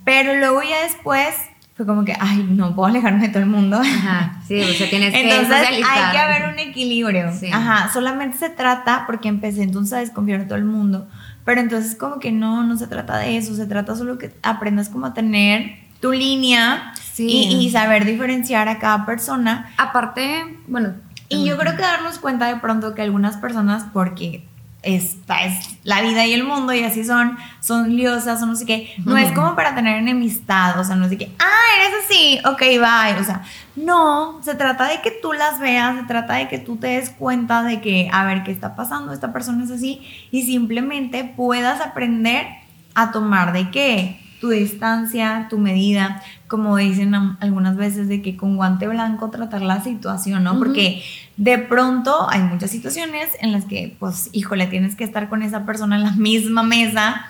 Pero 0.05 0.35
luego 0.35 0.61
ya 0.61 0.83
después 0.83 1.33
fue 1.75 1.85
como 1.85 2.05
que, 2.05 2.15
ay, 2.19 2.45
no 2.49 2.75
puedo 2.75 2.87
alejarme 2.87 3.27
de 3.27 3.29
todo 3.29 3.43
el 3.43 3.49
mundo. 3.49 3.77
Ajá, 3.77 4.39
sí, 4.47 4.61
o 4.61 4.73
sea, 4.73 4.89
tienes 4.89 5.11
que 5.11 5.21
Entonces 5.29 5.67
hay 5.67 6.11
que 6.11 6.17
haber 6.17 6.53
un 6.53 6.59
equilibrio. 6.59 7.31
Ajá, 7.51 7.91
solamente 7.91 8.37
se 8.37 8.49
trata, 8.49 9.05
porque 9.07 9.27
empecé 9.27 9.63
entonces 9.63 9.93
a 9.93 9.99
desconfiar 9.99 10.41
de 10.41 10.45
todo 10.45 10.57
el 10.57 10.65
mundo, 10.65 11.07
pero 11.43 11.61
entonces 11.61 11.95
como 11.95 12.19
que 12.19 12.31
no, 12.31 12.63
no 12.63 12.77
se 12.77 12.87
trata 12.87 13.17
de 13.17 13.37
eso, 13.37 13.55
se 13.55 13.65
trata 13.65 13.95
solo 13.95 14.17
que 14.17 14.33
aprendas 14.43 14.89
como 14.89 15.07
a 15.07 15.13
tener 15.13 15.82
tu 16.03 16.11
línea 16.11 16.93
y, 17.17 17.69
saber 17.71 18.03
diferenciar 18.03 18.67
a 18.67 18.77
cada 18.77 19.05
persona. 19.05 19.73
Aparte, 19.77 20.59
bueno. 20.67 20.95
Y 21.29 21.45
yo 21.45 21.57
creo 21.57 21.77
que 21.77 21.81
darnos 21.81 22.19
cuenta 22.19 22.47
de 22.47 22.57
pronto 22.57 22.93
que 22.93 23.01
algunas 23.01 23.37
personas, 23.37 23.85
porque 23.93 24.45
esta 24.81 25.45
es 25.45 25.77
la 25.85 26.01
vida 26.01 26.25
y 26.25 26.33
el 26.33 26.43
mundo 26.43 26.73
y 26.73 26.83
así 26.83 27.05
son, 27.05 27.37
son 27.61 27.95
liosas 27.95 28.43
o 28.43 28.45
no 28.45 28.57
sé 28.57 28.65
qué, 28.65 28.93
no 29.05 29.17
es 29.17 29.31
como 29.31 29.55
para 29.55 29.75
tener 29.75 29.97
enemistad, 29.97 30.77
o 30.77 30.83
sea, 30.83 30.97
no 30.97 31.07
sé 31.07 31.17
qué, 31.17 31.31
ah, 31.39 31.61
eres 31.79 32.03
así, 32.03 32.39
ok, 32.45 32.59
bye, 32.59 33.21
o 33.21 33.23
sea, 33.23 33.43
no, 33.77 34.41
se 34.43 34.55
trata 34.55 34.89
de 34.89 34.99
que 35.01 35.09
tú 35.09 35.31
las 35.31 35.57
veas, 35.59 35.95
se 35.95 36.03
trata 36.03 36.33
de 36.33 36.49
que 36.49 36.59
tú 36.59 36.75
te 36.75 36.87
des 36.87 37.11
cuenta 37.11 37.63
de 37.63 37.79
que, 37.79 38.09
a 38.11 38.25
ver, 38.25 38.43
¿qué 38.43 38.51
está 38.51 38.75
pasando? 38.75 39.13
Esta 39.13 39.31
persona 39.31 39.63
es 39.63 39.71
así 39.71 40.05
y 40.31 40.43
simplemente 40.43 41.23
puedas 41.23 41.79
aprender 41.79 42.45
a 42.93 43.11
tomar 43.11 43.53
de 43.53 43.71
qué 43.71 44.22
tu 44.43 44.49
distancia, 44.49 45.47
tu 45.49 45.57
medida, 45.57 46.21
como 46.49 46.75
dicen 46.75 47.15
algunas 47.39 47.77
veces 47.77 48.09
de 48.09 48.21
que 48.21 48.35
con 48.35 48.57
guante 48.57 48.89
blanco 48.89 49.29
tratar 49.29 49.61
la 49.61 49.81
situación, 49.81 50.43
¿no? 50.43 50.59
Porque 50.59 51.01
de 51.37 51.59
pronto 51.59 52.29
hay 52.29 52.41
muchas 52.41 52.69
situaciones 52.69 53.29
en 53.39 53.53
las 53.53 53.63
que, 53.63 53.95
pues, 54.01 54.29
híjole, 54.33 54.67
tienes 54.67 54.97
que 54.97 55.05
estar 55.05 55.29
con 55.29 55.43
esa 55.43 55.65
persona 55.65 55.95
en 55.95 56.03
la 56.03 56.11
misma 56.11 56.61
mesa 56.61 57.25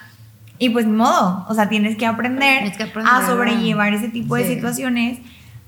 y 0.58 0.72
pues 0.72 0.88
ni 0.88 0.94
modo, 0.94 1.46
o 1.48 1.54
sea, 1.54 1.70
tienes 1.70 1.98
que 1.98 2.08
aprender, 2.08 2.74
a 3.06 3.28
sobrellevar 3.28 3.94
ese 3.94 4.10
tipo 4.10 4.36
de 4.36 4.48
situaciones. 4.48 5.20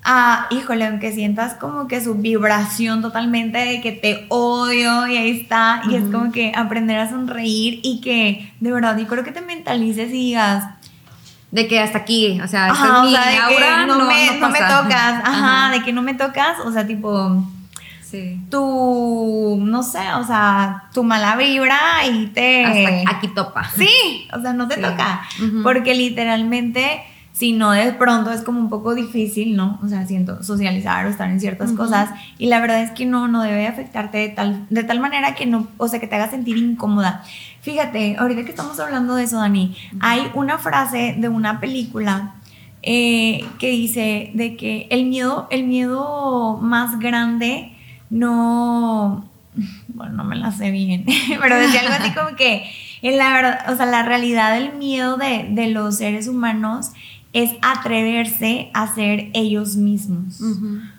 A, 0.08 0.48
híjole, 0.50 0.86
aunque 0.86 1.12
sientas 1.12 1.54
como 1.54 1.88
que 1.88 2.00
su 2.00 2.16
vibración 2.16 3.02
totalmente 3.02 3.60
de 3.60 3.82
que 3.82 3.92
te 3.92 4.26
odio 4.30 5.08
y 5.08 5.18
ahí 5.18 5.42
está, 5.42 5.82
y 5.90 5.96
es 5.96 6.04
como 6.06 6.32
que 6.32 6.54
aprender 6.56 6.98
a 6.98 7.10
sonreír 7.10 7.82
y 7.84 8.02
que 8.02 8.52
de 8.60 8.72
verdad, 8.72 8.98
yo 8.98 9.06
creo 9.06 9.24
que 9.24 9.32
te 9.32 9.42
mentalices 9.42 10.10
y 10.10 10.30
digas, 10.30 10.75
de 11.52 11.68
que 11.68 11.80
hasta 11.80 12.00
aquí, 12.00 12.40
o 12.42 12.48
sea, 12.48 12.68
ajá, 12.68 13.04
o 13.04 13.10
sea, 13.10 13.26
de 13.26 13.56
que 13.56 13.88
no, 13.88 14.06
me, 14.06 14.40
no, 14.40 14.50
me, 14.50 14.60
tocas, 14.60 15.22
ajá, 15.24 15.72
de 15.72 15.84
que 15.84 15.94
no 15.94 16.02
me 16.02 16.14
tocas, 16.14 16.60
o 16.66 16.72
sea, 16.72 16.86
tipo, 16.86 17.44
sí. 18.02 18.42
tu, 18.50 19.58
no 19.62 19.84
sé, 19.84 20.14
o 20.16 20.24
sea, 20.26 20.84
tu 20.94 21.04
mala 21.04 21.36
vibra 21.36 22.06
y 22.12 22.28
te... 22.28 22.66
Hasta 22.66 23.18
aquí 23.18 23.28
topa. 23.30 23.70
Sí, 23.76 24.28
o 24.34 24.42
sea, 24.42 24.54
no 24.54 24.68
te 24.68 24.78
toca, 24.78 25.22
porque 25.64 25.96
literalmente 25.96 27.04
si 27.36 27.52
no 27.52 27.72
de 27.72 27.92
pronto 27.92 28.32
es 28.32 28.42
como 28.42 28.60
un 28.62 28.70
poco 28.70 28.96
difícil, 28.96 29.58
¿no? 29.58 29.78
O 29.84 29.90
sea, 29.90 30.08
siento 30.08 30.42
socializar 30.42 31.06
o 31.06 31.10
estar 31.10 31.30
en 31.30 31.42
ciertas 31.42 31.74
cosas 31.74 32.10
y 32.38 32.46
la 32.46 32.62
verdad 32.62 32.82
es 32.82 32.92
que 32.92 33.06
no, 33.06 33.28
no 33.28 33.44
debe 33.44 33.68
afectarte 33.68 34.20
de 34.20 34.30
tal, 34.30 34.66
de 34.70 34.86
tal 34.86 35.02
manera 35.02 35.36
que 35.36 35.46
no, 35.46 35.68
o 35.76 35.90
sea, 35.90 36.00
que 36.00 36.08
te 36.08 36.16
haga 36.16 36.30
sentir 36.30 36.56
incómoda. 36.56 37.24
Fíjate, 37.60 38.16
ahorita 38.18 38.46
que 38.46 38.52
estamos 38.52 38.80
hablando 38.80 39.16
de 39.16 39.26
eso, 39.26 39.38
Dani, 39.38 39.76
hay 40.00 40.32
una 40.34 40.58
frase 40.58 41.16
de 41.18 41.28
una 41.28 41.60
película 41.60 42.36
eh, 42.82 43.44
que 43.60 43.70
dice 43.70 44.32
de 44.34 44.56
que 44.56 44.88
el 44.90 45.06
miedo, 45.08 45.50
el 45.52 45.66
miedo 45.66 46.58
más 46.62 47.00
grande 47.00 47.76
no, 48.10 49.26
bueno, 49.90 50.14
no 50.14 50.24
me 50.24 50.38
la 50.38 50.54
sé 50.54 50.72
bien, 50.72 51.04
pero 51.42 51.58
decía 51.58 51.82
algo 51.82 51.96
así 52.00 52.14
como 52.14 52.38
que 52.38 52.64
en 53.02 53.18
la 53.18 53.34
verdad, 53.34 53.74
o 53.74 53.76
sea, 53.76 53.86
la 53.86 54.04
realidad 54.04 54.54
del 54.56 54.74
miedo 54.78 55.18
de, 55.18 55.48
de 55.50 55.68
los 55.68 55.98
seres 55.98 56.28
humanos 56.28 56.92
es 57.36 57.52
atreverse 57.62 58.72
a 58.74 58.88
ser 58.96 59.30
ellos 59.34 59.76
mismos. 59.76 60.40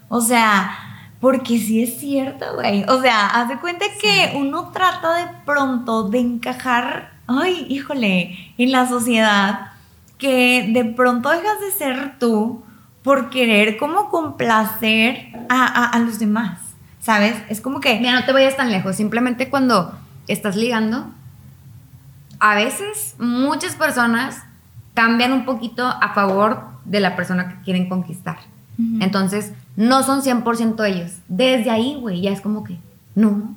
O 0.09 0.21
sea, 0.21 0.71
porque 1.19 1.59
sí 1.59 1.83
es 1.83 1.99
cierto, 1.99 2.45
güey. 2.55 2.85
O 2.89 3.01
sea, 3.01 3.27
haz 3.27 3.49
de 3.49 3.59
cuenta 3.59 3.87
que 3.99 4.35
uno 4.37 4.71
trata 4.71 5.15
de 5.15 5.29
pronto 5.47 6.11
de 6.11 6.19
encajar, 6.21 7.15
ay, 7.27 7.67
híjole, 7.71 8.53
en 8.59 8.71
la 8.71 8.87
sociedad, 8.87 9.73
que 10.19 10.69
de 10.75 10.85
pronto 10.85 11.31
dejas 11.31 11.59
de 11.59 11.71
ser 11.71 12.19
tú 12.19 12.63
por 13.03 13.31
querer 13.31 13.79
como 13.79 14.11
complacer 14.11 15.29
a, 15.49 15.87
a 15.87 15.99
los 16.01 16.19
demás, 16.19 16.59
¿sabes? 17.01 17.35
Es 17.49 17.63
como 17.63 17.81
que... 17.81 17.99
Mira, 17.99 18.21
no 18.21 18.27
te 18.27 18.33
vayas 18.35 18.57
tan 18.57 18.71
lejos, 18.71 18.95
simplemente 18.95 19.49
cuando 19.49 19.99
estás 20.29 20.55
ligando, 20.55 21.07
a 22.41 22.55
veces 22.55 23.15
muchas 23.19 23.75
personas 23.75 24.43
cambian 24.97 25.33
un 25.33 25.45
poquito 25.45 25.87
a 25.87 26.15
favor 26.15 26.63
de 26.87 27.01
la 27.01 27.15
persona 27.15 27.49
que 27.49 27.63
quieren 27.63 27.89
conquistar. 27.89 28.39
Entonces, 29.01 29.53
no 29.77 30.03
son 30.03 30.23
100% 30.23 30.87
ellos. 30.87 31.13
Desde 31.29 31.71
ahí, 31.71 31.97
güey, 32.01 32.23
ya 32.23 32.31
es 32.31 32.41
como 32.41 32.65
que, 32.65 32.79
no. 33.15 33.55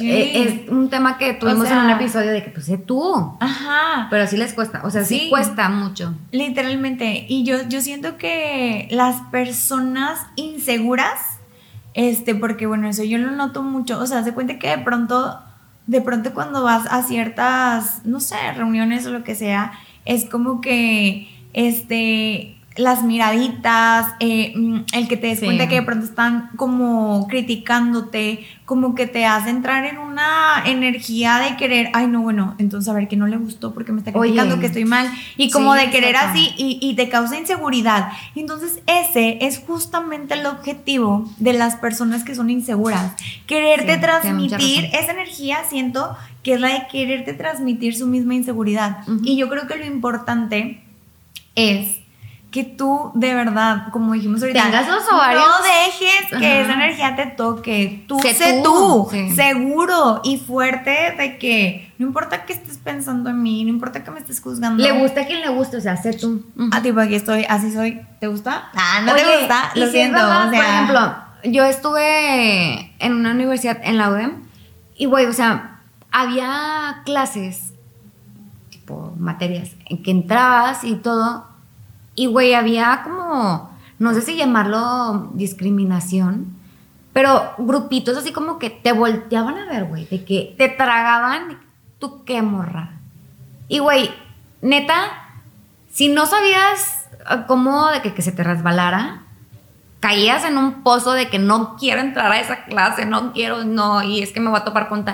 E, 0.00 0.42
es 0.42 0.68
un 0.68 0.88
tema 0.88 1.16
que 1.16 1.34
tuvimos 1.34 1.68
en 1.68 1.78
un 1.78 1.90
episodio 1.90 2.32
de 2.32 2.42
que, 2.42 2.50
pues, 2.50 2.66
sé 2.66 2.78
tú. 2.78 3.36
Ajá. 3.40 4.08
Pero 4.10 4.26
sí 4.26 4.36
les 4.36 4.52
cuesta, 4.52 4.82
o 4.84 4.90
sea, 4.90 5.04
sí, 5.04 5.28
cuesta 5.30 5.68
mucho. 5.68 6.14
Literalmente. 6.32 7.26
Y 7.28 7.44
yo, 7.44 7.68
yo 7.68 7.80
siento 7.80 8.16
que 8.16 8.88
las 8.90 9.20
personas 9.30 10.20
inseguras, 10.34 11.20
este, 11.94 12.34
porque 12.34 12.66
bueno, 12.66 12.88
eso 12.88 13.04
yo 13.04 13.18
lo 13.18 13.30
noto 13.30 13.62
mucho, 13.62 13.98
o 14.00 14.06
sea, 14.06 14.24
se 14.24 14.32
cuenta 14.32 14.58
que 14.58 14.68
de 14.68 14.78
pronto, 14.78 15.40
de 15.86 16.00
pronto 16.00 16.34
cuando 16.34 16.62
vas 16.64 16.86
a 16.90 17.02
ciertas, 17.02 18.04
no 18.04 18.20
sé, 18.20 18.36
reuniones 18.56 19.06
o 19.06 19.10
lo 19.10 19.22
que 19.22 19.34
sea, 19.36 19.72
es 20.06 20.24
como 20.24 20.60
que 20.60 21.28
este 21.52 22.56
las 22.76 23.02
miraditas, 23.02 24.08
eh, 24.20 24.52
mm, 24.54 24.80
el 24.92 25.08
que 25.08 25.16
te 25.16 25.28
des 25.28 25.40
cuenta 25.40 25.66
que 25.68 25.76
de 25.76 25.82
pronto 25.82 26.04
están 26.04 26.50
como 26.56 27.26
criticándote, 27.26 28.46
como 28.66 28.94
que 28.94 29.06
te 29.06 29.24
hace 29.24 29.48
entrar 29.48 29.86
en 29.86 29.98
una 29.98 30.62
energía 30.66 31.38
de 31.38 31.56
querer, 31.56 31.90
ay 31.94 32.06
no, 32.06 32.20
bueno, 32.20 32.54
entonces 32.58 32.88
a 32.88 32.92
ver 32.92 33.08
que 33.08 33.16
no 33.16 33.26
le 33.26 33.38
gustó 33.38 33.72
porque 33.72 33.92
me 33.92 34.00
está 34.00 34.12
criticando 34.12 34.60
que 34.60 34.66
estoy 34.66 34.84
mal, 34.84 35.10
y 35.36 35.50
como 35.50 35.74
de 35.74 35.90
querer 35.90 36.16
así 36.16 36.52
y, 36.58 36.78
y, 36.82 36.94
te 36.96 37.08
causa 37.08 37.38
inseguridad. 37.38 38.10
Entonces 38.34 38.80
ese 38.86 39.38
es 39.40 39.62
justamente 39.66 40.34
el 40.34 40.44
objetivo 40.44 41.30
de 41.38 41.54
las 41.54 41.76
personas 41.76 42.24
que 42.24 42.34
son 42.34 42.50
inseguras, 42.50 43.14
quererte 43.46 43.96
transmitir 43.96 44.90
esa 44.92 45.12
energía, 45.12 45.58
siento 45.68 46.14
que 46.46 46.54
es 46.54 46.60
la 46.60 46.68
de 46.68 46.86
quererte 46.86 47.32
transmitir 47.32 47.96
su 47.96 48.06
misma 48.06 48.36
inseguridad. 48.36 48.98
Y 49.24 49.36
yo 49.36 49.48
creo 49.48 49.66
que 49.66 49.74
lo 49.74 49.84
importante 49.84 50.80
es 51.56 51.96
que 52.52 52.62
tú 52.62 53.10
de 53.16 53.34
verdad, 53.34 53.88
como 53.90 54.12
dijimos 54.12 54.42
ahorita, 54.42 54.62
tengas 54.62 54.86
los 54.86 55.12
ovarios. 55.12 55.42
No 55.44 55.64
dejes 55.64 56.38
que 56.38 56.60
esa 56.60 56.74
energía 56.74 57.16
te 57.16 57.26
toque. 57.26 58.04
Tú 58.06 58.20
sé, 58.20 58.60
tú, 58.62 59.10
seguro 59.34 60.20
y 60.22 60.36
fuerte 60.36 61.16
de 61.18 61.36
que 61.36 61.92
no 61.98 62.06
importa 62.06 62.44
que 62.44 62.52
estés 62.52 62.78
pensando 62.78 63.28
en 63.28 63.42
mí, 63.42 63.64
no 63.64 63.70
importa 63.70 64.04
que 64.04 64.12
me 64.12 64.20
estés 64.20 64.40
juzgando. 64.40 64.80
Le 64.80 64.92
gusta 64.92 65.22
a 65.22 65.26
quien 65.26 65.40
le 65.40 65.48
guste, 65.48 65.78
o 65.78 65.80
sea, 65.80 65.96
sé 65.96 66.12
tú. 66.12 66.46
A 66.70 66.80
ti, 66.80 66.92
aquí 66.96 67.16
estoy, 67.16 67.44
así 67.48 67.72
soy. 67.72 68.02
¿Te 68.20 68.28
gusta? 68.28 68.70
Ah, 68.72 69.02
no 69.04 69.16
te 69.16 69.24
gusta. 69.24 69.72
Lo 69.74 69.88
siento. 69.88 70.20
Por 70.20 70.54
ejemplo, 70.54 71.16
yo 71.42 71.64
estuve 71.64 72.92
en 73.00 73.14
una 73.14 73.32
universidad 73.32 73.80
en 73.82 73.98
la 73.98 74.10
UDEM 74.10 74.44
y, 74.96 75.06
güey, 75.06 75.26
o 75.26 75.32
sea, 75.32 75.75
había 76.10 77.02
clases, 77.04 77.72
tipo 78.70 79.12
materias, 79.18 79.70
en 79.86 80.02
que 80.02 80.10
entrabas 80.10 80.84
y 80.84 80.94
todo, 80.96 81.46
y 82.14 82.26
güey, 82.26 82.54
había 82.54 83.02
como, 83.04 83.70
no 83.98 84.14
sé 84.14 84.22
si 84.22 84.36
llamarlo 84.36 85.30
discriminación, 85.34 86.54
pero 87.12 87.52
grupitos 87.58 88.16
así 88.16 88.32
como 88.32 88.58
que 88.58 88.70
te 88.70 88.92
volteaban 88.92 89.56
a 89.56 89.66
ver, 89.66 89.84
güey, 89.84 90.06
de 90.06 90.24
que 90.24 90.54
te 90.58 90.68
tragaban 90.68 91.58
¿tú 91.98 92.24
qué 92.24 92.42
morra? 92.42 92.90
Y 93.68 93.78
güey, 93.78 94.10
neta, 94.60 95.12
si 95.90 96.08
no 96.08 96.26
sabías 96.26 97.08
ah, 97.26 97.46
cómo 97.46 97.88
de 97.88 98.02
que, 98.02 98.22
se 98.22 98.32
te 98.32 98.44
resbalara, 98.44 99.22
caías 100.00 100.44
en 100.44 100.58
un 100.58 100.82
pozo 100.82 101.12
de 101.12 101.28
que 101.28 101.38
no 101.38 101.76
quiero 101.76 102.00
entrar 102.00 102.30
a 102.30 102.40
esa 102.40 102.64
clase, 102.64 103.06
no 103.06 103.32
quiero, 103.32 103.64
no, 103.64 104.02
y 104.02 104.22
es 104.22 104.32
que 104.32 104.40
me 104.40 104.50
voy 104.50 104.60
a 104.60 104.64
topar 104.64 104.88
con. 104.88 105.04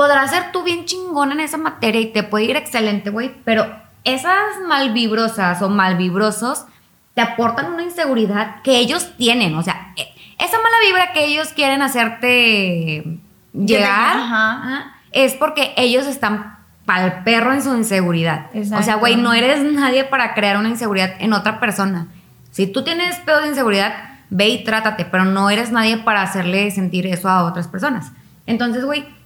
Podrás 0.00 0.30
ser 0.30 0.50
tú 0.50 0.62
bien 0.62 0.86
chingón 0.86 1.30
en 1.30 1.40
esa 1.40 1.58
materia 1.58 2.00
y 2.00 2.06
te 2.06 2.22
puede 2.22 2.46
ir 2.46 2.56
excelente, 2.56 3.10
güey, 3.10 3.32
pero 3.44 3.66
esas 4.04 4.58
malvibrosas 4.66 5.60
o 5.60 5.68
malvibrosos 5.68 6.64
te 7.12 7.20
aportan 7.20 7.74
una 7.74 7.82
inseguridad 7.82 8.62
que 8.62 8.78
ellos 8.78 9.10
tienen, 9.18 9.54
o 9.56 9.62
sea, 9.62 9.92
e- 9.98 10.08
esa 10.42 10.56
mala 10.56 10.76
vibra 10.86 11.12
que 11.12 11.26
ellos 11.26 11.48
quieren 11.48 11.82
hacerte 11.82 13.18
llegar 13.52 14.16
Ajá. 14.16 14.94
es 15.12 15.34
porque 15.34 15.74
ellos 15.76 16.06
están 16.06 16.56
pal 16.86 17.22
perro 17.22 17.52
en 17.52 17.62
su 17.62 17.76
inseguridad. 17.76 18.46
O 18.54 18.64
sea, 18.64 18.78
Exacto. 18.78 19.00
güey, 19.00 19.16
no 19.16 19.34
eres 19.34 19.62
nadie 19.70 20.04
para 20.04 20.32
crear 20.32 20.56
una 20.56 20.70
inseguridad 20.70 21.10
en 21.18 21.34
otra 21.34 21.60
persona. 21.60 22.06
Si 22.52 22.66
tú 22.66 22.84
tienes 22.84 23.16
pedo 23.16 23.42
de 23.42 23.48
inseguridad, 23.48 23.92
ve 24.30 24.48
y 24.48 24.64
trátate, 24.64 25.04
pero 25.04 25.26
no 25.26 25.50
eres 25.50 25.72
nadie 25.72 25.98
para 25.98 26.22
hacerle 26.22 26.70
sentir 26.70 27.06
eso 27.06 27.28
a 27.28 27.44
otras 27.44 27.68
personas. 27.68 28.12
Entonces, 28.46 28.82
güey, 28.86 29.19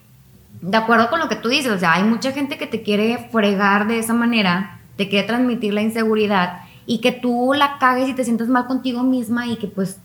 de 0.66 0.78
acuerdo 0.78 1.10
con 1.10 1.20
lo 1.20 1.28
que 1.28 1.36
tú 1.36 1.50
dices, 1.50 1.70
o 1.70 1.78
sea, 1.78 1.92
hay 1.92 2.04
mucha 2.04 2.32
gente 2.32 2.56
que 2.56 2.66
te 2.66 2.82
quiere 2.82 3.28
fregar 3.30 3.86
de 3.86 3.98
esa 3.98 4.14
manera, 4.14 4.80
te 4.96 5.10
quiere 5.10 5.26
transmitir 5.26 5.74
la 5.74 5.82
inseguridad 5.82 6.62
y 6.86 7.02
que 7.02 7.12
tú 7.12 7.52
la 7.54 7.76
cagues 7.78 8.08
y 8.08 8.14
te 8.14 8.24
sientas 8.24 8.48
mal 8.48 8.66
contigo 8.66 9.02
misma 9.02 9.46
y 9.46 9.56
que 9.56 9.66
pues... 9.66 10.00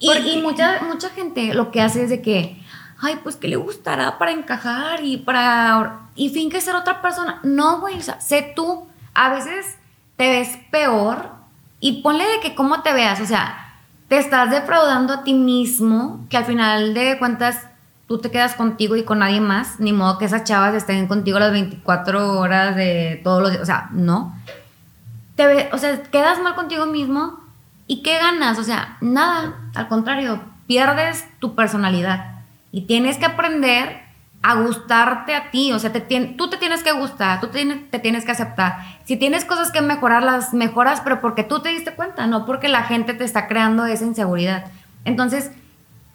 Y, 0.00 0.40
mucha, 0.40 0.80
mucha 0.82 1.10
gente 1.10 1.54
lo 1.54 1.70
que 1.70 1.80
hace 1.80 2.04
es 2.04 2.10
de 2.10 2.22
que, 2.22 2.60
ay, 2.98 3.20
pues 3.22 3.36
que 3.36 3.48
le 3.48 3.56
gustará 3.56 4.18
para 4.18 4.32
encajar 4.32 5.04
y 5.04 5.18
para... 5.18 6.08
Y 6.16 6.30
finge 6.30 6.60
ser 6.60 6.74
otra 6.74 7.02
persona. 7.02 7.38
No, 7.44 7.80
güey, 7.80 7.98
o 7.98 8.02
sea, 8.02 8.20
sé 8.20 8.52
tú. 8.56 8.88
A 9.14 9.28
veces 9.28 9.76
te 10.16 10.28
ves 10.28 10.58
peor 10.72 11.30
y 11.78 12.02
ponle 12.02 12.24
de 12.24 12.40
que 12.40 12.54
cómo 12.56 12.82
te 12.82 12.92
veas, 12.92 13.20
o 13.20 13.26
sea, 13.26 13.76
te 14.08 14.18
estás 14.18 14.50
defraudando 14.50 15.12
a 15.12 15.22
ti 15.22 15.34
mismo, 15.34 16.26
que 16.28 16.36
al 16.36 16.46
final 16.46 16.94
de 16.94 17.16
cuentas 17.18 17.69
tú 18.10 18.18
te 18.18 18.32
quedas 18.32 18.56
contigo 18.56 18.96
y 18.96 19.04
con 19.04 19.20
nadie 19.20 19.40
más, 19.40 19.78
ni 19.78 19.92
modo 19.92 20.18
que 20.18 20.24
esas 20.24 20.42
chavas 20.42 20.74
estén 20.74 21.06
contigo 21.06 21.38
las 21.38 21.52
24 21.52 22.40
horas 22.40 22.74
de 22.74 23.20
todos 23.22 23.40
los 23.40 23.52
días, 23.52 23.62
o 23.62 23.66
sea, 23.66 23.88
no. 23.92 24.34
Te 25.36 25.46
ve- 25.46 25.68
o 25.72 25.78
sea, 25.78 26.02
quedas 26.02 26.40
mal 26.42 26.56
contigo 26.56 26.86
mismo 26.86 27.38
y 27.86 28.02
¿qué 28.02 28.18
ganas? 28.18 28.58
O 28.58 28.64
sea, 28.64 28.96
nada, 29.00 29.54
al 29.76 29.86
contrario, 29.86 30.40
pierdes 30.66 31.24
tu 31.38 31.54
personalidad 31.54 32.40
y 32.72 32.80
tienes 32.88 33.16
que 33.16 33.26
aprender 33.26 34.00
a 34.42 34.54
gustarte 34.54 35.36
a 35.36 35.52
ti, 35.52 35.70
o 35.72 35.78
sea, 35.78 35.92
te 35.92 36.00
tú 36.00 36.50
te 36.50 36.56
tienes 36.56 36.82
que 36.82 36.90
gustar, 36.90 37.38
tú 37.40 37.46
tienes- 37.46 37.88
te 37.92 38.00
tienes 38.00 38.24
que 38.24 38.32
aceptar. 38.32 38.78
Si 39.04 39.18
tienes 39.18 39.44
cosas 39.44 39.70
que 39.70 39.82
mejorar, 39.82 40.24
las 40.24 40.52
mejoras, 40.52 41.00
pero 41.02 41.20
porque 41.20 41.44
tú 41.44 41.60
te 41.60 41.68
diste 41.68 41.92
cuenta, 41.94 42.26
no 42.26 42.44
porque 42.44 42.66
la 42.66 42.82
gente 42.82 43.14
te 43.14 43.22
está 43.22 43.46
creando 43.46 43.84
esa 43.84 44.04
inseguridad. 44.04 44.64
Entonces, 45.04 45.52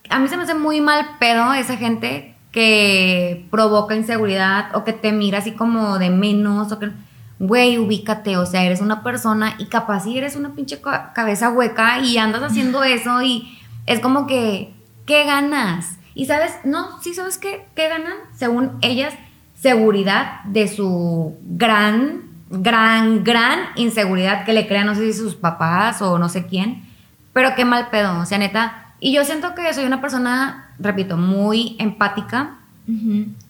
a 0.09 0.19
mí 0.19 0.27
se 0.27 0.37
me 0.37 0.43
hace 0.43 0.53
muy 0.55 0.81
mal 0.81 1.17
pedo 1.19 1.53
esa 1.53 1.77
gente 1.77 2.35
que 2.51 3.45
provoca 3.51 3.95
inseguridad 3.95 4.75
o 4.75 4.83
que 4.83 4.93
te 4.93 5.11
mira 5.11 5.39
así 5.39 5.51
como 5.51 5.97
de 5.99 6.09
menos 6.09 6.71
o 6.71 6.79
que, 6.79 6.91
güey, 7.39 7.77
ubícate, 7.77 8.37
o 8.37 8.45
sea, 8.45 8.63
eres 8.63 8.79
una 8.81 9.03
persona 9.03 9.55
y 9.57 9.65
capaz 9.65 10.01
si 10.03 10.17
eres 10.17 10.35
una 10.35 10.53
pinche 10.55 10.79
ca- 10.81 11.11
cabeza 11.13 11.49
hueca 11.49 11.99
y 11.99 12.17
andas 12.17 12.43
haciendo 12.43 12.83
eso 12.85 13.21
y 13.21 13.57
es 13.85 13.99
como 13.99 14.25
que, 14.25 14.73
¿qué 15.05 15.25
ganas? 15.25 15.97
Y 16.13 16.25
sabes, 16.27 16.53
no, 16.63 17.01
sí, 17.01 17.13
¿sabes 17.13 17.37
qué? 17.37 17.65
¿Qué 17.75 17.89
ganan? 17.89 18.13
Según 18.33 18.71
ellas, 18.81 19.13
seguridad 19.59 20.41
de 20.45 20.67
su 20.69 21.35
gran, 21.43 22.21
gran, 22.49 23.23
gran 23.25 23.59
inseguridad 23.75 24.45
que 24.45 24.53
le 24.53 24.65
crean, 24.67 24.85
no 24.87 24.95
sé 24.95 25.11
si 25.11 25.19
sus 25.19 25.35
papás 25.35 26.01
o 26.01 26.17
no 26.17 26.29
sé 26.29 26.45
quién, 26.47 26.85
pero 27.33 27.53
qué 27.55 27.65
mal 27.65 27.89
pedo, 27.89 28.17
o 28.19 28.25
sea, 28.25 28.37
neta. 28.37 28.84
Y 29.05 29.11
yo 29.11 29.23
siento 29.23 29.53
que 29.53 29.71
soy 29.71 29.85
una 29.85 30.01
persona, 30.01 30.71
repito, 30.79 31.15
muy 31.15 31.75
empática, 31.77 32.55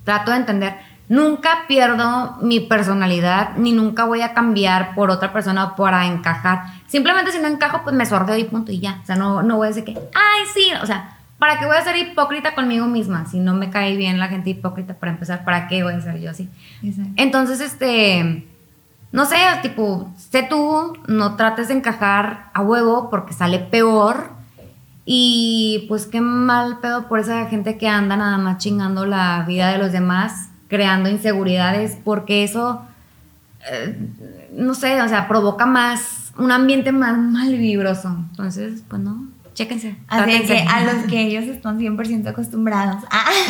trato 0.03 0.31
de 0.31 0.37
entender. 0.37 0.75
Nunca 1.07 1.63
pierdo 1.65 2.35
mi 2.41 2.59
personalidad, 2.59 3.55
ni 3.55 3.71
nunca 3.71 4.03
voy 4.03 4.19
a 4.19 4.33
cambiar 4.33 4.93
por 4.95 5.09
otra 5.11 5.31
persona 5.31 5.77
para 5.77 6.07
encajar. 6.07 6.63
Simplemente 6.87 7.31
si 7.31 7.39
no 7.39 7.47
encajo, 7.47 7.83
pues 7.85 7.95
me 7.95 8.05
sordeo 8.05 8.35
y 8.35 8.43
punto 8.43 8.73
y 8.73 8.81
ya. 8.81 8.99
O 9.01 9.05
sea, 9.05 9.15
no, 9.15 9.43
no 9.43 9.55
voy 9.55 9.67
a 9.67 9.69
decir 9.69 9.85
que, 9.85 9.93
ay, 9.93 10.43
sí, 10.53 10.73
o 10.83 10.85
sea, 10.85 11.15
¿para 11.39 11.57
qué 11.57 11.65
voy 11.65 11.77
a 11.77 11.85
ser 11.85 11.95
hipócrita 11.95 12.53
conmigo 12.53 12.87
misma? 12.87 13.25
Si 13.25 13.39
no 13.39 13.53
me 13.53 13.69
cae 13.69 13.95
bien 13.95 14.19
la 14.19 14.27
gente 14.27 14.49
hipócrita 14.49 14.95
para 14.95 15.13
empezar, 15.13 15.45
¿para 15.45 15.69
qué 15.69 15.83
voy 15.83 15.93
a 15.93 16.01
ser 16.01 16.19
yo 16.19 16.31
así? 16.31 16.49
Exacto. 16.83 17.13
Entonces, 17.15 17.61
este, 17.61 18.45
no 19.13 19.23
sé, 19.23 19.37
tipo, 19.61 20.11
sé 20.17 20.43
tú, 20.43 20.97
no 21.07 21.37
trates 21.37 21.69
de 21.69 21.75
encajar 21.75 22.49
a 22.53 22.59
huevo 22.59 23.09
porque 23.09 23.31
sale 23.31 23.59
peor. 23.59 24.34
Y 25.05 25.85
pues 25.87 26.07
qué 26.07 26.19
mal 26.19 26.79
pedo 26.79 27.07
por 27.07 27.19
esa 27.19 27.45
gente 27.45 27.77
que 27.77 27.87
anda 27.87 28.17
nada 28.17 28.39
más 28.39 28.57
chingando 28.57 29.05
la 29.05 29.43
vida 29.47 29.71
de 29.71 29.77
los 29.77 29.91
demás, 29.91 30.49
creando 30.67 31.09
inseguridades, 31.09 31.97
porque 32.03 32.43
eso, 32.43 32.81
eh, 33.71 33.95
no 34.53 34.73
sé, 34.73 34.99
o 35.03 35.07
sea, 35.07 35.27
provoca 35.27 35.67
más, 35.67 36.33
un 36.39 36.51
ambiente 36.51 36.91
más 36.91 37.17
mal 37.19 37.55
vibroso. 37.55 38.17
Entonces, 38.31 38.81
pues 38.87 38.99
no, 38.99 39.27
chéquense. 39.53 39.95
Así 40.07 40.41
que 40.41 40.59
a 40.59 40.83
los 40.83 41.05
que 41.05 41.21
ellos 41.27 41.43
están 41.43 41.79
100% 41.79 42.27
acostumbrados 42.27 43.03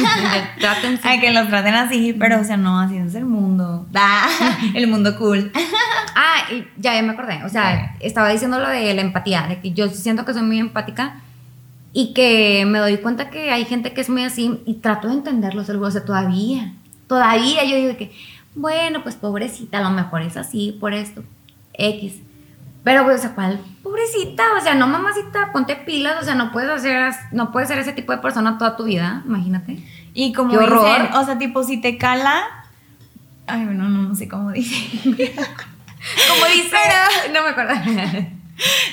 Trátense. 0.59 1.07
a 1.07 1.21
que 1.21 1.31
los 1.31 1.47
traten 1.47 1.73
así, 1.73 2.13
pero 2.19 2.41
o 2.41 2.43
sea, 2.43 2.57
no, 2.57 2.81
así 2.81 2.97
es 2.97 3.15
el 3.15 3.25
mundo. 3.25 3.87
Ah, 3.95 4.27
el 4.73 4.87
mundo 4.87 5.17
cool. 5.17 5.51
Ah, 6.15 6.51
y 6.51 6.67
ya, 6.77 6.95
ya 6.95 7.01
me 7.01 7.13
acordé. 7.13 7.45
O 7.45 7.49
sea, 7.49 7.95
estaba 8.01 8.29
diciendo 8.29 8.59
lo 8.59 8.67
de 8.67 8.93
la 8.93 9.01
empatía, 9.01 9.47
de 9.47 9.61
que 9.61 9.71
yo 9.71 9.87
siento 9.87 10.25
que 10.25 10.33
soy 10.33 10.43
muy 10.43 10.59
empática 10.59 11.21
y 11.97 12.11
que 12.11 12.65
me 12.67 12.79
doy 12.79 12.97
cuenta 12.97 13.29
que 13.29 13.51
hay 13.51 13.63
gente 13.63 13.93
que 13.93 14.01
es 14.01 14.09
muy 14.09 14.25
así 14.25 14.61
y 14.65 14.73
trato 14.75 15.07
de 15.07 15.13
entenderlo, 15.13 15.61
o 15.61 15.91
sea, 15.91 16.03
todavía, 16.03 16.73
todavía 17.07 17.63
yo 17.63 17.77
digo 17.77 17.95
que, 17.95 18.11
bueno, 18.53 19.01
pues 19.01 19.15
pobrecita, 19.15 19.77
a 19.77 19.81
lo 19.81 19.91
mejor 19.91 20.21
es 20.21 20.35
así 20.35 20.75
por 20.77 20.93
esto, 20.93 21.23
X. 21.73 22.15
Pero, 22.83 23.05
pues, 23.05 23.19
o 23.19 23.21
sea, 23.21 23.33
¿cuál? 23.33 23.61
Pobrecita, 23.81 24.43
o 24.59 24.61
sea, 24.61 24.75
no 24.75 24.87
mamacita, 24.87 25.53
ponte 25.53 25.77
pilas, 25.77 26.21
o 26.21 26.25
sea, 26.25 26.35
no 26.35 26.51
puedes 26.51 26.69
hacer, 26.69 27.13
no 27.31 27.53
puedes 27.53 27.69
ser 27.69 27.79
ese 27.79 27.93
tipo 27.93 28.11
de 28.11 28.17
persona 28.17 28.57
toda 28.57 28.75
tu 28.75 28.83
vida, 28.83 29.23
imagínate. 29.25 29.81
Y 30.13 30.33
como 30.33 30.51
Qué 30.51 30.57
horror. 30.57 30.99
dicen, 30.99 31.15
o 31.15 31.23
sea, 31.23 31.37
tipo, 31.37 31.63
si 31.63 31.79
te 31.79 31.97
cala. 31.97 32.43
Ay, 33.47 33.63
bueno, 33.63 33.87
no, 33.87 34.09
no 34.09 34.15
sé 34.15 34.27
cómo 34.27 34.51
dice. 34.51 34.75
Como 36.29 36.45
dice, 36.53 36.77
no 37.33 37.41
me 37.41 37.49
acuerdo. 37.49 38.34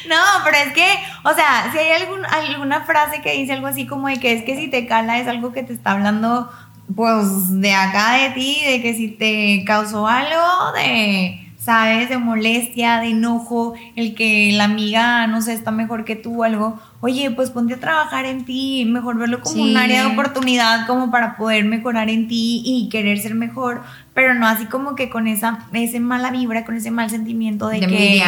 No, 0.09 0.17
pero 0.45 0.57
es 0.57 0.73
que, 0.73 0.87
o 1.25 1.35
sea, 1.35 1.71
si 1.73 1.79
hay 1.79 2.03
algún, 2.03 2.25
alguna 2.27 2.83
frase 2.83 3.23
que 3.23 3.33
dice 3.33 3.53
algo 3.53 3.69
así 3.69 3.87
como 3.87 4.09
de 4.09 4.19
que 4.19 4.33
es 4.33 4.43
que 4.43 4.57
si 4.57 4.69
te 4.69 4.87
cala 4.87 5.19
es 5.21 5.29
algo 5.29 5.53
que 5.53 5.63
te 5.63 5.73
está 5.73 5.93
hablando, 5.93 6.51
pues, 6.95 7.61
de 7.61 7.73
acá 7.75 8.15
de 8.15 8.31
ti, 8.31 8.59
de 8.67 8.83
que 8.83 8.95
si 8.95 9.09
te 9.09 9.63
causó 9.65 10.09
algo 10.09 10.73
de, 10.75 11.49
¿sabes? 11.59 12.09
De 12.09 12.19
molestia, 12.19 12.99
de 12.99 13.11
enojo, 13.11 13.75
el 13.95 14.15
que 14.17 14.51
la 14.53 14.65
amiga, 14.65 15.27
no 15.29 15.41
sé, 15.41 15.53
está 15.53 15.71
mejor 15.71 16.05
que 16.05 16.17
tú 16.17 16.41
o 16.41 16.45
algo. 16.45 16.81
Oye, 17.01 17.31
pues 17.31 17.51
ponte 17.51 17.75
a 17.75 17.81
trabajar 17.81 18.27
en 18.27 18.45
ti, 18.45 18.85
mejor 18.85 19.17
verlo 19.17 19.41
como 19.41 19.55
Sí. 19.55 19.71
un 19.71 19.77
área 19.77 20.03
de 20.07 20.13
oportunidad 20.13 20.87
como 20.87 21.11
para 21.11 21.37
poder 21.37 21.65
mejorar 21.65 22.11
en 22.11 22.27
ti 22.29 22.63
y 22.65 22.89
querer 22.91 23.19
ser 23.19 23.35
mejor, 23.37 23.83
pero 24.13 24.35
no 24.35 24.47
así 24.47 24.67
como 24.67 24.95
que 24.97 25.09
con 25.09 25.27
esa, 25.29 25.61
ese 25.73 26.01
mala 26.01 26.31
vibra, 26.31 26.65
con 26.65 26.77
ese 26.77 26.91
mal 26.91 27.11
sentimiento 27.11 27.69
de, 27.69 27.81
De 27.81 27.87
que... 27.87 28.23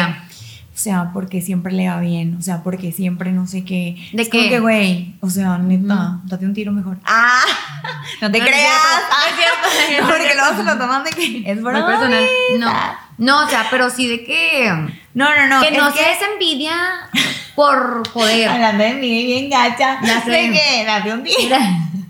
O 0.75 0.77
sea, 0.77 1.11
porque 1.13 1.41
siempre 1.41 1.71
le 1.71 1.87
va 1.87 2.01
bien, 2.01 2.35
o 2.37 2.41
sea, 2.41 2.61
porque 2.61 2.91
siempre 2.91 3.31
no 3.31 3.47
sé 3.47 3.63
qué. 3.63 3.95
¿De 4.11 4.23
es 4.23 4.29
como 4.29 4.43
qué? 4.43 4.49
que, 4.49 4.59
güey, 4.59 5.15
o 5.21 5.29
sea, 5.29 5.57
neta, 5.57 6.19
date 6.25 6.45
un 6.45 6.53
tiro 6.53 6.73
mejor. 6.73 6.97
¡Ah! 7.05 7.39
No 8.21 8.29
te 8.31 8.39
No, 8.39 8.43
no 8.45 8.49
es 8.49 8.55
creas. 8.55 8.71
cierto, 9.35 9.61
no 9.63 9.79
es 9.79 9.87
cierto, 9.87 10.07
es 10.09 10.17
Porque 10.17 10.33
luego 10.35 10.57
se 10.57 10.63
lo 10.63 10.77
toman 10.77 11.03
de 11.05 11.09
que 11.11 11.43
es 11.49 11.61
Muy 11.61 11.71
personal. 11.73 12.25
No, 12.59 12.73
no, 13.17 13.45
o 13.45 13.49
sea, 13.49 13.67
pero 13.71 13.89
sí 13.89 14.07
de 14.07 14.23
que... 14.25 14.69
No, 15.13 15.33
no, 15.35 15.47
no. 15.47 15.61
que 15.61 15.71
no 15.71 15.91
seas 15.93 16.17
envidia 16.33 16.75
por 17.55 18.07
joder. 18.09 18.49
Hablando 18.49 18.83
de 18.83 18.93
mí, 18.95 19.25
bien 19.25 19.49
gacha. 19.49 19.99
Ya 20.05 20.21
sé. 20.23 20.31
De 20.31 20.51
que 20.51 20.83
date 20.85 21.13
un 21.13 21.23
tiro. 21.23 21.55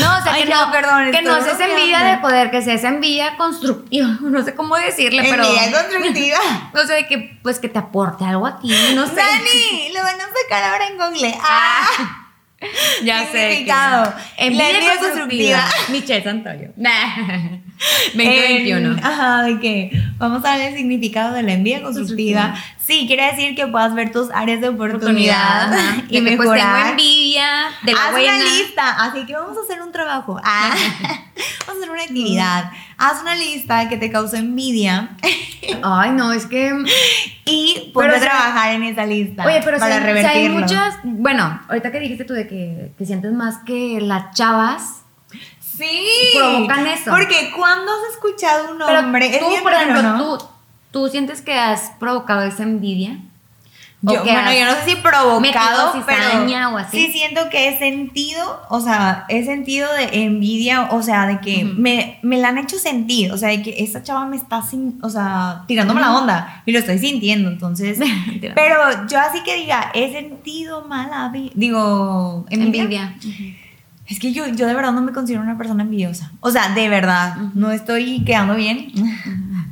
No, 0.00 0.18
o 0.18 0.22
sea, 0.22 0.32
Ay, 0.32 0.44
que 0.44 0.50
no, 0.50 0.70
perdón, 0.72 1.10
que 1.12 1.22
no 1.22 1.42
seas 1.42 1.60
envidia 1.60 1.98
bromeando. 1.98 2.10
de 2.10 2.18
poder, 2.18 2.50
que 2.50 2.62
seas 2.62 2.84
envidia 2.84 3.36
constructiva, 3.36 4.08
no 4.20 4.42
sé 4.42 4.54
cómo 4.54 4.76
decirle, 4.76 5.24
pero... 5.28 5.44
Envidia 5.44 5.72
constructiva. 5.82 6.38
O 6.74 6.86
sea, 6.86 6.96
de 6.96 7.06
que, 7.06 7.38
pues, 7.42 7.58
que 7.58 7.68
te 7.68 7.78
aporte 7.78 8.24
algo 8.24 8.46
a 8.46 8.58
ti, 8.60 8.68
no 8.94 9.06
sé. 9.06 9.14
Dani, 9.16 9.92
lo 9.94 10.02
van 10.02 10.16
a 10.20 10.24
sacar 10.42 10.64
ahora 10.72 10.86
en 10.86 10.96
Google. 10.96 11.34
¡Ah! 11.42 12.20
ya 13.04 13.24
sé. 13.26 13.32
que- 13.32 13.38
Significado. 13.50 14.14
Envidia 14.38 14.68
envidia 14.70 14.96
constructiva. 14.98 15.60
constructiva. 15.60 15.88
Michelle 15.90 16.24
Santoyo. 16.24 16.68
Nah. 16.76 17.16
2021. 18.14 18.92
En- 18.92 19.04
ajá, 19.04 19.42
de 19.42 19.60
que 19.60 19.90
vamos 20.16 20.44
a 20.44 20.56
ver 20.56 20.68
el 20.72 20.76
significado 20.76 21.34
de 21.34 21.42
la 21.42 21.52
envidia 21.52 21.82
constructiva. 21.82 22.54
Sí, 22.86 23.06
quiere 23.06 23.26
decir 23.32 23.54
que 23.56 23.66
puedas 23.66 23.94
ver 23.94 24.12
tus 24.12 24.30
áreas 24.30 24.60
de 24.60 24.68
oportunidad, 24.68 25.72
y 26.08 26.20
De 26.20 26.30
que, 26.30 26.36
pues, 26.36 26.48
mejorar. 26.50 26.74
tengo 26.76 26.90
envidia 26.90 27.46
de 27.82 27.92
la 27.92 28.04
Haz 28.04 28.10
buena. 28.10 28.34
una 28.36 28.44
lista, 28.44 28.90
así 29.04 29.24
que 29.26 29.32
vamos 29.34 29.56
a 29.56 29.60
hacer 29.62 29.80
un 29.80 29.90
trabajo. 29.90 30.38
Ah, 30.44 30.74
vamos 31.66 31.68
a 31.68 31.72
hacer 31.72 31.90
una 31.90 32.02
actividad. 32.02 32.70
Haz 32.98 33.22
una 33.22 33.34
lista 33.34 33.88
que 33.88 33.96
te 33.96 34.10
cause 34.10 34.36
envidia 34.38 35.16
Ay, 35.82 36.10
no, 36.12 36.30
es 36.32 36.44
que. 36.46 36.72
y 37.46 37.90
ponte 37.94 38.10
Pero, 38.10 38.16
a 38.16 38.20
trabajar 38.20 38.72
en 38.74 38.82
esa 38.84 39.04
lista 39.06 39.44
Oye, 39.46 39.60
pero 39.64 39.78
para 39.78 39.96
si, 39.96 40.00
si 40.02 40.06
hay 40.06 40.12
revertirlo. 40.14 40.60
muchas. 40.60 40.94
Bueno, 41.04 41.60
ahorita 41.68 41.90
que 41.90 42.00
dijiste 42.00 42.24
tú 42.24 42.34
de 42.34 42.46
que, 42.46 42.92
que 42.98 43.06
sientes 43.06 43.32
más 43.32 43.58
que 43.64 43.98
las 44.02 44.34
chavas. 44.34 45.00
Sí. 45.60 46.34
provocan 46.36 46.86
eso. 46.86 47.10
Porque 47.10 47.50
cuando 47.56 47.90
has 47.90 48.14
escuchado 48.14 48.72
un 48.72 48.78
Pero 48.78 48.98
hombre, 49.00 49.26
es 49.26 49.40
tú, 49.40 49.48
bien 49.48 49.62
por 49.62 49.72
raro, 49.72 49.90
ejemplo, 49.90 50.02
¿no? 50.18 50.38
tú, 50.38 50.46
tú 50.94 51.08
sientes 51.08 51.42
que 51.42 51.52
has 51.52 51.90
provocado 51.98 52.42
esa 52.42 52.62
envidia. 52.62 53.18
¿O 54.06 54.12
Yo, 54.12 54.22
bueno, 54.22 54.52
yo 54.52 54.64
no 54.64 54.72
sé 54.74 54.90
si 54.90 54.96
provocado, 54.96 55.92
pero 56.06 56.72
o 56.72 56.78
así? 56.78 56.98
sí 56.98 57.12
siento 57.12 57.48
que 57.50 57.68
he 57.68 57.78
sentido, 57.78 58.62
o 58.68 58.80
sea, 58.80 59.24
he 59.28 59.44
sentido 59.44 59.92
de 59.92 60.22
envidia, 60.24 60.90
o 60.92 61.02
sea, 61.02 61.26
de 61.26 61.40
que 61.40 61.64
Ujú. 61.64 61.80
me, 61.80 62.18
me 62.22 62.36
la 62.38 62.50
han 62.50 62.58
hecho 62.58 62.78
sentir, 62.78 63.32
o 63.32 63.36
sea, 63.38 63.48
de 63.48 63.62
que 63.62 63.74
esta 63.78 64.04
chava 64.04 64.24
me 64.26 64.36
está, 64.36 64.62
sin, 64.62 65.00
o 65.02 65.10
sea, 65.10 65.64
tirándome 65.66 66.00
la 66.00 66.16
onda 66.16 66.62
y 66.64 66.70
lo 66.70 66.78
estoy 66.78 66.98
sintiendo, 66.98 67.50
entonces, 67.50 67.98
pero 68.54 69.08
yo 69.08 69.18
así 69.18 69.42
que 69.42 69.56
diga, 69.56 69.90
he 69.94 70.12
sentido 70.12 70.84
mala, 70.84 71.32
digo, 71.54 72.46
envidia. 72.50 72.82
Envidia. 72.82 73.16
Es 74.06 74.20
que 74.20 74.32
yo, 74.32 74.46
yo 74.48 74.66
de 74.66 74.74
verdad 74.74 74.92
no 74.92 75.00
me 75.00 75.12
considero 75.12 75.42
una 75.42 75.56
persona 75.58 75.82
envidiosa, 75.82 76.30
o 76.40 76.50
sea, 76.50 76.74
de 76.74 76.88
verdad, 76.88 77.36
no 77.54 77.72
estoy 77.72 78.22
quedando 78.24 78.54
bien, 78.54 78.92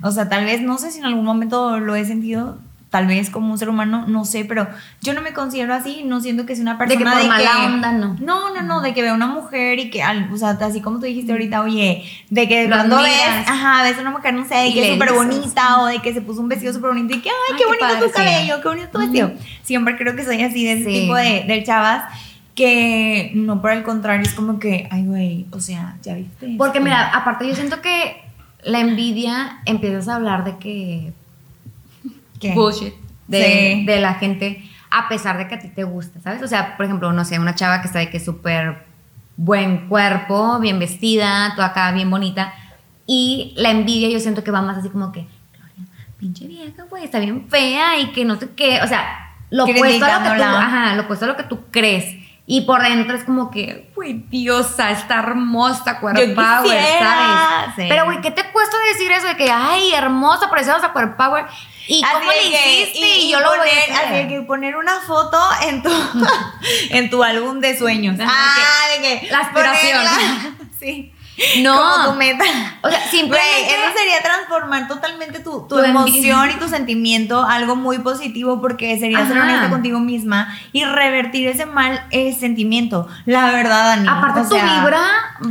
o 0.03 0.11
sea, 0.11 0.29
tal 0.29 0.45
vez, 0.45 0.61
no 0.61 0.79
sé 0.79 0.91
si 0.91 0.99
en 0.99 1.05
algún 1.07 1.25
momento 1.25 1.79
lo 1.81 1.95
he 1.95 2.05
sentido, 2.05 2.59
tal 2.91 3.07
vez 3.07 3.31
como 3.31 3.51
un 3.51 3.59
ser 3.59 3.71
humano, 3.71 4.05
no 4.07 4.27
sé, 4.27 4.45
pero 4.45 4.69
yo 5.01 5.15
no 5.15 5.23
me 5.23 5.33
considero 5.33 5.73
así, 5.73 6.03
no 6.05 6.21
siento 6.21 6.45
que 6.45 6.55
sea 6.55 6.61
una 6.63 6.73
De 6.75 6.79
persona 6.79 6.99
que 7.13 7.17
por 7.17 7.23
de 7.23 7.29
mala 7.29 7.51
que- 7.61 7.67
onda, 7.73 7.93
no. 7.93 8.17
No, 8.21 8.55
no, 8.55 8.61
no, 8.61 8.83
de 8.83 8.93
que 8.93 9.01
vea 9.01 9.15
una 9.15 9.29
mujer 9.29 9.79
y 9.79 9.89
que, 9.89 10.03
o 10.31 10.37
sea, 10.37 10.51
así 10.61 10.83
como 10.83 10.99
tú 10.99 11.07
dijiste 11.07 11.33
ahorita, 11.33 11.63
oye, 11.63 12.05
de 12.29 12.49
que 12.49 12.69
cuando 12.69 12.99
ves, 12.99 13.19
ajá, 13.47 13.83
ves 13.85 13.97
una 13.99 14.11
mujer, 14.11 14.35
no 14.35 14.47
sé, 14.47 14.57
de 14.57 14.75
que 14.75 14.87
es 14.89 14.93
súper 14.93 15.13
bonita 15.15 15.81
o 15.81 15.87
de 15.87 16.01
que 16.01 16.13
se 16.13 16.21
puso 16.21 16.43
un 16.43 16.49
vestido 16.51 16.73
súper 16.75 16.91
bonito 16.91 17.15
y 17.17 17.21
que, 17.23 17.31
ay, 17.31 17.35
Ay, 17.53 17.57
qué 17.57 17.59
qué 17.63 17.65
bonito 17.67 17.85
padre, 17.87 18.01
tu 18.01 18.07
sí. 18.09 18.13
cabello, 18.15 18.61
qué 18.61 18.69
bonito 18.69 18.89
tu 18.93 18.99
vestido. 18.99 19.33
Siempre 19.63 19.97
creo 19.97 20.15
que 20.15 20.25
soy 20.27 20.43
así, 20.43 20.65
de 20.67 20.73
ese 20.75 20.85
Sí. 20.85 21.01
tipo 21.01 21.15
de, 21.15 21.45
de 21.49 21.63
chavas 21.65 22.05
que 22.55 23.31
no 23.35 23.63
por 23.63 23.71
el 23.73 23.83
contrario, 23.83 24.23
es 24.23 24.35
como 24.35 24.59
que, 24.59 24.87
ay, 24.91 25.07
güey, 25.07 25.47
o 25.53 25.61
sea, 25.61 25.97
ya 26.03 26.15
viste. 26.15 26.55
Porque 26.59 26.81
mira, 26.81 27.09
aparte 27.17 27.49
yo 27.49 27.55
siento 27.55 27.81
que 27.81 28.22
la 28.63 28.81
envidia 28.81 29.61
empiezas 29.67 30.09
a 30.09 30.17
hablar 30.17 30.45
de 30.45 30.59
que 30.59 31.13
¿Qué? 32.41 32.53
bullshit 32.55 32.95
de, 33.29 33.43
Sí. 33.81 33.85
de 33.87 34.01
la 34.01 34.15
gente 34.15 34.65
a 34.91 35.09
pesar 35.09 35.39
de 35.39 35.49
que 35.49 35.55
a 35.55 35.59
ti 35.59 35.69
te 35.69 35.85
gusta, 35.85 36.21
¿sabes? 36.21 36.43
O 36.43 36.47
sea, 36.49 36.77
por 36.77 36.85
ejemplo, 36.85 37.13
no 37.13 37.25
sé, 37.25 37.39
una 37.39 37.55
chava 37.55 37.81
que 37.81 37.87
está 37.87 37.99
de 37.99 38.11
que 38.11 38.19
es 38.19 38.25
súper 38.25 38.85
buen 39.37 39.89
cuerpo, 39.89 40.59
bien 40.61 40.79
vestida, 40.79 41.53
toda 41.55 41.69
acá 41.69 41.91
bien 41.93 42.11
bonita 42.11 42.53
y 43.07 43.55
la 43.57 43.71
envidia 43.71 44.11
yo 44.11 44.21
siento 44.21 44.45
que 44.45 44.51
va 44.51 44.61
más 44.61 44.77
así 44.79 44.91
como 44.91 45.11
que 45.13 45.21
Gloria, 45.57 45.89
pinche 46.19 46.47
vieja, 46.47 46.85
güey, 46.91 47.05
está 47.05 47.19
bien 47.21 47.49
fea 47.49 47.99
y 48.01 48.13
que 48.13 48.25
no 48.27 48.37
sé 48.37 48.51
qué, 48.55 48.81
o 48.83 48.87
sea, 48.87 49.33
lo 49.51 49.65
opuesto 49.65 49.81
a 49.81 49.83
lo 49.83 49.89
que 49.89 50.01
tú, 50.03 50.31
Criticándola. 50.35 50.61
ajá, 50.63 50.95
lo 50.97 51.03
opuesto 51.03 51.25
a 51.25 51.29
lo 51.29 51.37
que 51.37 51.43
tú 51.45 51.61
crees. 51.71 52.22
Y 52.45 52.63
por 52.63 52.83
dentro 52.83 53.17
es 53.17 53.23
como 53.25 53.51
que, 53.53 53.91
güey, 53.95 54.15
diosa, 54.29 54.91
está 54.91 55.21
hermosa, 55.21 56.01
cuerpo 56.01 56.21
Yo 56.21 56.35
power, 56.35 56.85
¿sabes? 56.99 57.75
sí. 57.77 57.87
Pero, 57.89 58.05
güey, 58.05 58.21
¿qué 58.21 58.33
te 58.33 58.51
cuesta 58.51 58.77
decir 58.93 59.13
eso 59.13 59.29
de 59.29 59.37
que, 59.37 59.51
ay, 59.51 59.93
hermosa, 59.95 60.51
preciosa, 60.51 60.93
cuerpo 60.93 61.17
power? 61.17 61.47
¿Y 61.87 62.03
Así 62.03 62.13
cómo 62.13 62.31
le 62.33 62.39
que- 62.51 62.83
hiciste? 62.83 63.17
Y, 63.21 63.31
yo 63.31 63.39
lo 63.41 63.49
voy 63.49 63.59
poner, 63.59 63.91
a 63.93 63.95
hacer. 63.99 64.15
Así 64.19 64.29
que 64.29 64.41
poner 64.43 64.77
una 64.77 65.01
foto 65.01 65.39
en 65.69 65.83
tu, 65.83 65.91
en 66.91 67.11
tu 67.11 67.23
álbum 67.23 67.61
de 67.61 67.79
sueños. 67.79 68.19
Ah, 68.21 68.55
de 68.97 69.03
que. 69.21 69.29
la 69.31 69.39
aspiración. 69.39 69.99
ponerla- 70.05 70.55
sí. 70.81 71.12
No. 71.63 71.77
Como 71.97 72.13
tu 72.13 72.19
meta. 72.19 72.45
O 72.83 72.89
sea, 72.91 73.01
simplemente... 73.09 73.67
eso 73.67 73.99
sería 73.99 74.23
transformar 74.23 74.87
totalmente 74.89 75.41
tu, 75.41 75.63
tu 75.63 75.69
Tu 75.69 75.79
envidia. 75.79 76.01
emoción 76.01 76.51
y 76.51 76.55
tu 76.61 76.69
sentimiento 76.77 77.43
a 77.43 77.55
algo 77.55 77.75
muy 77.77 77.99
positivo 78.01 78.61
porque 78.61 78.99
sería 78.99 79.27
ser 79.27 79.39
Ajá. 79.39 79.47
honesta 79.47 79.71
contigo 79.71 79.99
misma 80.01 80.55
y 80.73 80.85
revertir 80.85 81.49
ese 81.49 81.65
mal 81.67 82.05
eh, 82.11 82.35
sentimiento. 82.39 83.09
La 83.25 83.47
verdad, 83.51 83.97
Dani. 83.97 84.09
Aparte 84.09 84.41
o 84.41 84.43
tu 84.45 84.55
sea, 84.55 84.81
vibra 84.81 85.03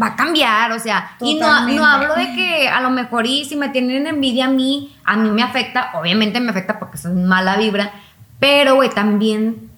va 0.01 0.07
a 0.07 0.15
cambiar, 0.15 0.71
o 0.71 0.79
sea, 0.79 1.11
y 1.19 1.35
no, 1.35 1.67
no 1.67 1.85
hablo 1.85 2.15
de 2.15 2.33
que 2.35 2.69
a 2.69 2.79
lo 2.81 2.89
mejor 2.91 3.25
y 3.25 3.45
si 3.45 3.55
me 3.55 3.69
tienen 3.69 4.07
envidia 4.07 4.45
a 4.45 4.49
mí, 4.49 4.95
a 5.03 5.15
mí 5.17 5.29
me 5.31 5.43
afecta, 5.43 5.91
obviamente 5.95 6.39
me 6.39 6.51
afecta 6.51 6.79
porque 6.79 6.97
soy 6.97 7.13
mala 7.13 7.57
vibra, 7.57 7.91
pero 8.39 8.75
güey, 8.75 8.89
también 8.89 9.70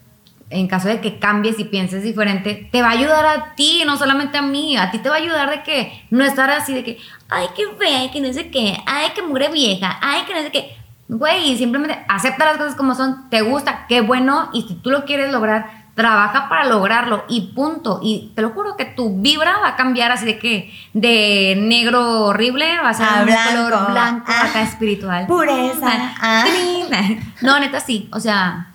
en 0.54 0.68
caso 0.68 0.88
de 0.88 1.02
que 1.02 1.20
cambies 1.20 1.60
y 1.60 1.66
pienses 1.66 2.04
diferente, 2.04 2.70
te 2.72 2.82
va 2.82 2.90
a 2.90 2.92
ayudar 2.92 3.26
a 3.26 3.56
ti, 3.56 3.84
no 3.86 3.98
solamente 3.98 4.38
a 4.38 4.42
mí, 4.42 4.78
a 4.78 4.92
ti 4.92 5.00
te 5.00 5.10
va 5.10 5.16
a 5.16 5.20
ayudar 5.20 5.50
de 5.50 5.64
que 5.64 6.06
no 6.12 6.24
estar 6.24 6.50
así 6.50 6.74
de 6.74 6.84
que, 6.84 6.98
ay, 7.30 7.48
qué 7.56 7.64
fea, 7.78 8.12
que 8.12 8.22
no 8.22 8.32
sé 8.32 8.50
qué, 8.50 8.78
ay, 8.86 9.08
qué 9.16 9.22
mugre 9.22 9.50
vieja, 9.50 9.98
ay, 10.02 10.22
que 10.28 10.34
no 10.34 10.42
sé 10.42 10.52
qué. 10.52 10.78
Güey, 11.10 11.58
simplemente 11.58 12.00
acepta 12.08 12.46
las 12.46 12.58
cosas 12.58 12.76
como 12.76 12.96
son, 12.96 13.30
te 13.30 13.42
gusta, 13.42 13.86
qué 13.88 14.02
bueno, 14.02 14.50
y 14.54 14.62
si 14.64 14.76
tú 14.76 14.90
lo 14.90 15.06
quieres 15.06 15.32
lograr, 15.32 15.84
trabaja 15.96 16.50
para 16.50 16.66
lograrlo 16.66 17.24
y 17.30 17.54
punto. 17.54 18.00
Y 18.02 18.32
te 18.36 18.42
lo 18.42 18.50
juro 18.50 18.76
que 18.78 18.86
tu 18.86 19.22
vibra 19.22 19.60
va 19.60 19.68
a 19.70 19.76
cambiar 19.76 20.12
así 20.12 20.26
de 20.26 20.40
que 20.40 20.74
de 20.94 21.56
negro 21.58 22.26
horrible 22.26 22.66
va 22.80 22.90
a 22.90 22.94
ser 22.96 23.06
un 23.08 23.28
color 23.28 23.92
blanco 23.92 24.26
Ah. 24.28 24.46
acá 24.50 24.62
espiritual. 24.64 25.28
Pureza. 25.28 26.14
Ah. 26.20 26.46
No, 27.42 27.60
neta 27.60 27.80
sí, 27.80 28.10
o 28.12 28.20
sea, 28.20 28.73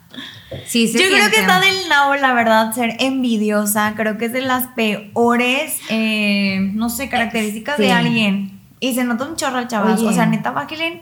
sí 0.67 0.89
se 0.89 0.99
Yo 1.03 1.09
creo 1.09 1.31
que 1.31 1.41
está 1.41 1.61
del 1.61 1.89
nabo, 1.89 2.15
la 2.17 2.33
verdad, 2.35 2.73
ser 2.73 2.97
envidiosa. 3.01 3.95
Creo 3.97 4.19
que 4.19 4.27
es 4.27 4.33
de 4.33 4.43
las 4.43 4.69
peores, 4.69 5.79
eh, 5.91 6.71
no 6.75 6.89
sé, 6.91 7.09
características 7.09 7.77
Sí. 7.77 7.83
de 7.83 7.93
alguien. 7.93 8.61
Y 8.81 8.95
se 8.95 9.05
nota 9.05 9.25
un 9.27 9.37
chorro 9.37 9.59
al 9.59 9.69
chaval. 9.69 9.95
Oye. 9.99 10.07
O 10.07 10.13
sea, 10.13 10.27
neta, 10.27 10.51
bájenle 10.53 11.01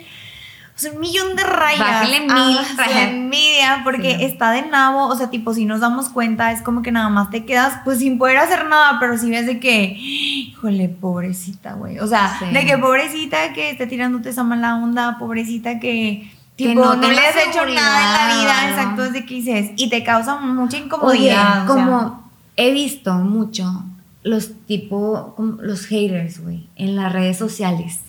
o 0.74 0.78
sea, 0.78 0.92
un 0.92 1.00
millón 1.00 1.36
de 1.36 1.42
rayas. 1.42 1.78
Bájenle 1.80 2.30
a 2.30 2.34
mil 2.34 2.58
su 2.58 2.76
rayas. 2.76 3.08
envidia, 3.10 3.80
porque 3.82 4.16
Sí. 4.18 4.24
está 4.24 4.50
de 4.50 4.60
nabo. 4.60 5.06
O 5.06 5.16
sea, 5.16 5.30
tipo, 5.30 5.54
si 5.54 5.64
nos 5.64 5.80
damos 5.80 6.10
cuenta, 6.10 6.52
es 6.52 6.60
como 6.60 6.82
que 6.82 6.92
nada 6.92 7.08
más 7.08 7.30
te 7.30 7.46
quedas, 7.46 7.80
pues 7.82 8.00
sin 8.00 8.18
poder 8.18 8.36
hacer 8.36 8.66
nada, 8.66 8.98
pero 9.00 9.16
si 9.16 9.30
ves 9.30 9.46
de 9.46 9.58
que, 9.58 9.94
híjole, 9.98 10.90
pobrecita, 10.90 11.72
güey. 11.74 11.98
O 11.98 12.06
sea, 12.06 12.36
Sí. 12.38 12.44
de 12.52 12.66
que 12.66 12.76
pobrecita 12.76 13.54
que 13.54 13.70
esté 13.70 13.86
tirándote 13.86 14.28
esa 14.28 14.42
mala 14.42 14.76
onda, 14.76 15.16
pobrecita 15.18 15.80
que. 15.80 16.30
Que 16.56 16.68
Tipo, 16.68 16.80
no 16.80 16.94
no, 16.94 17.00
tenga 17.00 17.14
le 17.14 17.26
has 17.26 17.36
hecho 17.48 17.66
nada 17.66 18.22
en 18.22 18.28
la 18.28 18.34
vida, 18.42 18.70
exacto, 18.70 19.04
es 19.04 19.12
de 19.12 19.26
que 19.26 19.34
dices, 19.34 19.70
y 19.76 19.90
te 19.90 20.02
causa 20.02 20.36
mucha 20.36 20.76
Oye, 20.76 20.86
incomodidad. 20.86 21.62
o 21.70 21.74
sea. 21.74 21.84
como 21.84 22.30
he 22.56 22.72
visto 22.72 23.12
mucho 23.14 23.84
los 24.22 24.52
tipo, 24.66 25.34
los 25.60 25.86
haters, 25.86 26.42
güey, 26.42 26.68
en 26.76 26.96
las 26.96 27.12
redes 27.12 27.36
sociales. 27.36 28.00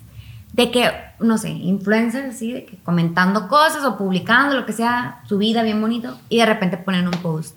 De 0.54 0.72
que, 0.72 0.90
no 1.20 1.38
sé, 1.38 1.50
influencers 1.50 2.34
así, 2.36 2.52
de 2.54 2.66
que 2.66 2.78
comentando 2.78 3.48
cosas 3.48 3.84
o 3.84 3.98
publicando 3.98 4.56
lo 4.56 4.66
que 4.66 4.74
sea, 4.74 5.22
su 5.28 5.38
vida 5.38 5.62
bien 5.62 5.80
bonito, 5.82 6.18
y 6.30 6.38
de 6.38 6.46
repente 6.46 6.78
ponen 6.78 7.06
un 7.06 7.14
post. 7.22 7.56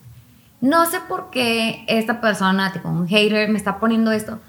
No 0.61 0.85
sé 0.85 0.99
por 1.09 1.31
qué 1.31 1.85
esta 1.87 2.21
persona, 2.21 2.73
tipo 2.73 2.89
un 2.91 3.07
hater, 3.09 3.49
me 3.49 3.57
está 3.57 3.79
poniendo 3.79 4.13
esto. 4.13 4.41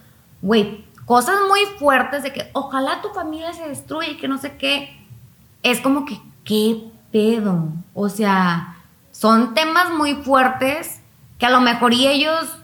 Güey, 0.42 0.84
cosas 1.06 1.36
muy 1.48 1.60
fuertes 1.80 2.24
de 2.24 2.34
que 2.34 2.50
ojalá 2.54 3.02
tu 3.02 3.10
familia 3.10 3.54
se 3.54 3.70
destruya 3.70 4.10
y 4.10 4.18
que 4.18 4.28
no 4.28 4.38
sé 4.38 4.58
qué. 4.58 4.98
Es 5.64 5.80
como 5.80 6.04
que, 6.06 6.20
¿qué 6.44 6.84
pedo? 7.12 7.70
O 7.94 8.10
sea, 8.10 8.76
son 9.12 9.54
temas 9.54 9.92
muy 9.92 10.16
fuertes 10.16 11.02
que 11.38 11.46
a 11.46 11.50
lo 11.50 11.62
mejor 11.62 11.94
y 11.94 12.08
ellos 12.08 12.58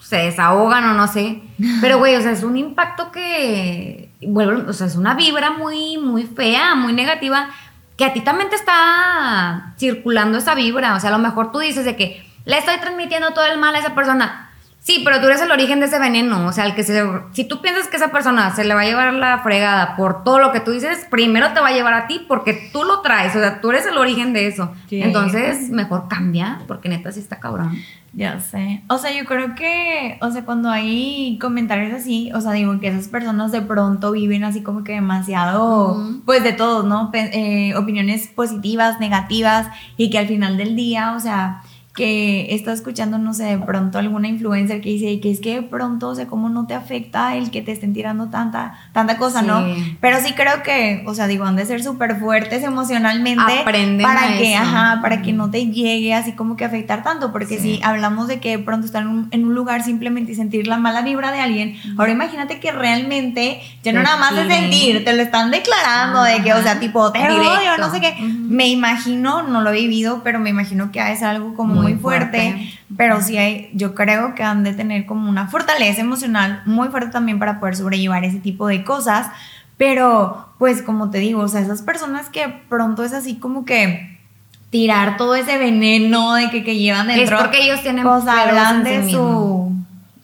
se 0.00 0.16
desahogan 0.16 0.84
o 0.84 0.94
no 0.94 1.08
sé. 1.08 1.42
Pero, 1.80 1.98
güey, 1.98 2.16
o 2.16 2.20
sea, 2.20 2.32
es 2.32 2.42
un 2.42 2.56
impacto 2.56 3.10
que, 3.10 4.10
vuelvo, 4.26 4.68
o 4.68 4.72
sea, 4.72 4.86
es 4.86 4.96
una 4.96 5.14
vibra 5.14 5.50
muy, 5.52 5.98
muy 5.98 6.24
fea, 6.24 6.74
muy 6.74 6.92
negativa, 6.92 7.48
que 7.96 8.04
a 8.04 8.12
ti 8.12 8.20
también 8.20 8.50
te 8.50 8.56
está 8.56 9.74
circulando 9.78 10.38
esa 10.38 10.54
vibra. 10.54 10.94
O 10.94 11.00
sea, 11.00 11.10
a 11.10 11.12
lo 11.12 11.18
mejor 11.18 11.52
tú 11.52 11.58
dices 11.58 11.84
de 11.84 11.96
que 11.96 12.26
le 12.44 12.58
estoy 12.58 12.78
transmitiendo 12.78 13.32
todo 13.32 13.46
el 13.46 13.58
mal 13.58 13.74
a 13.74 13.78
esa 13.78 13.94
persona. 13.94 14.50
Sí, 14.86 15.00
pero 15.02 15.18
tú 15.18 15.28
eres 15.28 15.40
el 15.40 15.50
origen 15.50 15.80
de 15.80 15.86
ese 15.86 15.98
veneno. 15.98 16.46
O 16.46 16.52
sea, 16.52 16.66
el 16.66 16.74
que 16.74 16.82
se, 16.82 17.02
si 17.32 17.44
tú 17.44 17.62
piensas 17.62 17.88
que 17.88 17.96
esa 17.96 18.08
persona 18.08 18.54
se 18.54 18.64
le 18.64 18.74
va 18.74 18.82
a 18.82 18.84
llevar 18.84 19.14
la 19.14 19.38
fregada 19.38 19.96
por 19.96 20.24
todo 20.24 20.38
lo 20.38 20.52
que 20.52 20.60
tú 20.60 20.72
dices, 20.72 21.06
primero 21.10 21.54
te 21.54 21.60
va 21.60 21.68
a 21.68 21.72
llevar 21.72 21.94
a 21.94 22.06
ti 22.06 22.20
porque 22.28 22.68
tú 22.70 22.84
lo 22.84 23.00
traes. 23.00 23.34
O 23.34 23.38
sea, 23.40 23.62
tú 23.62 23.70
eres 23.70 23.86
el 23.86 23.96
origen 23.96 24.34
de 24.34 24.46
eso. 24.46 24.72
Sí. 24.90 25.00
Entonces, 25.00 25.70
mejor 25.70 26.06
cambia, 26.08 26.60
porque 26.68 26.90
neta 26.90 27.10
sí 27.12 27.20
está 27.20 27.40
cabrón. 27.40 27.74
Ya 28.12 28.38
sé. 28.40 28.82
O 28.88 28.98
sea, 28.98 29.10
yo 29.10 29.24
creo 29.24 29.54
que, 29.54 30.18
o 30.20 30.30
sea, 30.30 30.44
cuando 30.44 30.68
hay 30.70 31.38
comentarios 31.40 31.94
así, 31.94 32.30
o 32.34 32.42
sea, 32.42 32.52
digo 32.52 32.78
que 32.78 32.88
esas 32.88 33.08
personas 33.08 33.52
de 33.52 33.62
pronto 33.62 34.12
viven 34.12 34.44
así 34.44 34.62
como 34.62 34.84
que 34.84 34.92
demasiado, 34.92 35.98
pues 36.26 36.44
de 36.44 36.52
todo, 36.52 36.82
¿no? 36.82 37.10
Pe- 37.10 37.30
eh, 37.32 37.74
opiniones 37.74 38.28
positivas, 38.28 39.00
negativas, 39.00 39.66
y 39.96 40.10
que 40.10 40.18
al 40.18 40.28
final 40.28 40.56
del 40.58 40.76
día, 40.76 41.14
o 41.16 41.20
sea, 41.20 41.62
que 41.94 42.52
está 42.52 42.72
escuchando, 42.72 43.18
no 43.18 43.32
sé, 43.34 43.44
de 43.44 43.58
pronto 43.58 43.98
alguna 43.98 44.26
influencer 44.26 44.80
que 44.80 44.88
dice 44.88 45.20
que 45.20 45.30
es 45.30 45.38
que 45.38 45.54
de 45.54 45.62
pronto, 45.62 46.08
o 46.08 46.14
sea, 46.16 46.26
cómo 46.26 46.48
no 46.48 46.66
te 46.66 46.74
afecta 46.74 47.36
el 47.36 47.52
que 47.52 47.62
te 47.62 47.70
estén 47.70 47.94
tirando 47.94 48.30
tanta, 48.30 48.76
tanta 48.92 49.16
cosa, 49.16 49.42
¿no? 49.42 49.64
Pero 50.00 50.18
sí 50.20 50.32
creo 50.32 50.64
que, 50.64 51.04
o 51.06 51.14
sea, 51.14 51.28
digo, 51.28 51.44
han 51.44 51.54
de 51.54 51.64
ser 51.66 51.84
súper 51.84 52.18
fuertes 52.18 52.64
emocionalmente 52.64 53.62
para 54.02 54.36
que, 54.36 54.56
ajá, 54.56 54.98
para 55.02 55.22
que 55.22 55.32
no 55.32 55.52
te 55.52 55.66
llegue 55.66 56.14
así 56.14 56.32
como 56.32 56.56
que 56.56 56.64
afectar 56.64 57.04
tanto, 57.04 57.30
porque 57.30 57.60
si 57.60 57.80
hablamos 57.84 58.26
de 58.26 58.40
que 58.40 58.56
de 58.56 58.58
pronto 58.58 58.86
estar 58.86 59.02
en 59.02 59.44
un, 59.44 59.54
lugar 59.54 59.84
simplemente 59.84 60.32
y 60.32 60.34
sentir 60.34 60.66
la 60.66 60.78
mala 60.78 61.02
vibra 61.02 61.30
de 61.30 61.38
alguien, 61.38 61.76
ahora 61.96 62.10
imagínate 62.10 62.58
que 62.58 62.72
realmente 62.72 63.60
ya 63.84 63.92
no 63.92 64.02
nada 64.02 64.16
más 64.16 64.34
de 64.34 64.48
sentir, 64.48 65.04
te 65.04 65.12
lo 65.12 65.22
están 65.22 65.52
declarando 65.52 66.24
de 66.24 66.42
que, 66.42 66.54
o 66.54 66.60
sea, 66.60 66.80
tipo, 66.80 67.12
te 67.12 67.20
odio, 67.20 67.78
no 67.78 67.88
sé 67.92 68.00
qué. 68.00 68.16
Me 68.20 68.66
imagino, 68.66 69.44
no 69.44 69.60
lo 69.60 69.70
he 69.70 69.74
vivido, 69.74 70.22
pero 70.24 70.40
me 70.40 70.50
imagino 70.50 70.90
que 70.90 71.00
es 71.12 71.22
algo 71.22 71.54
como 71.54 71.83
muy, 71.92 71.94
fuerte, 72.00 72.72
pero 72.96 73.20
sí 73.20 73.38
hay, 73.38 73.70
yo 73.74 73.94
creo 73.94 74.34
que 74.34 74.42
han 74.42 74.64
de 74.64 74.72
tener 74.72 75.06
como 75.06 75.28
una 75.28 75.48
fortaleza 75.48 76.00
emocional 76.00 76.62
muy 76.66 76.88
fuerte 76.88 77.10
también 77.10 77.38
para 77.38 77.60
poder 77.60 77.76
sobrellevar 77.76 78.24
ese 78.24 78.38
tipo 78.38 78.66
de 78.66 78.84
cosas, 78.84 79.28
pero 79.76 80.48
pues 80.58 80.82
como 80.82 81.10
te 81.10 81.18
digo, 81.18 81.42
o 81.42 81.48
sea, 81.48 81.60
esas 81.60 81.82
personas 81.82 82.28
que 82.28 82.48
pronto 82.68 83.04
es 83.04 83.12
así 83.12 83.36
como 83.36 83.64
que 83.64 84.18
tirar 84.70 85.16
todo 85.16 85.34
ese 85.36 85.56
veneno 85.58 86.34
de 86.34 86.50
que, 86.50 86.64
que 86.64 86.76
llevan 86.76 87.06
dentro. 87.06 87.36
Es 87.36 87.42
porque 87.42 87.62
ellos 87.62 87.80
tienen 87.82 88.04
pues 88.04 88.26
hablan 88.26 88.82
de 88.82 89.10
su 89.10 89.72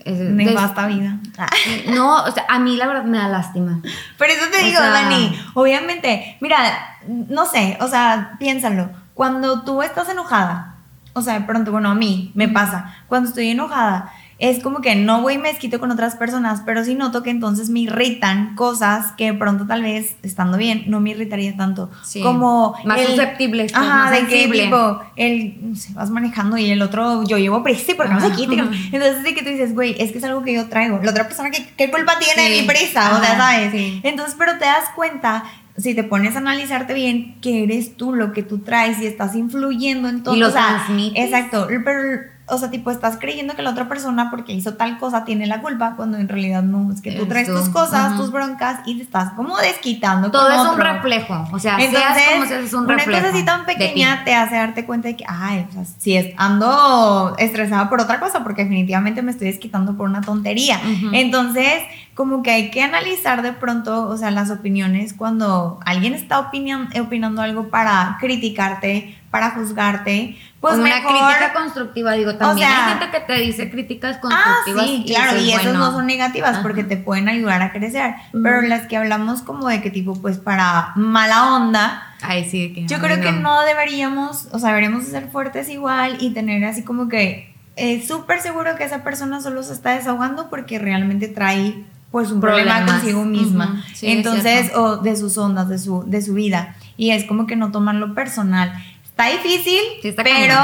nefasta 0.05 0.87
vida. 0.87 1.17
No, 1.95 2.25
o 2.25 2.31
sea, 2.31 2.45
a 2.49 2.59
mí 2.59 2.77
la 2.77 2.87
verdad 2.87 3.05
me 3.05 3.17
da 3.19 3.29
lástima. 3.29 3.81
Pero 4.19 4.33
eso 4.33 4.45
te 4.51 4.65
digo, 4.65 4.81
Dani, 4.81 5.41
obviamente, 5.55 6.37
mira, 6.41 6.99
no 7.07 7.47
sé, 7.47 7.79
o 7.81 7.89
sea, 7.89 8.33
piénsalo. 8.39 8.91
Cuando 9.15 9.63
tú 9.63 9.83
estás 9.83 10.09
enojada, 10.09 10.70
o 11.13 11.23
sea, 11.23 11.39
de 11.39 11.47
pronto, 11.47 11.73
bueno, 11.73 11.91
a 11.91 11.95
mí 11.95 12.33
me 12.35 12.49
pasa, 12.49 12.95
cuando 13.09 13.29
estoy 13.29 13.49
enojada, 13.49 14.13
es 14.41 14.63
como 14.63 14.81
que 14.81 14.95
no 14.97 15.21
voy 15.21 15.35
y 15.35 15.39
me 15.39 15.53
desquito 15.53 15.79
con 15.79 15.91
otras 15.91 16.17
personas, 16.17 16.63
pero 16.65 16.83
sí 16.83 16.95
noto 16.95 17.23
que 17.23 17.29
entonces 17.29 17.69
me 17.69 17.81
irritan 17.81 18.55
cosas 18.57 19.13
que 19.13 19.33
de 19.33 19.35
pronto 19.35 19.67
tal 19.67 19.83
vez, 19.83 20.17
estando 20.23 20.57
bien, 20.57 20.85
no 20.87 20.99
me 20.99 21.11
irritaría 21.11 21.55
tanto. 21.59 21.91
Como... 22.23 22.75
Más 22.87 23.03
susceptible. 23.03 23.65
Pues, 23.65 23.75
ajá, 23.75 24.11
de 24.11 24.27
que 24.27 24.49
tipo, 24.49 25.03
el, 25.17 25.59
no 25.61 25.77
sé, 25.77 25.93
vas 25.93 26.09
manejando 26.09 26.57
y 26.57 26.71
el 26.71 26.81
otro, 26.81 27.23
yo 27.25 27.37
llevo 27.37 27.63
prisa 27.63 27.93
porque 27.95 28.15
no 28.15 28.21
se 28.21 28.33
quite. 28.33 28.55
Entonces 28.55 29.23
de 29.23 29.35
que 29.35 29.43
tú 29.43 29.51
dices, 29.51 29.75
güey, 29.75 29.95
es 29.99 30.11
que 30.11 30.19
es 30.19 30.25
algo 30.25 30.43
que 30.43 30.55
yo 30.55 30.71
traigo. 30.71 30.99
La 31.03 31.11
otra 31.11 31.25
persona, 31.25 31.51
¿qué, 31.51 31.75
qué 31.77 31.91
culpa 31.91 32.19
tiene 32.19 32.49
de 32.49 32.63
mi 32.63 32.67
prisa? 32.67 33.15
o 33.15 33.21
sea, 33.21 33.37
¿sabes? 33.37 33.73
Entonces, 34.03 34.35
pero 34.39 34.53
te 34.53 34.65
das 34.65 34.87
cuenta 34.97 35.45
si 35.81 35.95
te 35.95 36.05
pones 36.05 36.37
a 36.37 36.39
analizarte 36.39 36.95
bien, 36.95 37.41
que 37.41 37.65
eres 37.65 37.97
tú 37.97 38.15
lo 38.15 38.33
que 38.33 38.43
tú 38.43 38.59
traes 38.59 39.01
y 39.01 39.07
estás 39.07 39.35
influyendo 39.35 40.09
en 40.09 40.23
todo. 40.23 40.35
Y 40.35 40.39
lo 40.39 40.49
o 40.49 40.51
sea, 40.51 40.87
Exacto, 41.15 41.69
pero 41.85 42.21
o 42.51 42.59
sea, 42.59 42.71
tipo, 42.71 42.91
estás 42.91 43.17
creyendo 43.19 43.55
que 43.55 43.63
la 43.63 43.71
otra 43.71 43.89
persona 43.89 44.31
porque 44.31 44.53
hizo 44.53 44.75
tal 44.75 44.99
cosa 44.99 45.25
tiene 45.25 45.47
la 45.47 45.61
culpa, 45.61 45.95
cuando 45.97 46.19
en 46.19 46.29
realidad 46.29 46.63
no, 46.63 46.93
es 46.93 47.01
que 47.01 47.13
tú 47.13 47.27
traes 47.27 47.49
tus 47.49 47.69
cosas, 47.69 48.17
tus 48.17 48.31
broncas 48.33 48.81
y 48.87 48.97
te 48.97 49.03
estás 49.03 49.33
como 49.33 49.57
desquitando. 49.59 50.31
Todo 50.31 50.51
es 50.51 50.73
un 50.73 50.79
reflejo, 50.79 51.49
o 51.53 51.59
sea, 51.59 51.79
Entonces, 51.79 52.23
como 52.33 52.47
si 52.47 52.55
es 52.55 52.75
un 52.75 52.85
una 52.85 53.05
cosa 53.05 53.29
así 53.29 53.45
tan 53.45 53.65
pequeña 53.65 54.25
te 54.25 54.35
hace 54.35 54.57
darte 54.57 54.85
cuenta 54.85 55.09
de 55.09 55.17
que, 55.17 55.25
ay, 55.27 55.67
o 55.69 55.73
sea, 55.73 55.85
si 55.99 56.17
es, 56.17 56.35
ando 56.37 57.35
estresada 57.39 57.89
por 57.89 58.01
otra 58.01 58.21
cosa, 58.21 58.43
porque 58.43 58.63
definitivamente 58.63 59.23
me 59.23 59.31
estoy 59.31 59.49
desquitando 59.49 59.97
por 59.97 60.09
una 60.09 60.21
tontería. 60.21 60.81
Entonces, 61.13 61.83
como 62.15 62.43
que 62.43 62.51
hay 62.51 62.71
que 62.71 62.83
analizar 62.83 63.43
de 63.43 63.53
pronto, 63.53 64.09
o 64.09 64.17
sea, 64.17 64.31
las 64.31 64.51
opiniones 64.51 65.15
cuando 65.15 65.81
alguien 65.87 66.15
está 66.15 66.41
opinando 66.41 67.43
algo 67.43 67.69
para 67.69 68.19
criticarte, 68.21 69.20
para 69.31 69.53
juzgarte, 69.53 70.37
pues 70.61 70.75
una 70.75 71.01
crítica 71.01 71.53
constructiva, 71.55 72.13
digo, 72.15 72.35
también 72.35 72.69
hay 72.69 72.99
gente 72.99 73.11
que 73.11 73.21
te 73.21 73.41
dice 73.41 73.71
críticas 73.71 74.17
ah, 74.17 74.21
constructivas. 74.21 74.85
Ah, 74.85 74.89
sí, 74.89 75.05
claro, 75.07 75.41
y, 75.41 75.53
esas 75.53 75.75
no 75.75 75.93
son 75.93 76.07
negativas 76.07 76.59
porque 76.59 76.83
te 76.83 76.97
pueden 76.97 77.29
ayudar 77.29 77.63
a 77.63 77.73
crecer, 77.73 78.15
pero 78.43 78.63
las 78.63 78.87
que 78.87 78.97
hablamos 78.97 79.43
como 79.43 79.69
de 79.69 79.81
qué 79.81 79.91
tipo, 79.91 80.15
pues 80.21 80.39
para 80.39 80.93
mala 80.97 81.55
onda, 81.55 82.07
Ay, 82.23 82.49
sí, 82.51 82.73
que 82.75 82.87
yo 82.87 82.99
creo 82.99 83.21
que 83.21 83.33
no 83.33 83.63
deberíamos, 83.63 84.49
o 84.53 84.59
sea, 84.59 84.71
deberíamos 84.71 85.05
ser 85.05 85.31
fuertes 85.31 85.69
igual 85.69 86.19
y 86.21 86.31
tener 86.31 86.65
así 86.65 86.83
como 86.83 87.09
que 87.09 87.55
eh, 87.77 88.05
súper 88.07 88.41
seguro 88.41 88.77
que 88.77 88.85
esa 88.85 89.03
persona 89.03 89.41
solo 89.41 89.63
se 89.63 89.73
está 89.73 89.93
desahogando 89.93 90.51
porque 90.51 90.79
realmente 90.79 91.29
trae 91.29 91.85
pues 92.11 92.33
un 92.33 92.41
problema 92.41 92.85
consigo 92.85 93.25
misma. 93.25 93.85
Entonces, 94.03 94.73
o 94.75 94.97
de 94.97 95.17
sus 95.17 95.39
ondas, 95.39 95.69
de 95.69 95.79
su, 95.79 96.03
de 96.07 96.21
su 96.23 96.35
vida. 96.35 96.77
Y 96.97 97.13
es 97.13 97.25
como 97.25 97.47
que 97.47 97.57
no 97.57 97.71
tomarlo 97.71 98.15
personal. 98.15 98.73
Está 99.21 99.43
difícil, 99.43 99.81
pero 100.17 100.57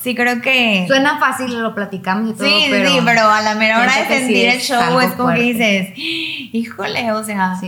sí 0.00 0.14
creo 0.14 0.40
que... 0.40 0.84
Suena 0.86 1.18
fácil, 1.18 1.60
lo 1.60 1.74
platicamos 1.74 2.30
y 2.30 2.34
todo, 2.34 2.46
sí, 2.46 2.66
pero... 2.70 2.90
Sí, 2.90 3.00
pero 3.04 3.28
a 3.28 3.40
la 3.40 3.54
mera 3.54 3.80
hora 3.80 3.92
de 3.96 4.06
sentir 4.06 4.48
el 4.48 4.60
show 4.60 5.00
es, 5.00 5.12
como 5.12 5.34
que 5.34 5.40
dices, 5.40 5.92
híjole, 5.96 7.12
o 7.12 7.24
sea... 7.24 7.58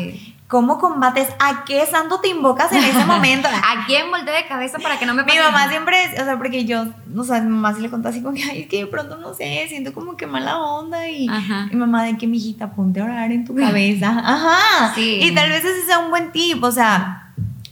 ¿Cómo 0.49 0.79
combates? 0.79 1.27
¿A 1.41 1.65
qué 1.65 1.85
santo 1.87 2.21
te 2.21 2.29
invocas 2.29 2.71
en 2.71 2.85
ese 2.85 3.05
momento? 3.05 3.49
¿A 3.49 3.85
quién 3.85 4.09
volteé 4.13 4.33
de 4.33 4.47
cabeza 4.47 4.79
para 4.79 4.97
que 4.97 5.05
no 5.05 5.13
me 5.13 5.25
pase? 5.25 5.37
Mi 5.37 5.45
mamá 5.45 5.69
siempre, 5.69 5.97
o 6.21 6.25
sea, 6.25 6.37
porque 6.39 6.65
yo, 6.65 6.85
o 7.17 7.25
sea, 7.25 7.41
mi 7.41 7.49
mamá 7.49 7.75
sí 7.75 7.83
le 7.83 7.91
contó 7.91 8.11
así 8.11 8.23
como 8.23 8.37
que, 8.37 8.45
ay, 8.45 8.61
es 8.61 8.69
que 8.69 8.79
de 8.79 8.87
pronto 8.87 9.17
no 9.17 9.35
sé, 9.35 9.67
siento 9.69 9.93
como 9.93 10.17
que 10.17 10.29
mala 10.29 10.61
onda 10.61 11.09
y 11.09 11.29
mamá 11.73 12.05
de 12.05 12.17
que, 12.17 12.29
mijita, 12.29 12.71
ponte 12.71 13.01
a 13.01 13.05
orar 13.07 13.33
en 13.33 13.45
tu 13.45 13.55
cabeza. 13.57 14.11
Ajá. 14.25 14.93
Sí. 14.95 15.19
Y 15.21 15.35
tal 15.35 15.51
vez 15.51 15.65
ese 15.65 15.85
sea 15.85 15.99
un 15.99 16.11
buen 16.11 16.31
tip, 16.31 16.63
o 16.63 16.71
sea, 16.71 17.26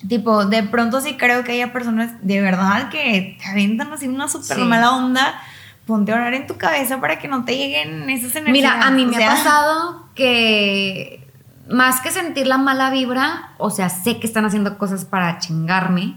Tipo, 0.08 0.44
de 0.44 0.62
pronto 0.62 1.00
sí 1.00 1.16
creo 1.16 1.44
que 1.44 1.52
haya 1.52 1.72
personas 1.72 2.12
de 2.20 2.40
verdad 2.40 2.90
que 2.90 3.38
te 3.40 3.48
aventan 3.48 3.92
así 3.92 4.06
una 4.06 4.28
súper 4.28 4.58
mala 4.58 4.92
onda. 4.96 5.40
Ponte 5.86 6.12
a 6.12 6.16
orar 6.16 6.34
en 6.34 6.46
tu 6.46 6.56
cabeza 6.56 7.00
para 7.00 7.18
que 7.18 7.28
no 7.28 7.44
te 7.44 7.56
lleguen 7.56 8.08
esas 8.08 8.36
energías. 8.36 8.52
Mira, 8.52 8.86
a 8.86 8.90
mí 8.90 9.04
me 9.06 9.22
ha 9.22 9.28
pasado 9.28 10.06
que 10.14 11.26
más 11.68 12.00
que 12.00 12.10
sentir 12.10 12.46
la 12.46 12.58
mala 12.58 12.90
vibra, 12.90 13.50
o 13.58 13.70
sea, 13.70 13.88
sé 13.88 14.18
que 14.18 14.26
están 14.26 14.44
haciendo 14.44 14.78
cosas 14.78 15.04
para 15.04 15.38
chingarme. 15.38 16.14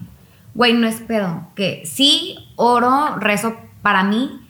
Güey, 0.54 0.74
no 0.74 0.88
es 0.88 0.96
pedo. 1.02 1.48
Que 1.56 1.84
sí, 1.86 2.52
oro, 2.56 3.18
rezo 3.20 3.58
para 3.82 4.04
mí, 4.04 4.42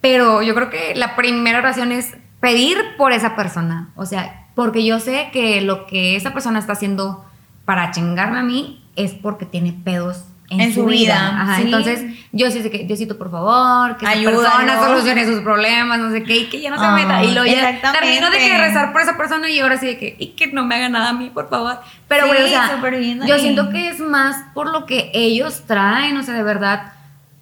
pero 0.00 0.42
yo 0.42 0.54
creo 0.54 0.70
que 0.70 0.94
la 0.94 1.16
primera 1.16 1.58
oración 1.58 1.92
es 1.92 2.14
pedir 2.40 2.78
por 2.96 3.12
esa 3.12 3.36
persona. 3.36 3.90
O 3.96 4.06
sea, 4.06 4.46
porque 4.54 4.84
yo 4.84 5.00
sé 5.00 5.30
que 5.32 5.60
lo 5.60 5.86
que 5.86 6.16
esa 6.16 6.32
persona 6.32 6.58
está 6.58 6.72
haciendo 6.72 7.24
para 7.64 7.90
chingarme 7.90 8.38
a 8.38 8.42
mí 8.42 8.84
es 8.96 9.12
porque 9.12 9.46
tiene 9.46 9.72
pedos 9.84 10.24
en, 10.60 10.74
su, 10.74 10.84
vida. 10.84 11.40
Ajá, 11.40 11.60
Entonces, 11.62 12.04
yo 12.32 12.50
sí 12.50 12.62
sé 12.62 12.70
que 12.70 12.84
Diosito, 12.84 13.16
por 13.16 13.30
favor, 13.30 13.96
que 13.96 14.04
esa 14.04 14.30
persona 14.30 14.84
solucione 14.84 15.24
sus 15.24 15.40
problemas, 15.40 15.98
no 15.98 16.10
sé 16.10 16.22
qué, 16.22 16.38
y 16.38 16.46
que 16.46 16.60
ya 16.60 16.70
no 16.70 16.78
se 16.78 16.86
meta. 16.88 17.24
Y 17.24 17.32
lo 17.32 17.46
ya 17.46 17.80
termino 17.92 18.30
de 18.30 18.38
que 18.38 18.58
rezar 18.58 18.92
por 18.92 19.00
esa 19.00 19.16
persona 19.16 19.48
y 19.48 19.60
ahora 19.60 19.78
sí 19.78 19.86
de 19.86 19.98
que, 19.98 20.16
y 20.18 20.28
que 20.28 20.48
no 20.48 20.64
me 20.64 20.74
haga 20.74 20.88
nada 20.88 21.10
a 21.10 21.12
mí, 21.14 21.30
por 21.30 21.48
favor. 21.48 21.78
Pero, 22.08 22.26
bueno, 22.26 22.44
o 22.44 22.48
sea, 22.48 22.80
yo 23.26 23.38
siento 23.38 23.70
que 23.70 23.88
es 23.88 24.00
más 24.00 24.36
por 24.54 24.70
lo 24.70 24.84
que 24.84 25.10
ellos 25.14 25.62
traen, 25.66 26.16
o 26.16 26.22
sea, 26.22 26.34
de 26.34 26.42
verdad, 26.42 26.92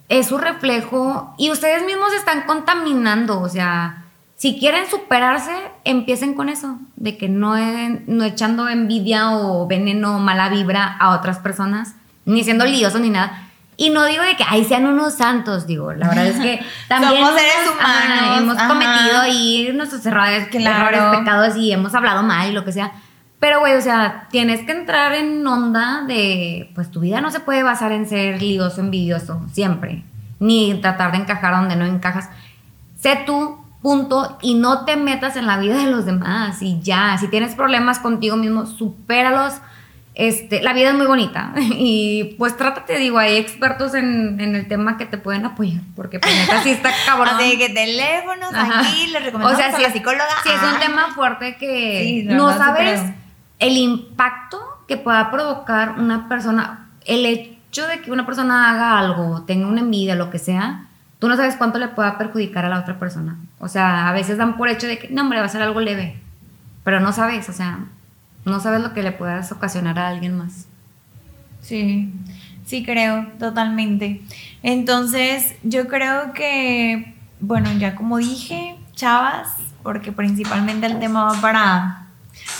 es 0.07 0.27
su 0.27 0.37
reflejo 0.37 1.35
y 1.37 1.51
ustedes 1.51 1.85
mismos 1.85 2.13
están 2.13 2.43
contaminando, 2.43 3.39
o 3.39 3.49
sea, 3.49 4.00
si 4.41 4.57
quieren 4.57 4.89
superarse, 4.89 5.51
empiecen 5.83 6.33
con 6.33 6.49
eso, 6.49 6.79
de 6.95 7.15
que 7.15 7.29
no, 7.29 7.53
no 8.07 8.23
echando 8.23 8.67
envidia 8.67 9.33
o 9.33 9.67
veneno 9.67 10.15
o 10.15 10.19
mala 10.19 10.49
vibra 10.49 10.97
a 10.99 11.11
otras 11.11 11.37
personas, 11.37 11.93
ni 12.25 12.43
siendo 12.43 12.65
liosos 12.65 13.01
ni 13.01 13.11
nada. 13.11 13.49
Y 13.77 13.91
no 13.91 14.03
digo 14.03 14.23
de 14.23 14.35
que 14.35 14.43
ahí 14.49 14.65
sean 14.65 14.87
unos 14.87 15.13
santos, 15.13 15.67
digo, 15.67 15.93
la 15.93 16.07
verdad 16.07 16.25
es 16.25 16.39
que 16.39 16.59
también 16.87 17.23
somos 17.23 17.39
seres 17.39 17.69
humanos, 17.71 18.37
hemos 18.39 18.63
cometido 18.63 19.27
y 19.27 19.69
nuestros 19.75 20.03
errores, 20.07 20.47
errores, 20.51 21.19
pecados 21.19 21.55
y 21.55 21.71
hemos 21.71 21.93
hablado 21.93 22.23
mal 22.23 22.49
y 22.49 22.53
lo 22.53 22.65
que 22.65 22.71
sea. 22.71 22.93
Pero, 23.39 23.59
güey, 23.59 23.75
o 23.75 23.81
sea, 23.81 24.27
tienes 24.31 24.65
que 24.65 24.71
entrar 24.71 25.13
en 25.13 25.45
onda 25.45 26.03
de, 26.07 26.71
pues 26.73 26.89
tu 26.89 27.01
vida 27.01 27.21
no 27.21 27.29
se 27.29 27.41
puede 27.41 27.61
basar 27.61 27.91
en 27.91 28.09
ser 28.09 28.41
lioso, 28.41 28.81
envidioso, 28.81 29.39
siempre. 29.51 30.03
Ni 30.39 30.73
tratar 30.81 31.11
de 31.11 31.19
encajar 31.19 31.53
donde 31.53 31.75
no 31.75 31.85
encajas. 31.85 32.27
Sé 32.99 33.21
tú, 33.27 33.60
punto, 33.81 34.37
y 34.41 34.53
no 34.53 34.85
te 34.85 34.95
metas 34.95 35.35
en 35.35 35.47
la 35.47 35.57
vida 35.57 35.77
de 35.77 35.89
los 35.89 36.05
demás 36.05 36.61
y 36.61 36.79
ya, 36.81 37.17
si 37.19 37.27
tienes 37.27 37.55
problemas 37.55 37.99
contigo 37.99 38.37
mismo, 38.37 38.65
supéralos. 38.65 39.55
Este, 40.13 40.61
la 40.61 40.73
vida 40.73 40.89
es 40.89 40.95
muy 40.95 41.07
bonita 41.07 41.53
y 41.55 42.35
pues 42.37 42.57
trátate, 42.57 42.97
digo, 42.97 43.17
hay 43.17 43.37
expertos 43.37 43.93
en, 43.95 44.39
el 44.41 44.67
tema 44.67 44.97
que 44.97 45.05
te 45.05 45.17
pueden 45.17 45.45
apoyar, 45.45 45.81
porque 45.95 46.19
pues 46.19 46.35
neta 46.35 46.61
sí 46.61 46.71
está 46.71 46.91
cabrón. 47.05 47.35
Así 47.35 47.57
que 47.57 47.69
teléfonos 47.69 48.51
aquí, 48.53 49.07
les 49.07 49.23
recomendamos 49.23 49.53
o 49.53 49.55
sea, 49.55 49.75
si 49.75 49.83
a 49.83 49.87
la 49.87 49.93
psicóloga. 49.93 50.25
Si 50.43 50.49
es 50.49 50.61
un 50.61 50.79
tema 50.79 51.13
fuerte 51.15 51.55
que 51.57 52.25
no 52.27 52.55
sabes 52.55 53.01
el 53.59 53.77
impacto 53.77 54.59
que 54.87 54.97
pueda 54.97 55.31
provocar 55.31 55.97
una 55.97 56.27
persona, 56.27 56.89
el 57.05 57.25
hecho 57.25 57.87
de 57.87 58.01
que 58.01 58.11
una 58.11 58.25
persona 58.25 58.69
haga 58.69 58.99
algo, 58.99 59.43
tenga 59.43 59.67
una 59.67 59.79
envidia, 59.79 60.15
lo 60.15 60.29
que 60.29 60.39
sea, 60.39 60.87
tú 61.21 61.29
no 61.29 61.37
sabes 61.37 61.55
cuánto 61.55 61.77
le 61.77 61.87
pueda 61.87 62.17
perjudicar 62.17 62.65
a 62.65 62.69
la 62.69 62.79
otra 62.79 62.97
persona. 62.97 63.37
O 63.59 63.67
sea, 63.67 64.09
a 64.09 64.11
veces 64.11 64.39
dan 64.39 64.57
por 64.57 64.69
hecho 64.69 64.87
de 64.87 64.97
que, 64.97 65.09
no, 65.09 65.21
hombre, 65.21 65.39
va 65.39 65.45
a 65.45 65.49
ser 65.49 65.61
algo 65.61 65.79
leve. 65.79 66.15
Pero 66.83 66.99
no 66.99 67.13
sabes, 67.13 67.47
o 67.47 67.53
sea, 67.53 67.85
no 68.43 68.59
sabes 68.59 68.81
lo 68.81 68.91
que 68.93 69.03
le 69.03 69.11
puedas 69.11 69.51
ocasionar 69.51 69.99
a 69.99 70.07
alguien 70.07 70.35
más. 70.35 70.65
Sí. 71.61 72.11
Sí, 72.65 72.83
creo, 72.83 73.27
totalmente. 73.37 74.23
Entonces, 74.63 75.53
yo 75.61 75.87
creo 75.87 76.33
que, 76.33 77.13
bueno, 77.39 77.71
ya 77.73 77.93
como 77.95 78.17
dije, 78.17 78.77
chavas, 78.95 79.49
porque 79.83 80.11
principalmente 80.11 80.87
el 80.87 80.97
tema 80.97 81.25
va 81.25 81.39
para 81.39 82.07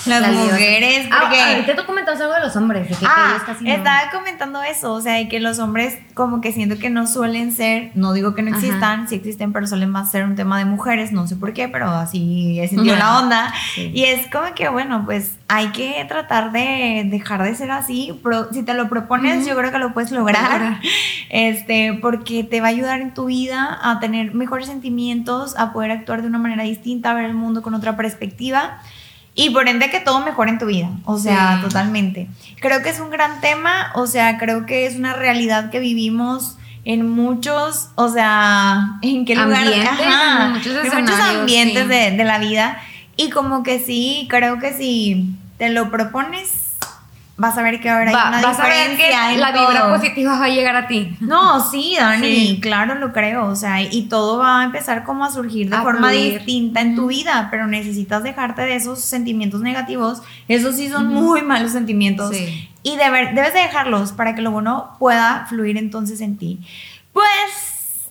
las, 0.06 0.34
mujeres. 0.34 1.08
Ah, 1.12 1.20
Porque, 1.22 1.42
ahorita 1.42 1.76
tú 1.76 1.86
comentabas 1.86 2.22
algo 2.22 2.34
de 2.34 2.42
los 2.42 2.56
hombres, 2.56 2.84
de 2.90 2.96
que, 2.96 3.00
que 3.00 3.06
ah, 3.08 3.32
ellos 3.32 3.44
casi 3.46 3.64
no. 3.64 3.72
estaba 3.72 4.12
comentando 4.12 4.62
eso, 4.62 4.94
o 4.94 5.02
sea, 5.02 5.14
de 5.14 5.28
que 5.28 5.40
los 5.40 5.60
hombres 5.60 5.98
como 6.14 6.42
que 6.42 6.52
siento 6.52 6.78
que 6.78 6.90
no 6.90 7.08
suelen 7.08 7.52
ser, 7.52 7.92
no 7.96 8.14
digo 8.14 8.36
que 8.36 8.42
no 8.44 8.50
Ajá. 8.56 8.60
existan, 8.60 9.08
sí 9.10 9.16
existen, 9.16 9.54
pero 9.54 9.66
suelen 9.68 9.90
más 9.90 10.12
ser 10.12 10.26
un 10.26 10.36
tema 10.36 10.58
de 10.60 10.66
mujeres, 10.66 11.12
no 11.12 11.28
sé 11.28 11.36
por 11.36 11.54
qué, 11.54 11.68
pero 11.68 11.90
así 11.90 12.60
he 12.60 12.68
sentido 12.68 12.96
la 12.96 13.20
onda. 13.20 13.54
Sí. 13.76 13.92
Y 13.94 14.04
es 14.04 14.28
como 14.32 14.54
que, 14.54 14.70
bueno, 14.70 15.04
pues 15.06 15.36
hay 15.48 15.68
que 15.70 16.06
tratar 16.08 16.52
de 16.52 17.04
dejar 17.06 17.44
de 17.44 17.56
ser 17.56 17.72
así. 17.72 18.20
Pro- 18.22 18.52
si 18.54 18.64
te 18.64 18.74
lo 18.74 18.88
propones, 18.88 19.40
Ujú. 19.40 19.50
yo 19.50 19.56
creo 19.58 19.72
que 19.72 19.80
lo 19.80 19.94
puedes. 19.94 20.12
Lograr. 20.12 20.80
Este, 21.30 21.98
porque 22.02 22.44
te 22.44 22.60
va 22.60 22.68
a 22.68 22.70
ayudar 22.72 23.00
en 23.00 23.14
tu 23.14 23.26
vida 23.28 23.80
a 23.82 24.02
tener 24.02 24.34
mejores 24.34 24.68
sentimientos, 24.68 25.56
a 25.58 25.72
poder 25.72 25.92
actuar 25.92 26.22
de 26.22 26.28
una 26.28 26.38
manera 26.40 26.64
distinta, 26.64 27.12
a 27.12 27.14
ver 27.14 27.24
el 27.24 27.34
mundo 27.34 27.62
con 27.62 27.74
otra 27.74 27.96
perspectiva. 27.96 28.82
Y 29.34 29.52
por 29.52 29.68
ende 29.70 29.90
que 29.90 30.00
todo 30.02 30.20
mejore 30.26 30.52
en 30.52 30.60
tu 30.60 30.66
vida, 30.66 30.90
o 31.06 31.18
sea, 31.18 31.58
Sí. 31.58 31.62
totalmente. 31.68 32.28
Creo 32.60 32.82
que 32.84 32.90
es 32.90 33.00
un 33.00 33.10
gran 33.10 33.40
tema, 33.42 33.92
o 33.96 34.06
sea, 34.08 34.38
creo 34.38 34.66
que 34.66 34.86
es 34.86 34.96
una 34.98 35.14
realidad 35.14 35.70
que 35.70 35.80
vivimos 35.80 36.58
en 36.84 37.08
muchos, 37.10 37.90
o 37.96 38.10
sea, 38.10 38.98
en 39.02 39.26
qué 39.26 39.36
lugar, 39.36 39.64
Ambientes, 39.64 39.90
Ajá, 39.90 40.46
en 40.48 40.52
muchos 40.54 40.76
en 40.94 41.00
muchos 41.02 41.20
ambientes 41.20 41.84
sí. 41.84 41.90
de, 41.90 42.12
de 42.12 42.24
la 42.26 42.40
vida. 42.40 42.82
Y 43.16 43.30
como 43.30 43.64
que 43.64 43.80
sí, 43.80 44.28
creo 44.30 44.60
que 44.60 44.74
si 44.74 45.34
te 45.58 45.70
lo 45.70 45.92
propones, 45.92 46.50
vas 47.42 47.58
a 47.58 47.62
ver 47.64 47.82
que 47.82 47.90
ahora 47.90 48.10
hay 48.10 48.16
Va- 48.16 48.30
una 48.30 48.42
vas 48.42 48.60
a 48.60 48.64
ver 48.68 48.96
que 48.96 49.08
diferencia 49.08 49.38
la 49.38 49.52
vibra 49.52 49.90
positiva 49.90 50.38
va 50.40 50.46
a 50.46 50.50
llegar 50.50 50.76
a 50.76 50.88
ti. 50.88 51.18
No, 51.20 51.60
sí, 51.70 51.96
Dani, 52.00 52.28
Sí. 52.28 52.60
claro, 52.62 52.96
lo 52.96 53.12
creo. 53.12 53.46
O 53.48 53.56
sea, 53.56 53.82
y 53.82 54.04
todo 54.04 54.38
va 54.38 54.62
a 54.62 54.64
empezar 54.64 55.04
como 55.04 55.26
a 55.26 55.32
surgir 55.32 55.70
de 55.70 55.76
A 55.76 55.82
forma 55.82 56.10
fluir. 56.10 56.36
distinta 56.36 56.82
en 56.82 56.96
tu 56.96 57.08
vida, 57.08 57.48
pero 57.52 57.68
necesitas 57.68 58.24
dejarte 58.24 58.62
de 58.62 58.76
esos 58.76 59.02
sentimientos 59.02 59.62
negativos. 59.62 60.22
Esos 60.48 60.76
sí 60.76 60.88
son 60.90 61.08
muy 61.08 61.42
malos 61.42 61.72
sentimientos. 61.72 62.36
Sí. 62.36 62.70
Y 62.84 62.96
deber- 62.98 63.34
debes 63.34 63.54
de 63.54 63.60
dejarlos 63.62 64.12
para 64.12 64.34
que 64.36 64.42
lo 64.42 64.52
bueno 64.52 64.96
pueda 65.00 65.46
fluir 65.50 65.78
entonces 65.78 66.22
en 66.22 66.38
ti. 66.38 66.60
Pues, 67.12 68.10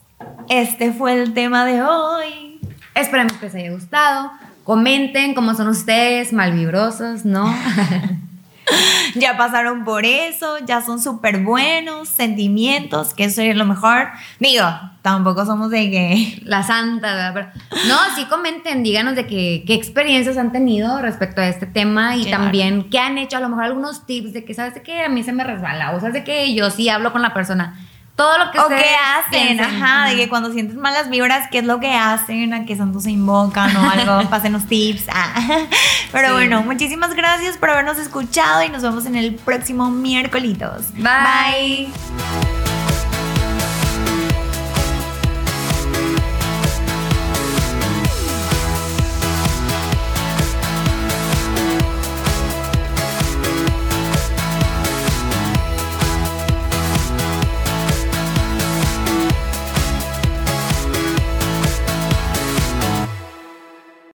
este 0.48 0.92
fue 0.92 1.14
el 1.14 1.32
tema 1.34 1.64
de 1.64 1.82
hoy. 1.82 2.60
Esperamos 2.94 3.32
que 3.34 3.46
les 3.46 3.54
haya 3.54 3.70
gustado. 3.70 4.30
Comenten 4.64 5.34
cómo 5.34 5.54
son 5.54 5.68
ustedes, 5.68 6.32
malvibrosos, 6.32 7.24
¿no? 7.24 7.52
Ya 9.16 9.36
pasaron 9.36 9.84
por 9.84 10.04
eso, 10.04 10.58
ya 10.64 10.82
son 10.82 11.00
súper 11.02 11.38
buenos 11.42 12.08
sentimientos, 12.08 13.12
que 13.14 13.24
eso 13.24 13.42
es 13.42 13.56
lo 13.56 13.64
mejor. 13.64 14.08
Digo, 14.38 14.64
tampoco 15.02 15.44
somos 15.44 15.70
de 15.70 15.90
que... 15.90 16.40
La 16.44 16.62
santa, 16.62 17.32
¿verdad? 17.32 17.52
No, 17.88 17.96
sí 18.14 18.24
comenten, 18.26 18.82
díganos 18.82 19.16
de 19.16 19.26
que, 19.26 19.64
qué 19.66 19.74
experiencias 19.74 20.36
han 20.38 20.52
tenido 20.52 21.00
respecto 21.02 21.40
a 21.40 21.48
este 21.48 21.66
tema 21.66 22.16
y 22.16 22.24
Claro. 22.26 22.44
también 22.44 22.88
qué 22.90 22.98
han 22.98 23.18
hecho, 23.18 23.36
a 23.38 23.40
lo 23.40 23.48
mejor 23.48 23.64
algunos 23.64 24.06
tips 24.06 24.32
de 24.32 24.44
que, 24.44 24.54
¿sabes 24.54 24.74
de 24.74 24.82
que 24.82 25.00
A 25.04 25.08
mí 25.08 25.22
se 25.22 25.32
me 25.32 25.42
resbala, 25.44 25.90
o 25.92 25.98
sabes 26.00 26.14
de 26.14 26.24
que 26.24 26.54
yo 26.54 26.70
sí 26.70 26.88
hablo 26.88 27.12
con 27.12 27.22
la 27.22 27.34
persona. 27.34 27.76
Todo 28.20 28.36
lo 28.38 28.50
que 28.50 28.58
O 28.58 28.68
qué 28.68 28.84
hacen, 29.16 29.58
ajá, 29.58 30.04
de 30.10 30.16
que 30.16 30.28
cuando 30.28 30.52
sientes 30.52 30.76
malas 30.76 31.08
vibras, 31.08 31.48
¿qué 31.50 31.60
es 31.60 31.64
lo 31.64 31.80
que 31.80 31.94
hacen? 31.94 32.52
¿A 32.52 32.66
qué 32.66 32.76
santos 32.76 33.04
se 33.04 33.10
invocan 33.10 33.74
o 33.74 33.88
algo? 33.90 34.28
Pásenos 34.30 34.66
tips. 34.66 35.04
ah. 35.10 35.32
Pero 36.12 36.28
Sí. 36.28 36.32
bueno, 36.34 36.62
muchísimas 36.62 37.14
gracias 37.14 37.56
por 37.56 37.70
habernos 37.70 37.96
escuchado 37.96 38.62
y 38.62 38.68
nos 38.68 38.82
vemos 38.82 39.06
en 39.06 39.16
el 39.16 39.36
próximo 39.36 39.90
miércoles. 39.90 40.58
Bye. 40.96 41.88
Bye. 41.88 42.69